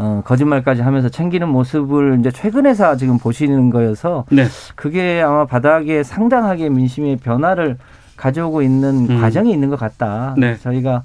어, 0.00 0.22
거짓말까지 0.24 0.80
하면서 0.82 1.08
챙기는 1.08 1.48
모습을 1.48 2.18
이제 2.20 2.30
최근에서 2.30 2.96
지금 2.96 3.18
보시는 3.18 3.70
거여서 3.70 4.24
네. 4.30 4.44
그게 4.76 5.20
아마 5.20 5.44
바닥에 5.44 6.04
상당하게 6.04 6.68
민심의 6.68 7.16
변화를 7.16 7.76
가져오고 8.16 8.62
있는 8.62 9.10
음. 9.10 9.20
과정이 9.20 9.50
있는 9.52 9.68
것 9.70 9.78
같다. 9.78 10.34
네. 10.38 10.56
저희가 10.56 11.02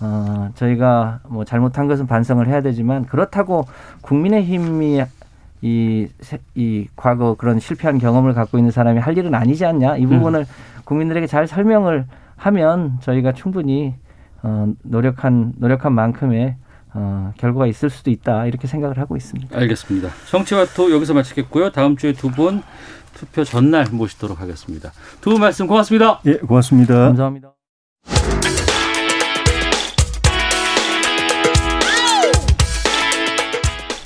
어, 0.00 0.50
저희가 0.54 1.18
뭐 1.28 1.44
잘못한 1.44 1.88
것은 1.88 2.06
반성을 2.06 2.46
해야 2.46 2.60
되지만 2.62 3.04
그렇다고 3.06 3.66
국민의힘이 4.02 5.02
이, 5.60 6.08
세- 6.20 6.38
이 6.54 6.86
과거 6.94 7.34
그런 7.34 7.58
실패한 7.58 7.98
경험을 7.98 8.32
갖고 8.34 8.58
있는 8.58 8.70
사람이 8.70 9.00
할 9.00 9.18
일은 9.18 9.34
아니지 9.34 9.66
않냐. 9.66 9.96
이 9.96 10.06
부분을 10.06 10.46
국민들에게 10.84 11.26
잘 11.26 11.48
설명을 11.48 12.04
하면 12.36 12.98
저희가 13.00 13.32
충분히 13.32 13.94
어, 14.44 14.68
노력한 14.84 15.54
노력한 15.58 15.92
만큼의 15.92 16.54
어, 17.00 17.32
결과가 17.38 17.66
있을 17.68 17.90
수도 17.90 18.10
있다 18.10 18.46
이렇게 18.46 18.66
생각을 18.66 18.98
하고 18.98 19.16
있습니다. 19.16 19.56
알겠습니다. 19.56 20.10
정치와토 20.28 20.90
여기서 20.92 21.14
마치겠고요. 21.14 21.70
다음 21.70 21.96
주에 21.96 22.12
두 22.12 22.28
분 22.30 22.62
투표 23.14 23.42
전날 23.44 23.86
모시도록 23.90 24.40
하겠습니다. 24.40 24.92
두 25.20 25.30
분 25.30 25.40
말씀 25.40 25.66
고맙습니다. 25.66 26.20
예, 26.26 26.34
고맙습니다. 26.38 26.94
감사합니다. 26.94 27.52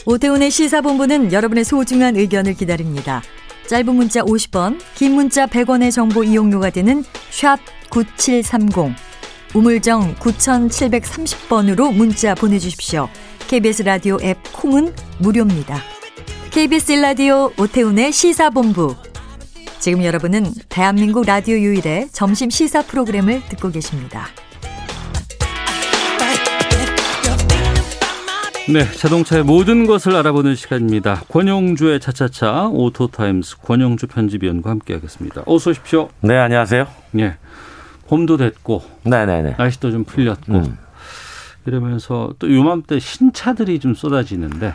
오태훈의 0.05 0.51
시사본부는 0.51 1.33
여러분의 1.33 1.65
소중한 1.65 2.17
의견을 2.17 2.55
기다립니다. 2.55 3.23
짧은 3.69 3.95
문자 3.95 4.21
50원, 4.23 4.79
긴 4.95 5.13
문자 5.15 5.47
100원의 5.47 5.93
정보 5.93 6.25
이용료가 6.25 6.71
되는 6.71 7.05
샵 7.31 7.59
9730, 7.91 8.95
우물정 9.55 10.15
9730번으로 10.15 11.95
문자 11.95 12.35
보내주십시오. 12.35 13.09
KBS 13.49 13.83
라디오 13.83 14.17
앱 14.23 14.39
콩은 14.55 14.95
무료입니다. 15.19 15.77
KBS 16.51 16.93
라디오 16.93 17.51
오태훈의 17.59 18.13
시사본부. 18.13 18.97
지금 19.79 20.05
여러분은 20.05 20.47
대한민국 20.71 21.27
라디오 21.27 21.57
유일의 21.57 22.09
점심 22.13 22.49
시사 22.49 22.83
프로그램을 22.83 23.43
듣고 23.51 23.71
계십니다. 23.71 24.29
네, 28.73 28.91
자동차의 28.91 29.43
모든 29.43 29.87
것을 29.87 30.15
알아보는 30.17 30.55
시간입니다. 30.55 31.25
권용주의 31.29 32.01
차차차 32.01 32.69
오토타임스 32.69 33.59
권용주 33.59 34.07
편집위원과 34.07 34.71
함께하겠습니다. 34.71 35.43
어서 35.47 35.71
오십시오. 35.71 36.09
네, 36.21 36.39
안녕하세요. 36.39 36.87
예, 37.19 37.37
봄도 38.13 38.37
됐고 38.37 38.83
네네네. 39.05 39.55
날씨도 39.57 39.91
좀 39.91 40.05
풀렸고 40.05 40.53
음. 40.53 40.77
이러면서 41.65 42.35
또 42.39 42.53
요맘때 42.53 42.99
신차들이 42.99 43.79
좀 43.79 43.95
쏟아지는데 43.95 44.75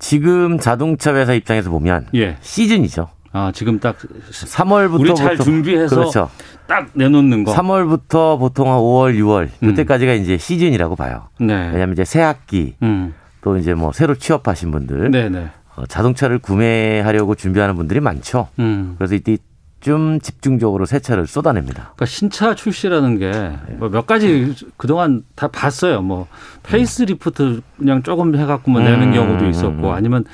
지금 0.00 0.58
자동차 0.58 1.14
회사 1.14 1.32
입장에서 1.32 1.70
보면 1.70 2.08
예, 2.16 2.38
시즌이죠. 2.40 3.08
아 3.30 3.52
지금 3.54 3.78
딱 3.78 3.96
3월부터 4.32 5.00
우리 5.00 5.14
잘 5.14 5.38
준비해서 5.38 5.94
그렇죠. 5.94 6.28
딱 6.66 6.88
내놓는 6.94 7.44
거. 7.44 7.54
3월부터 7.54 8.40
보통 8.40 8.72
한 8.72 8.78
5월, 8.80 9.16
6월 9.16 9.48
음. 9.62 9.70
이때까지가 9.70 10.14
이제 10.14 10.36
시즌이라고 10.36 10.96
봐요. 10.96 11.28
네. 11.38 11.54
왜냐하면 11.54 11.92
이제 11.92 12.04
새 12.04 12.20
학기 12.20 12.74
음. 12.82 13.14
또 13.42 13.56
이제 13.58 13.74
뭐 13.74 13.92
새로 13.92 14.16
취업하신 14.16 14.72
분들 14.72 15.12
네네. 15.12 15.50
어, 15.76 15.86
자동차를 15.86 16.40
구매하려고 16.40 17.36
준비하는 17.36 17.76
분들이 17.76 18.00
많죠. 18.00 18.48
음. 18.58 18.96
그래서 18.98 19.14
이때 19.14 19.36
좀 19.82 20.20
집중적으로 20.20 20.86
새 20.86 20.98
차를 21.00 21.26
쏟아냅니다. 21.26 21.82
그러니까 21.94 22.06
신차 22.06 22.54
출시라는 22.54 23.18
게 23.18 23.52
몇 23.90 24.06
가지 24.06 24.54
그동안 24.76 25.22
다 25.34 25.48
봤어요. 25.48 26.02
뭐 26.02 26.26
페이스리프트 26.62 27.60
그냥 27.78 28.02
조금 28.02 28.34
해갖고만 28.36 28.84
내는 28.84 29.08
음, 29.08 29.12
경우도 29.12 29.44
음, 29.44 29.50
있었고 29.50 29.88
음. 29.88 29.92
아니면 29.92 30.24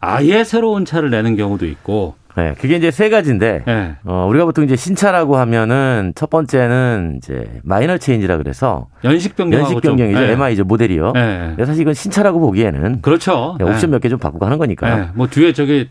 아예 0.00 0.44
새로운 0.44 0.84
차를 0.84 1.10
내는 1.10 1.36
경우도 1.36 1.66
있고. 1.66 2.14
네, 2.36 2.54
그게 2.60 2.76
이제 2.76 2.92
세 2.92 3.10
가지인데 3.10 3.64
네. 3.66 3.96
어, 4.04 4.26
우리가 4.30 4.44
보통 4.44 4.62
이제 4.62 4.76
신차라고 4.76 5.36
하면은 5.38 6.12
첫 6.14 6.30
번째는 6.30 7.16
이제 7.18 7.50
minor 7.64 7.98
change라 7.98 8.36
그래서 8.36 8.86
연식 9.02 9.34
변경하고 9.34 9.72
연식 9.72 9.82
변경이죠. 9.88 10.16
좀, 10.20 10.26
네. 10.28 10.32
MY 10.34 10.52
이제 10.52 10.62
모델이요. 10.62 11.12
네. 11.14 11.56
사실 11.66 11.80
이건 11.82 11.94
신차라고 11.94 12.38
보기에는 12.38 13.02
그렇죠. 13.02 13.56
네, 13.58 13.64
옵션 13.64 13.90
네. 13.90 13.96
몇개 13.96 14.08
좀 14.08 14.20
바꾸고 14.20 14.44
하는 14.46 14.58
거니까요. 14.58 14.96
네. 14.96 15.08
뭐 15.14 15.26
뒤에 15.26 15.52
저기 15.52 15.88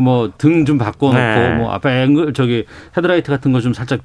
뭐 0.00 0.30
등 0.38 0.64
좀 0.64 0.78
바꿔놓고 0.78 1.16
네. 1.18 1.54
뭐 1.56 1.70
앞에 1.72 2.02
앵글 2.02 2.32
저기 2.34 2.64
헤드라이트 2.96 3.30
같은 3.30 3.52
거 3.52 3.60
좀 3.60 3.72
살짝 3.72 4.00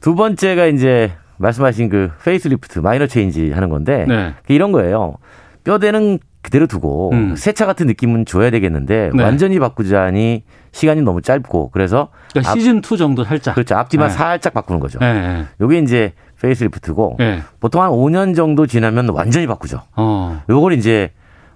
두 0.00 0.14
번째가 0.14 0.66
이제 0.66 1.12
말씀하신 1.38 1.88
그 1.88 2.10
facelift 2.24 2.78
minor 2.80 3.06
change 3.06 3.50
하는 3.52 3.68
건데 3.70 4.04
네. 4.08 4.34
이런 4.48 4.70
거예요. 4.72 5.16
뼈대는 5.64 6.18
그대로 6.42 6.66
두고 6.66 7.10
음. 7.12 7.34
새차 7.36 7.64
같은 7.64 7.86
느낌은 7.86 8.26
줘야 8.26 8.50
되겠는데 8.50 9.10
네. 9.14 9.22
완전히 9.22 9.58
바꾸자니 9.58 10.42
시간이 10.72 11.00
너무 11.02 11.22
짧고 11.22 11.70
그래서 11.70 12.08
그러니까 12.32 12.52
앞- 12.52 12.58
시즌 12.58 12.78
2 12.82 12.96
정도 12.98 13.24
살짝. 13.24 13.54
그렇죠. 13.54 13.74
앞뒤만 13.76 14.08
네. 14.08 14.14
살짝 14.14 14.52
바꾸는 14.52 14.78
거죠. 14.80 14.98
네. 14.98 15.12
네. 15.14 15.44
요게 15.60 15.78
이제 15.78 16.12
facelift고 16.42 17.16
네. 17.18 17.40
보통 17.60 17.82
한 17.82 17.90
5년 17.90 18.36
정도 18.36 18.66
지나면 18.66 19.08
완전히 19.08 19.46
바꾸죠. 19.46 19.80
어. 19.96 20.42
요걸 20.50 20.74
이제 20.74 21.12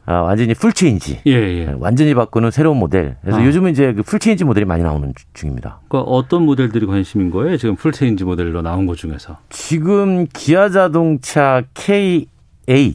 어, 0.09 0.23
완전히 0.23 0.55
full 0.55 0.73
change. 0.73 1.21
예, 1.27 1.33
예. 1.33 1.75
완전히 1.79 2.15
바꾸는 2.15 2.51
새로운 2.51 2.79
모델. 2.79 3.17
그래서 3.21 3.41
아. 3.41 3.45
요즘은 3.45 3.73
이제 3.73 3.93
그 3.93 4.03
full 4.03 4.19
change 4.19 4.45
모델이 4.45 4.65
많이 4.65 4.83
나오는 4.83 5.13
주- 5.15 5.27
중입니다. 5.35 5.81
그 5.89 5.99
어떤 5.99 6.45
모델들이 6.47 6.87
관심인 6.87 7.31
거예요? 7.31 7.59
지금 7.59 7.77
full 7.77 7.96
change 7.96 8.25
모델로 8.25 8.63
나온 8.63 8.87
것 8.87 8.97
중에서. 8.97 9.37
지금 9.51 10.27
기아 10.33 10.71
자동차 10.71 11.63
K8 11.75 12.95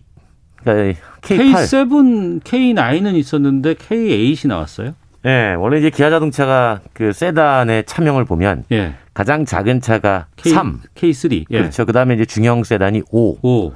그러니까 0.64 0.99
K8 1.22 1.53
K7, 1.70 2.41
K9은 2.41 3.16
있었는데 3.16 3.76
K8이 3.76 4.47
나왔어요? 4.47 4.93
네, 5.24 5.53
원래 5.53 5.78
이제 5.80 5.89
기아 5.89 6.09
자동차가 6.09 6.82
그 6.93 7.14
세단의 7.14 7.86
차명을 7.86 8.26
보면 8.26 8.64
예. 8.72 8.95
가장 9.14 9.45
작은 9.45 9.82
차가 9.82 10.26
K, 10.36 10.51
3. 10.51 10.80
K3. 10.95 11.45
예. 11.51 11.57
그렇죠. 11.59 11.86
그다음에 11.86 12.16
이제 12.16 12.26
중형 12.26 12.64
세단이 12.64 13.03
5. 13.11 13.38
5. 13.41 13.74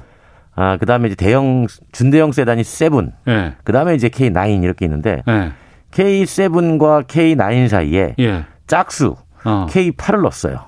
아, 0.60 0.76
그 0.76 0.86
다음에 0.86 1.06
이제 1.06 1.14
대형 1.14 1.68
준대형 1.92 2.32
세단이 2.32 2.64
7. 2.64 2.90
예. 3.28 3.54
그 3.62 3.72
다음에 3.72 3.94
이제 3.94 4.08
K9 4.08 4.64
이렇게 4.64 4.86
있는데 4.86 5.22
예. 5.28 5.52
K7과 5.92 7.06
K9 7.06 7.68
사이에 7.68 8.16
예. 8.18 8.44
짝수 8.66 9.14
어. 9.44 9.66
K8을 9.70 10.22
넣었어요. 10.22 10.64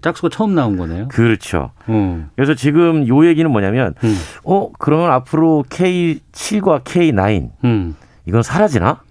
짝수가 0.00 0.30
처음 0.30 0.54
나온 0.54 0.78
거네요. 0.78 1.08
그렇죠. 1.08 1.72
어. 1.86 2.28
그래서 2.34 2.54
지금 2.54 3.06
요 3.08 3.26
얘기는 3.26 3.48
뭐냐면 3.50 3.94
음. 4.02 4.16
어, 4.44 4.70
그러면 4.78 5.10
앞으로 5.10 5.64
K7과 5.68 6.82
K9 6.84 7.50
음. 7.64 7.96
이건 8.24 8.42
사라지나? 8.42 9.02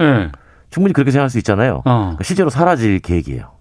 예. 0.00 0.32
충분히 0.70 0.92
그렇게 0.92 1.12
생각할 1.12 1.30
수 1.30 1.38
있잖아요. 1.38 1.82
어. 1.84 2.16
실제로 2.22 2.50
사라질 2.50 2.98
계획이에요. 2.98 3.55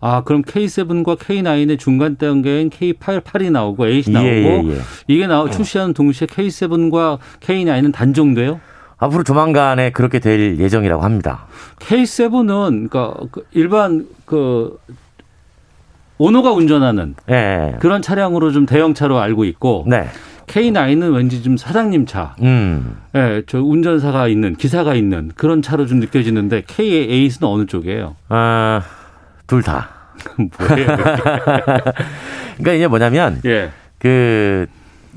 아, 0.00 0.22
그럼 0.24 0.42
K7과 0.42 1.18
K9의 1.18 1.78
중간 1.78 2.16
단계인 2.16 2.70
K8, 2.70 3.22
8이 3.22 3.52
나오고 3.52 3.84
8이 3.84 4.10
나오고 4.10 4.28
예, 4.28 4.62
예, 4.64 4.70
예. 4.70 4.80
이게 5.06 5.26
나오 5.26 5.50
출시하는 5.50 5.92
동시에 5.92 6.26
K7과 6.26 7.18
K9은 7.40 7.92
단종돼요? 7.92 8.60
앞으로 8.96 9.24
조만간에 9.24 9.90
그렇게 9.90 10.18
될 10.18 10.58
예정이라고 10.58 11.02
합니다. 11.02 11.46
K7은 11.80 12.88
그러니까 12.90 13.14
그 13.30 13.46
일반 13.52 14.06
그 14.24 14.78
오너가 16.18 16.52
운전하는 16.52 17.14
예. 17.30 17.76
그런 17.80 18.02
차량으로 18.02 18.52
좀 18.52 18.66
대형차로 18.66 19.18
알고 19.18 19.44
있고 19.44 19.84
네. 19.86 20.06
K9은 20.46 21.14
왠지 21.14 21.42
좀 21.42 21.56
사장님 21.56 22.06
차, 22.06 22.34
음. 22.42 22.96
예, 23.14 23.42
저 23.46 23.62
운전사가 23.62 24.26
있는 24.28 24.56
기사가 24.56 24.94
있는 24.94 25.30
그런 25.36 25.62
차로 25.62 25.86
좀 25.86 26.00
느껴지는데 26.00 26.62
K8은 26.62 27.44
어느 27.44 27.66
쪽이에요? 27.66 28.16
아, 28.28 28.82
둘 29.50 29.64
다. 29.64 29.88
뭐예요? 30.36 30.86
그러니까 32.56 32.72
이게 32.72 32.86
뭐냐면 32.86 33.40
예, 33.44 33.72
그 33.98 34.68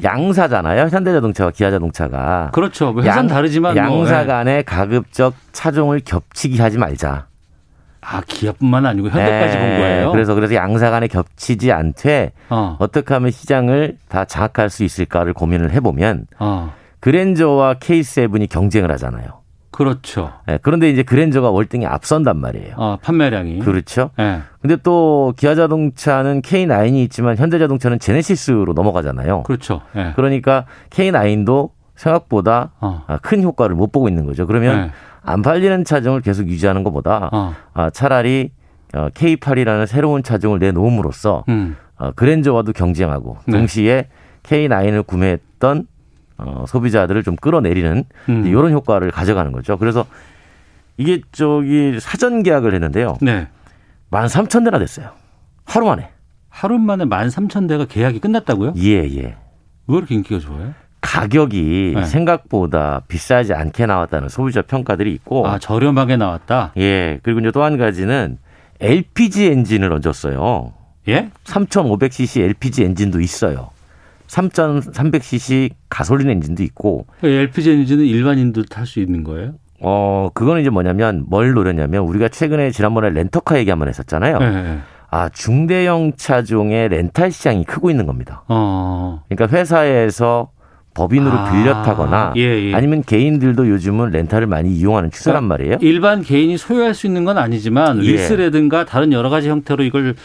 양사잖아요. 0.02 0.88
현대자동차와 0.88 1.52
기아자동차가. 1.52 2.50
그렇죠. 2.52 2.94
뭐 2.94 3.04
회사는 3.04 3.28
다르지만 3.28 3.76
뭐, 3.76 3.84
양사 3.84 4.24
예. 4.24 4.26
간에 4.26 4.64
가급적 4.64 5.36
차종을 5.52 6.00
겹치게 6.00 6.60
하지 6.60 6.80
말자. 6.80 7.28
아 8.02 8.22
기아뿐만 8.26 8.88
아니고 8.88 9.10
현대까지 9.10 9.56
네, 9.56 9.60
본 9.60 9.80
거예요. 9.80 10.12
그래서 10.12 10.34
그래서 10.34 10.56
양사 10.56 10.90
간에 10.90 11.08
겹치지 11.08 11.72
않되 11.72 12.32
어, 12.50 12.76
어떻게 12.80 13.14
하면 13.14 13.30
시장을 13.30 13.98
다 14.10 14.26
장악할 14.26 14.72
수 14.72 14.84
있을까를 14.84 15.34
고민을 15.34 15.72
해보면 15.74 16.26
어, 16.40 16.74
그랜저와 17.02 17.76
K7이 17.76 18.50
경쟁을 18.50 18.92
하잖아요. 18.94 19.43
그렇죠. 19.74 20.32
예, 20.50 20.60
그런데 20.62 20.90
이제 20.90 21.04
그랜저가 21.04 21.50
월등히 21.50 21.86
앞선단 21.86 22.38
말이에요. 22.38 22.76
어, 22.78 22.98
판매량이. 23.02 23.60
그렇죠. 23.60 24.12
예. 24.20 24.42
근데 24.62 24.78
또 24.78 25.34
기아 25.36 25.56
자동차는 25.56 26.42
K9이 26.42 27.04
있지만 27.06 27.36
현대 27.36 27.60
자동차는 27.60 28.00
제네시스로 28.00 28.74
넘어가잖아요. 28.74 29.44
그렇죠. 29.44 29.82
예. 29.96 30.14
그러니까 30.16 30.66
K9도 30.92 31.72
생각보다 31.96 32.72
어. 32.80 33.04
아, 33.08 33.18
큰 33.18 33.44
효과를 33.44 33.76
못 33.76 33.92
보고 33.92 34.08
있는 34.08 34.26
거죠. 34.26 34.48
그러면 34.48 34.88
네. 34.88 34.92
안 35.24 35.42
팔리는 35.42 35.84
차종을 35.84 36.22
계속 36.22 36.48
유지하는 36.48 36.84
것보다 36.84 37.30
어. 37.32 37.56
아, 37.74 37.90
차라리 37.90 38.52
어, 38.94 39.10
K8이라는 39.10 39.88
새로운 39.88 40.22
차종을 40.22 40.60
내놓음으로써 40.60 41.46
음. 41.50 41.76
어, 41.98 42.12
그랜저와도 42.12 42.74
경쟁하고 42.74 43.38
네. 43.48 43.58
동시에 43.58 44.08
K9을 44.44 45.06
구매했던 45.08 45.88
어, 46.38 46.66
소비자들을 46.68 47.24
좀 47.24 47.36
끌어내리는 47.36 48.04
음. 48.30 48.46
이런 48.48 48.72
효과를 48.72 49.12
가져가는 49.12 49.52
거죠. 49.52 49.78
그래서 49.78 50.06
이게 50.98 51.22
저기 51.32 52.00
사전 52.00 52.44
계약을 52.44 52.74
했는데요. 52.74 53.18
네. 53.22 53.48
13,000대나 54.12 54.80
됐어요. 54.80 55.10
하루 55.66 55.86
만에. 55.88 56.10
하루 56.50 56.78
만에 56.78 57.06
13,000대가 57.06 57.88
계약이 57.88 58.20
끝났다고요? 58.20 58.74
예, 58.78 59.04
예. 59.04 59.36
왜 59.88 59.98
이렇게 59.98 60.14
인기가 60.16 60.40
좋아요? 60.40 60.74
가격이 61.02 61.94
네. 61.96 62.06
생각보다 62.06 63.02
비싸지 63.08 63.54
않게 63.54 63.86
나왔다는 63.88 64.30
소비자 64.30 64.62
평가들이 64.62 65.12
있고 65.14 65.48
아, 65.48 65.58
저렴하게 65.60 66.18
나왔다. 66.18 66.74
예. 66.78 67.20
그리고 67.24 67.40
이제 67.40 67.52
또 67.52 67.64
한 67.64 67.78
가지는 67.78 68.38
LPG 68.80 69.46
엔진을 69.52 69.92
얹었어요. 69.92 70.74
예? 71.10 71.30
3,500cc 71.46 72.42
LPG 72.44 72.84
엔진도 72.84 73.20
있어요. 73.20 73.72
3,300cc 74.34 75.70
가솔린 75.90 76.30
엔진도 76.30 76.64
있고 76.64 77.06
LPG 77.24 77.72
엔진은 77.72 78.06
일반인도 78.06 78.64
탈 78.64 78.86
수 78.86 79.00
있는 79.00 79.24
거예요? 79.24 79.54
어, 79.80 80.30
그거는 80.34 80.62
이제 80.62 80.70
뭐냐면 80.70 81.26
뭘 81.28 81.54
노렸냐면 81.54 82.04
우리가 82.04 82.30
최근에 82.30 82.72
지난번에 82.72 83.10
렌터카 83.10 83.60
얘기 83.60 83.70
한번 83.70 83.90
했었잖아요. 83.90 84.40
네. 84.40 84.80
아, 85.12 85.30
중대형 85.30 86.14
차종의 86.16 86.90
렌탈 86.90 87.32
시장이 87.32 87.66
크고 87.66 87.92
있는 87.92 88.08
겁니다. 88.08 88.44
어. 88.48 89.22
그러니까 89.30 89.56
회사에서 89.56 90.50
법인으로 90.96 91.32
아, 91.32 91.52
빌려 91.52 91.82
타거나 91.84 92.34
예, 92.38 92.42
예. 92.42 92.74
아니면 92.76 93.04
개인들도 93.04 93.68
요즘은 93.68 94.12
렌탈을 94.12 94.48
많이 94.48 94.72
이용하는 94.72 95.12
추세란 95.12 95.44
말이에요. 95.44 95.78
일반 95.82 96.22
개인이 96.22 96.56
소유할 96.58 96.94
수 96.94 97.08
있는 97.08 97.26
건 97.26 97.38
아니지만 97.38 98.04
예. 98.04 98.12
리스라든가 98.12 98.86
다른 98.86 99.12
여러 99.12 99.30
가지 99.30 99.50
형태로 99.50 99.84
이걸 99.84 100.16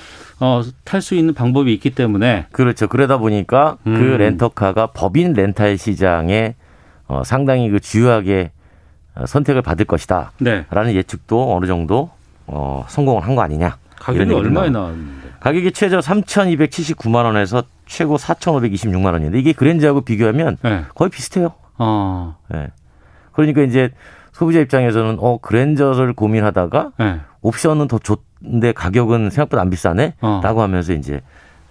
어, 0.40 0.62
탈 0.84 1.02
수 1.02 1.14
있는 1.14 1.34
방법이 1.34 1.72
있기 1.74 1.90
때문에 1.90 2.46
그렇죠. 2.52 2.86
그러다 2.86 3.18
보니까 3.18 3.76
그 3.84 3.90
음. 3.90 4.16
렌터카가 4.18 4.88
법인 4.88 5.32
렌탈 5.32 5.76
시장에 5.78 6.54
어, 7.06 7.22
상당히 7.24 7.68
그 7.70 7.80
주요하게 7.80 8.52
어, 9.16 9.26
선택을 9.26 9.62
받을 9.62 9.84
것이다. 9.84 10.32
네. 10.38 10.64
라는 10.70 10.94
예측도 10.94 11.54
어느 11.56 11.66
정도 11.66 12.10
어, 12.46 12.84
성공을 12.88 13.22
한 13.24 13.34
거 13.34 13.42
아니냐. 13.42 13.76
가격이 13.98 14.32
얼마에. 14.32 14.70
나왔는데? 14.70 15.28
가격이 15.40 15.72
최저 15.72 15.98
3,279만 15.98 17.24
원에서 17.24 17.64
최고 17.86 18.16
4,526만 18.16 19.12
원인데 19.12 19.38
이게 19.38 19.52
그랜저하고 19.52 20.02
비교하면 20.02 20.56
네. 20.62 20.84
거의 20.94 21.10
비슷해요. 21.10 21.52
어. 21.78 22.36
예. 22.54 22.68
그러니까 23.32 23.62
이제 23.62 23.90
소비자 24.32 24.60
입장에서는 24.60 25.16
어 25.20 25.38
그랜저를 25.38 26.12
고민하다가 26.12 26.92
네. 26.98 27.20
옵션은 27.42 27.88
더 27.88 27.98
좋은데 27.98 28.72
가격은 28.72 29.30
생각보다 29.30 29.62
안 29.62 29.70
비싸네. 29.70 30.14
어. 30.20 30.40
라고 30.42 30.62
하면서 30.62 30.92
이제 30.92 31.20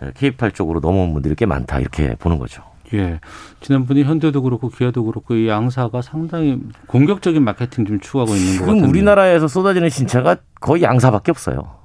K8 0.02 0.54
쪽으로 0.54 0.80
넘어온 0.80 1.14
분들이 1.14 1.36
꽤 1.36 1.46
많다. 1.46 1.80
이렇게 1.80 2.16
보는 2.20 2.38
거죠. 2.38 2.64
예. 2.94 3.20
지난번에 3.60 4.04
현대도 4.04 4.42
그렇고 4.44 4.70
기아도 4.70 5.04
그렇고 5.04 5.36
이 5.36 5.48
양사가 5.48 6.02
상당히 6.02 6.60
공격적인 6.88 7.44
마케팅 7.44 7.86
좀 7.86 8.00
추구하고 8.00 8.32
있는 8.34 8.46
것 8.48 8.52
지금 8.54 8.68
같은데. 8.68 8.88
우리나라에서 8.90 9.48
쏟아지는 9.48 9.90
신차가 9.90 10.38
거의 10.62 10.84
양사밖에 10.84 11.32
없어요. 11.32 11.76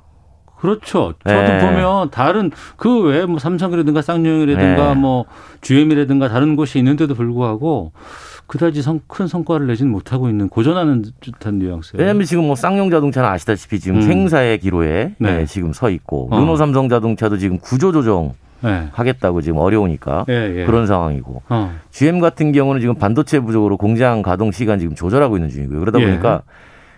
그렇죠. 0.58 1.14
저도 1.26 1.40
네. 1.40 1.58
보면 1.58 2.10
다른 2.10 2.52
그 2.76 3.02
외에 3.02 3.26
뭐 3.26 3.40
삼성이라든가 3.40 4.00
쌍용이라든가 4.00 4.94
네. 4.94 5.00
뭐 5.00 5.24
GM이라든가 5.60 6.28
다른 6.28 6.54
곳이 6.54 6.78
있는데도 6.78 7.16
불구하고 7.16 7.90
그다지 8.52 8.82
성, 8.82 9.00
큰 9.06 9.26
성과를 9.26 9.66
내지는 9.66 9.90
못하고 9.90 10.28
있는 10.28 10.50
고전하는 10.50 11.06
듯한 11.22 11.58
뉘앙스예요. 11.58 11.98
왜냐하면 11.98 12.26
지금 12.26 12.44
뭐 12.44 12.54
쌍용 12.54 12.90
자동차는 12.90 13.26
아시다시피 13.26 13.80
지금 13.80 13.96
음. 13.96 14.02
생사의 14.02 14.58
기로에 14.58 15.14
네. 15.16 15.36
네, 15.38 15.46
지금 15.46 15.72
서 15.72 15.88
있고 15.88 16.28
어. 16.30 16.38
르노 16.38 16.56
삼성 16.56 16.90
자동차도 16.90 17.38
지금 17.38 17.58
구조 17.58 17.92
조정 17.92 18.34
네. 18.60 18.88
하겠다고 18.92 19.40
지금 19.40 19.56
어려우니까 19.56 20.26
예, 20.28 20.54
예. 20.54 20.66
그런 20.66 20.86
상황이고 20.86 21.44
어. 21.48 21.72
GM 21.92 22.20
같은 22.20 22.52
경우는 22.52 22.82
지금 22.82 22.94
반도체 22.94 23.40
부족으로 23.40 23.78
공장 23.78 24.20
가동 24.20 24.52
시간 24.52 24.78
지금 24.78 24.94
조절하고 24.94 25.38
있는 25.38 25.48
중이고요. 25.48 25.80
그러다 25.80 25.98
예. 26.00 26.04
보니까 26.04 26.42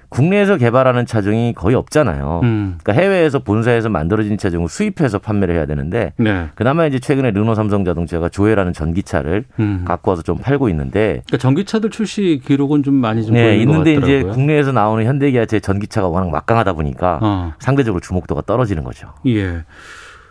국내에서 0.08 0.56
개발하는 0.56 1.06
차종이 1.06 1.52
거의 1.54 1.74
없잖아요. 1.74 2.40
음. 2.44 2.78
그러니까 2.82 3.02
해외에서 3.02 3.40
본사에서 3.40 3.88
만들어진 3.88 4.38
차종을 4.38 4.68
수입해서 4.68 5.18
판매를 5.18 5.54
해야 5.54 5.66
되는데 5.66 6.12
네. 6.16 6.48
그나마 6.54 6.86
이제 6.86 6.98
최근에 6.98 7.30
르노 7.32 7.54
삼성 7.54 7.84
자동차가 7.84 8.28
조회라는 8.28 8.72
전기차를 8.72 9.44
음. 9.60 9.84
갖고 9.84 10.10
와서 10.10 10.22
좀 10.22 10.38
팔고 10.38 10.68
있는데 10.68 11.22
그러니까 11.26 11.38
전기차들 11.38 11.90
출시 11.90 12.40
기록은 12.44 12.82
좀 12.82 12.94
많이 12.94 13.24
좀 13.24 13.34
네, 13.34 13.56
있는데 13.58 13.94
것 13.94 14.02
이제 14.02 14.14
같더라고요. 14.16 14.32
국내에서 14.32 14.72
나오는 14.72 15.04
현대기아제 15.04 15.60
전기차가 15.60 16.08
워낙 16.08 16.30
막강하다 16.30 16.74
보니까 16.74 17.18
어. 17.22 17.52
상대적으로 17.58 18.00
주목도가 18.00 18.42
떨어지는 18.42 18.84
거죠. 18.84 19.08
예. 19.26 19.64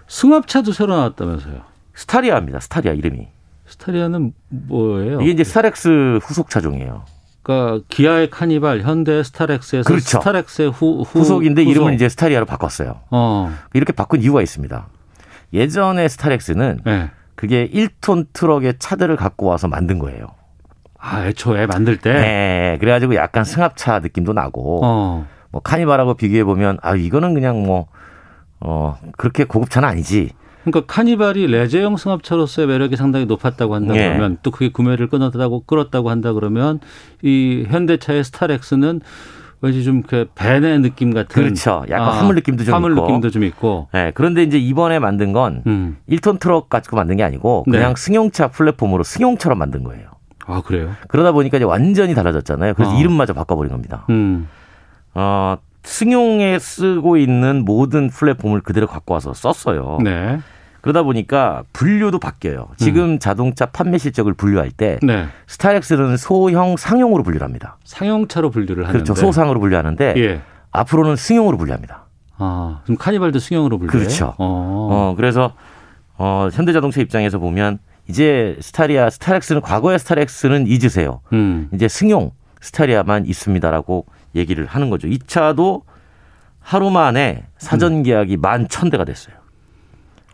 승합차도 0.08 0.72
새로 0.72 0.96
나왔다면서요. 0.96 1.62
스타리아입니다. 1.96 2.60
스타리아 2.60 2.94
이름이. 2.94 3.28
스타리아는 3.66 4.34
뭐예요? 4.50 5.22
이게 5.22 5.32
이제 5.32 5.44
스타렉스 5.44 6.20
후속 6.22 6.50
차종이에요. 6.50 7.04
그러니까 7.44 7.86
기아의 7.90 8.30
카니발, 8.30 8.82
현대 8.82 9.22
스타렉스에서 9.22 9.88
그렇죠. 9.88 10.20
스타렉스의 10.20 10.72
후, 10.72 11.02
후 11.02 11.20
후 11.20 11.26
속인데 11.26 11.64
후속. 11.64 11.72
이름을 11.72 11.94
이제 11.94 12.08
스타리아로 12.10 12.46
바꿨어요. 12.46 13.02
어. 13.12 13.54
이렇게 13.74 13.92
바꾼 13.94 14.22
이유가 14.22 14.42
있습니다. 14.42 14.88
예전에 15.54 16.08
스타렉스는 16.08 16.80
네. 16.86 17.12
그게 17.36 17.68
1톤 17.70 18.28
트럭의 18.34 18.76
차들을 18.80 19.16
갖고 19.18 19.46
와서 19.48 19.68
만든 19.68 20.00
거예요. 20.00 20.28
아, 20.98 21.26
애초에 21.26 21.66
만들 21.68 21.98
때. 21.98 22.14
네. 22.14 22.78
그래가지고 22.80 23.16
약간 23.16 23.44
승합차 23.44 24.00
느낌도 24.00 24.32
나고, 24.32 24.80
어. 24.84 25.28
뭐 25.52 25.62
카니발하고 25.62 26.14
비교해 26.14 26.44
보면 26.46 26.78
아 26.82 26.96
이거는 26.96 27.34
그냥 27.34 27.62
뭐 27.64 27.88
어, 28.62 28.98
그렇게 29.18 29.44
고급차는 29.44 29.88
아니지. 29.88 30.32
그러니까 30.64 30.82
카니발이 30.94 31.48
레저형 31.48 31.98
승합차로서의 31.98 32.68
매력이 32.68 32.96
상당히 32.96 33.26
높았다고 33.26 33.76
한다 33.76 33.96
예. 33.96 34.08
그러면 34.10 34.38
또 34.44 34.52
그게 34.52 34.70
구매를 34.72 35.08
끊었다고 35.08 35.64
끌었다고 35.66 36.10
한다 36.10 36.34
그러면 36.34 36.80
이 37.22 37.66
현대차의 37.68 38.24
스타렉스는 38.24 39.02
왠지 39.62 39.84
좀 39.84 40.02
그 40.02 40.28
벤의 40.36 40.80
느낌 40.82 41.14
같은 41.14 41.42
그렇죠. 41.42 41.84
약간 41.90 42.10
아, 42.10 42.12
화물 42.12 42.36
느낌도 42.36 42.66
좀 42.66 42.74
화물 42.74 42.92
있고. 42.92 43.02
느낌도 43.02 43.30
좀 43.30 43.44
있고. 43.46 43.88
네, 43.94 44.12
그런데 44.14 44.44
이제 44.44 44.58
이번에 44.58 45.00
만든 45.00 45.32
건 45.32 45.64
음. 45.68 45.98
1톤 46.10 46.40
트럭 46.40 46.70
가지고 46.70 46.98
만든 46.98 47.16
게 47.16 47.24
아니고 47.24 47.64
그냥 47.64 47.94
네. 47.94 48.02
승용차 48.02 48.50
플랫폼으로 48.50 49.04
승용차로 49.04 49.56
만든 49.56 49.84
거예요. 49.84 50.08
아 50.46 50.62
그래요? 50.62 50.92
그러다 51.08 51.32
보니까 51.32 51.56
이제 51.58 51.66
완전히 51.66 52.14
달라졌잖아요. 52.14 52.74
그래서 52.74 52.94
어. 52.94 53.00
이름마저 53.00 53.32
바꿔버린 53.34 53.72
겁니다. 53.72 54.06
음. 54.10 54.50
어, 55.14 55.56
승용에 55.84 56.60
쓰고 56.60 57.16
있는 57.18 57.64
모든 57.64 58.10
플랫폼을 58.10 58.62
그대로 58.62 58.88
갖고 58.88 59.14
와서 59.14 59.34
썼어요. 59.34 60.00
네. 60.04 60.40
그러다 60.84 61.02
보니까 61.04 61.64
분류도 61.72 62.20
바뀌어요. 62.20 62.68
지금 62.76 63.18
자동차 63.18 63.66
판매 63.68 63.98
실적을 63.98 64.34
분류할 64.34 64.70
때 64.70 65.00
네. 65.02 65.28
스타렉스는 65.48 66.18
소형 66.18 66.76
상용으로 66.76 67.24
분류를 67.24 67.46
합니다. 67.46 67.78
상용차로 67.86 68.50
분류를 68.52 68.84
하는데. 68.84 69.02
그렇죠. 69.06 69.16
소상으로 69.20 69.62
분류하는데 69.62 70.14
예. 70.18 70.42
앞으로는 70.72 71.16
승용으로 71.16 71.58
분류합니다. 71.58 72.04
아, 72.38 72.82
그럼 72.84 72.98
카니발도 72.98 73.40
승용으로 73.40 73.78
분류해요? 73.78 73.98
그렇죠. 74.06 74.26
어. 74.38 74.90
어, 74.92 75.14
그래서 75.16 75.54
어, 76.18 76.50
현대자동차 76.52 77.00
입장에서 77.00 77.40
보면 77.40 77.80
이제 78.10 78.58
스타리아, 78.60 79.10
스타렉스는 79.10 79.62
과거의 79.62 79.98
스타렉스는 80.00 80.68
잊으세요. 80.68 81.22
음. 81.32 81.70
이제 81.74 81.88
승용 81.88 82.32
스타리아만 82.60 83.26
있습니다라고 83.26 84.06
얘기를 84.36 84.66
하는 84.66 84.90
거죠. 84.90 85.08
이 85.08 85.18
차도 85.18 85.84
하루 86.60 86.90
만에 86.92 87.46
사전 87.58 88.04
계약이 88.04 88.36
만 88.36 88.68
천 88.68 88.90
대가 88.90 89.06
됐어요. 89.06 89.36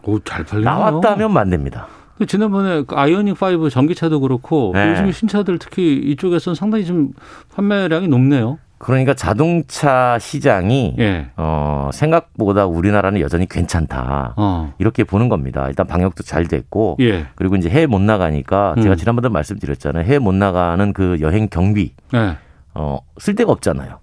오, 0.04 0.20
잘 0.20 0.44
팔리네요. 0.44 0.70
나왔다면 0.70 1.34
만렙니다. 1.34 1.88
그 2.18 2.26
지난번에 2.26 2.84
그 2.84 2.96
아이오닉 2.96 3.42
5 3.42 3.70
전기차도 3.70 4.20
그렇고 4.20 4.72
네. 4.74 4.92
요즘 4.92 5.12
신차들 5.12 5.58
특히 5.58 5.96
이쪽에서는 5.96 6.56
상당히 6.56 6.86
좀 6.86 7.12
판매량이 7.56 8.08
높네요. 8.10 8.60
그러니까 8.78 9.14
자동차 9.14 10.18
시장이 10.20 10.96
예. 11.00 11.28
어, 11.36 11.90
생각보다 11.94 12.66
우리나라는 12.66 13.20
여전히 13.20 13.46
괜찮다. 13.48 14.34
어. 14.38 14.74
이렇게 14.80 15.04
보는 15.04 15.28
겁니다. 15.28 15.68
일단 15.68 15.86
방역도 15.86 16.24
잘 16.24 16.48
됐고 16.48 16.98
예. 17.02 17.28
그리고 17.36 17.58
이제 17.58 17.70
해외 17.70 17.86
못 17.86 18.02
나가니까 18.02 18.76
음. 18.78 18.82
제가 18.82 18.96
지난번에 18.96 19.28
말씀드렸잖아요. 19.30 20.06
해외 20.06 20.20
못 20.20 20.34
나가는 20.34 20.94
그 20.94 21.18
여행 21.20 21.50
경비 21.50 21.94
예. 22.14 22.38
어, 22.74 23.00
쓸 23.18 23.36
데가 23.36 23.52
없잖아요. 23.52 24.00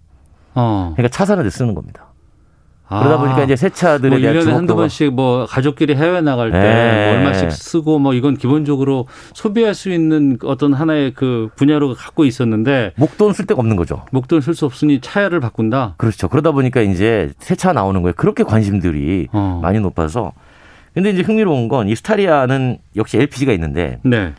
어. 0.54 0.92
그러니까 0.94 1.14
차 1.14 1.24
사는 1.24 1.42
데 1.42 1.48
쓰는 1.48 1.74
겁니다. 1.74 2.05
그러다 2.88 3.18
보니까 3.18 3.42
이제 3.42 3.56
새 3.56 3.68
차들에 3.68 4.10
뭐 4.10 4.18
대한 4.20 4.36
1년에 4.36 4.50
한두 4.52 4.76
번씩 4.76 5.12
뭐 5.12 5.44
가족끼리 5.46 5.96
해외 5.96 6.20
나갈 6.20 6.52
때 6.52 6.58
네. 6.60 7.06
뭐 7.10 7.18
얼마씩 7.18 7.50
쓰고 7.50 7.98
뭐 7.98 8.14
이건 8.14 8.36
기본적으로 8.36 9.08
소비할 9.34 9.74
수 9.74 9.90
있는 9.90 10.38
어떤 10.44 10.72
하나의 10.72 11.12
그 11.14 11.48
분야로 11.56 11.94
갖고 11.94 12.24
있었는데 12.24 12.92
목돈 12.96 13.32
쓸 13.32 13.46
데가 13.46 13.58
없는 13.58 13.74
거죠. 13.76 14.04
목돈 14.12 14.40
쓸 14.40 14.54
수 14.54 14.66
없으니 14.66 15.00
차야를 15.00 15.40
바꾼다. 15.40 15.94
그렇죠. 15.96 16.28
그러다 16.28 16.52
보니까 16.52 16.80
이제 16.80 17.30
새 17.38 17.56
차 17.56 17.72
나오는 17.72 18.00
거에 18.02 18.12
그렇게 18.12 18.44
관심들이 18.44 19.28
어. 19.32 19.58
많이 19.62 19.80
높아서 19.80 20.32
근데 20.94 21.10
이제 21.10 21.22
흥미로운 21.22 21.68
건 21.68 21.88
이 21.88 21.94
스타리아는 21.96 22.78
역시 22.96 23.16
LPG가 23.18 23.52
있는데 23.52 23.98
네. 24.04 24.32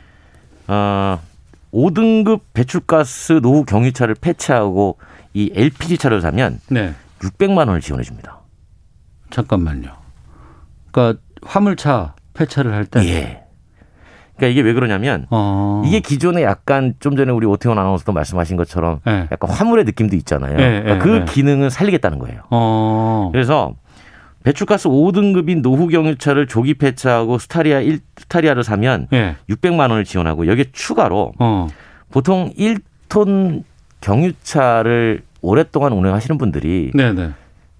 어, 0.68 1.20
5등급 1.74 2.40
배출가스 2.54 3.42
노후 3.42 3.66
경유차를 3.66 4.16
폐차하고 4.22 4.98
이 5.34 5.52
LPG 5.54 5.98
차를 5.98 6.22
사면 6.22 6.60
네. 6.70 6.94
600만 7.20 7.58
원을 7.60 7.82
지원해 7.82 8.04
줍니다. 8.04 8.42
잠깐만요. 9.30 9.92
그러니까 10.92 11.22
화물차 11.44 12.16
폐차를 12.34 12.74
할 12.74 12.86
때. 12.86 13.02
예. 13.08 13.44
그러니까 14.36 14.52
이게 14.52 14.62
왜 14.62 14.74
그러냐면 14.74 15.26
어. 15.32 15.82
이게 15.86 16.00
기존에 16.00 16.44
약간 16.44 16.94
좀 17.00 17.16
전에 17.16 17.32
우리 17.32 17.48
오태원 17.48 17.80
아나운서도 17.80 18.12
말씀하신 18.12 18.56
것처럼 18.56 19.00
네. 19.04 19.28
약간 19.32 19.50
화물의 19.50 19.86
느낌도 19.86 20.16
있잖아요. 20.18 20.56
네, 20.56 20.82
그러니까 20.84 20.94
네, 20.94 21.00
그 21.00 21.10
네. 21.20 21.26
기능을 21.26 21.72
살리겠다는 21.72 22.20
거예요. 22.20 22.42
어. 22.52 23.30
그래서 23.32 23.74
배출가스 24.44 24.88
5등급인 24.88 25.62
노후 25.62 25.88
경유차를 25.88 26.48
조기 26.48 26.76
폐차하고 26.76 27.40
스타리아 27.40 27.82
1 27.82 28.00
스타리아를 28.16 28.64
사면 28.64 29.08
예. 29.12 29.36
600만 29.50 29.90
원을 29.90 30.06
지원하고 30.06 30.48
여기에 30.48 30.66
추가로 30.72 31.34
어. 31.40 31.68
보통 32.12 32.54
1톤 32.58 33.64
경유차를 34.02 35.24
오랫동안 35.42 35.94
운행하시는 35.94 36.38
분들이 36.38 36.92
네네. 36.94 37.32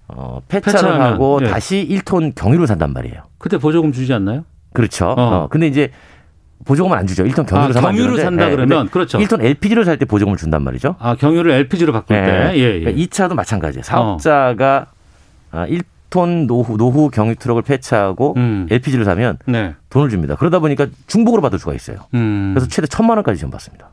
어, 0.08 0.40
폐차를 0.48 0.80
폐차하면, 0.80 1.12
하고 1.14 1.38
예. 1.42 1.46
다시 1.48 1.86
1톤 1.90 2.34
경유를 2.34 2.66
산단 2.66 2.92
말이에요. 2.92 3.22
그때 3.38 3.58
보조금 3.58 3.92
주지 3.92 4.12
않나요? 4.12 4.44
그렇죠. 4.72 5.06
어. 5.06 5.14
어. 5.16 5.48
근데 5.50 5.66
이제 5.66 5.90
보조금은 6.64 6.96
안 6.96 7.06
주죠. 7.06 7.24
1톤 7.24 7.46
경유를 7.46 7.76
아, 7.76 7.80
경유를 7.80 8.18
산다 8.18 8.50
예, 8.50 8.56
그러면 8.56 8.88
그렇죠. 8.88 9.18
1톤 9.18 9.42
LPG를 9.44 9.84
살 9.84 9.96
때 9.98 10.04
보조금을 10.06 10.36
준단 10.38 10.62
말이죠. 10.62 10.96
아 10.98 11.14
경유를 11.14 11.52
LPG로 11.52 11.92
바꿀 11.92 12.16
때. 12.16 12.50
예, 12.54 12.58
예. 12.58 12.78
그러니까 12.80 12.90
이 12.90 13.06
차도 13.08 13.34
마찬가지예요. 13.34 13.82
사업자가 13.82 14.86
아, 15.50 15.66
1톤 15.66 16.46
노후, 16.46 16.76
노후 16.76 17.10
경유 17.10 17.34
트럭을 17.36 17.62
폐차하고 17.62 18.34
음. 18.36 18.66
LPG를 18.70 19.04
사면 19.04 19.38
네. 19.46 19.74
돈을 19.90 20.08
줍니다. 20.10 20.34
그러다 20.36 20.58
보니까 20.58 20.86
중복으로 21.06 21.40
받을 21.42 21.58
수가 21.58 21.74
있어요. 21.74 21.98
음. 22.14 22.52
그래서 22.54 22.68
최대 22.68 22.86
천만 22.86 23.16
원까지 23.18 23.38
지원 23.38 23.50
받습니다. 23.50 23.87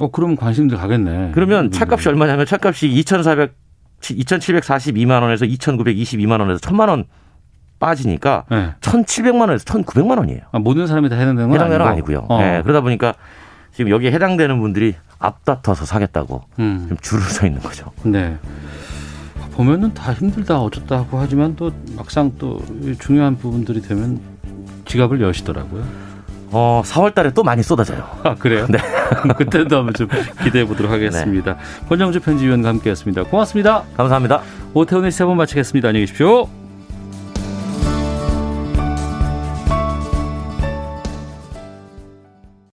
어 0.00 0.10
그럼 0.10 0.36
관심들 0.36 0.76
가겠네. 0.76 1.30
그러면 1.34 1.70
차값이 1.70 2.08
얼마냐면 2.08 2.46
차값이 2.46 2.88
2,400 2.88 3.54
2,742만 4.00 5.22
원에서 5.22 5.46
2,922만 5.46 6.40
원에서 6.40 6.58
1,000만 6.60 6.88
원 6.88 7.04
빠지니까 7.78 8.44
네. 8.50 8.74
1,700만 8.80 9.40
원에서 9.40 9.64
1,900만 9.64 10.18
원이에요. 10.18 10.40
아, 10.52 10.58
모든 10.58 10.86
사람이 10.86 11.08
다 11.08 11.16
해당되는 11.16 11.48
건 11.48 11.54
해당되는 11.54 11.84
건 11.84 11.92
아니고. 11.92 12.06
아니고요. 12.06 12.26
어. 12.28 12.40
네, 12.40 12.62
그러다 12.62 12.80
보니까 12.80 13.14
지금 13.72 13.90
여기에 13.90 14.12
해당되는 14.12 14.60
분들이 14.60 14.94
앞다퉈서 15.18 15.84
사겠다고 15.84 16.42
음. 16.58 16.86
좀 16.88 16.98
줄을 17.00 17.22
서 17.24 17.46
있는 17.46 17.60
거죠. 17.60 17.90
네. 18.04 18.36
보면은 19.52 19.94
다 19.94 20.12
힘들다 20.12 20.60
어쩌다 20.60 20.98
하고 20.98 21.18
하지만 21.18 21.56
또 21.56 21.72
막상 21.96 22.32
또 22.38 22.62
중요한 22.98 23.36
부분들이 23.36 23.80
되면 23.80 24.20
지갑을 24.84 25.20
여시더라고요. 25.20 25.84
어, 26.50 26.82
4월 26.84 27.14
달에 27.14 27.30
또 27.32 27.42
많이 27.42 27.62
쏟아져요. 27.62 28.04
아, 28.22 28.34
그래요? 28.34 28.66
네. 28.68 28.78
그때도 29.36 29.78
한번 29.78 29.94
좀 29.94 30.08
기대해 30.42 30.64
보도록 30.66 30.90
하겠습니다. 30.92 31.56
권정주 31.88 32.20
편집위원과 32.20 32.68
함께 32.68 32.90
했습니다. 32.90 33.24
고맙습니다. 33.24 33.82
감사합니다. 33.96 34.42
오태훈의 34.72 35.10
시사본 35.10 35.36
마치겠습니다. 35.36 35.88
안녕히 35.88 36.06
계십시오. 36.06 36.63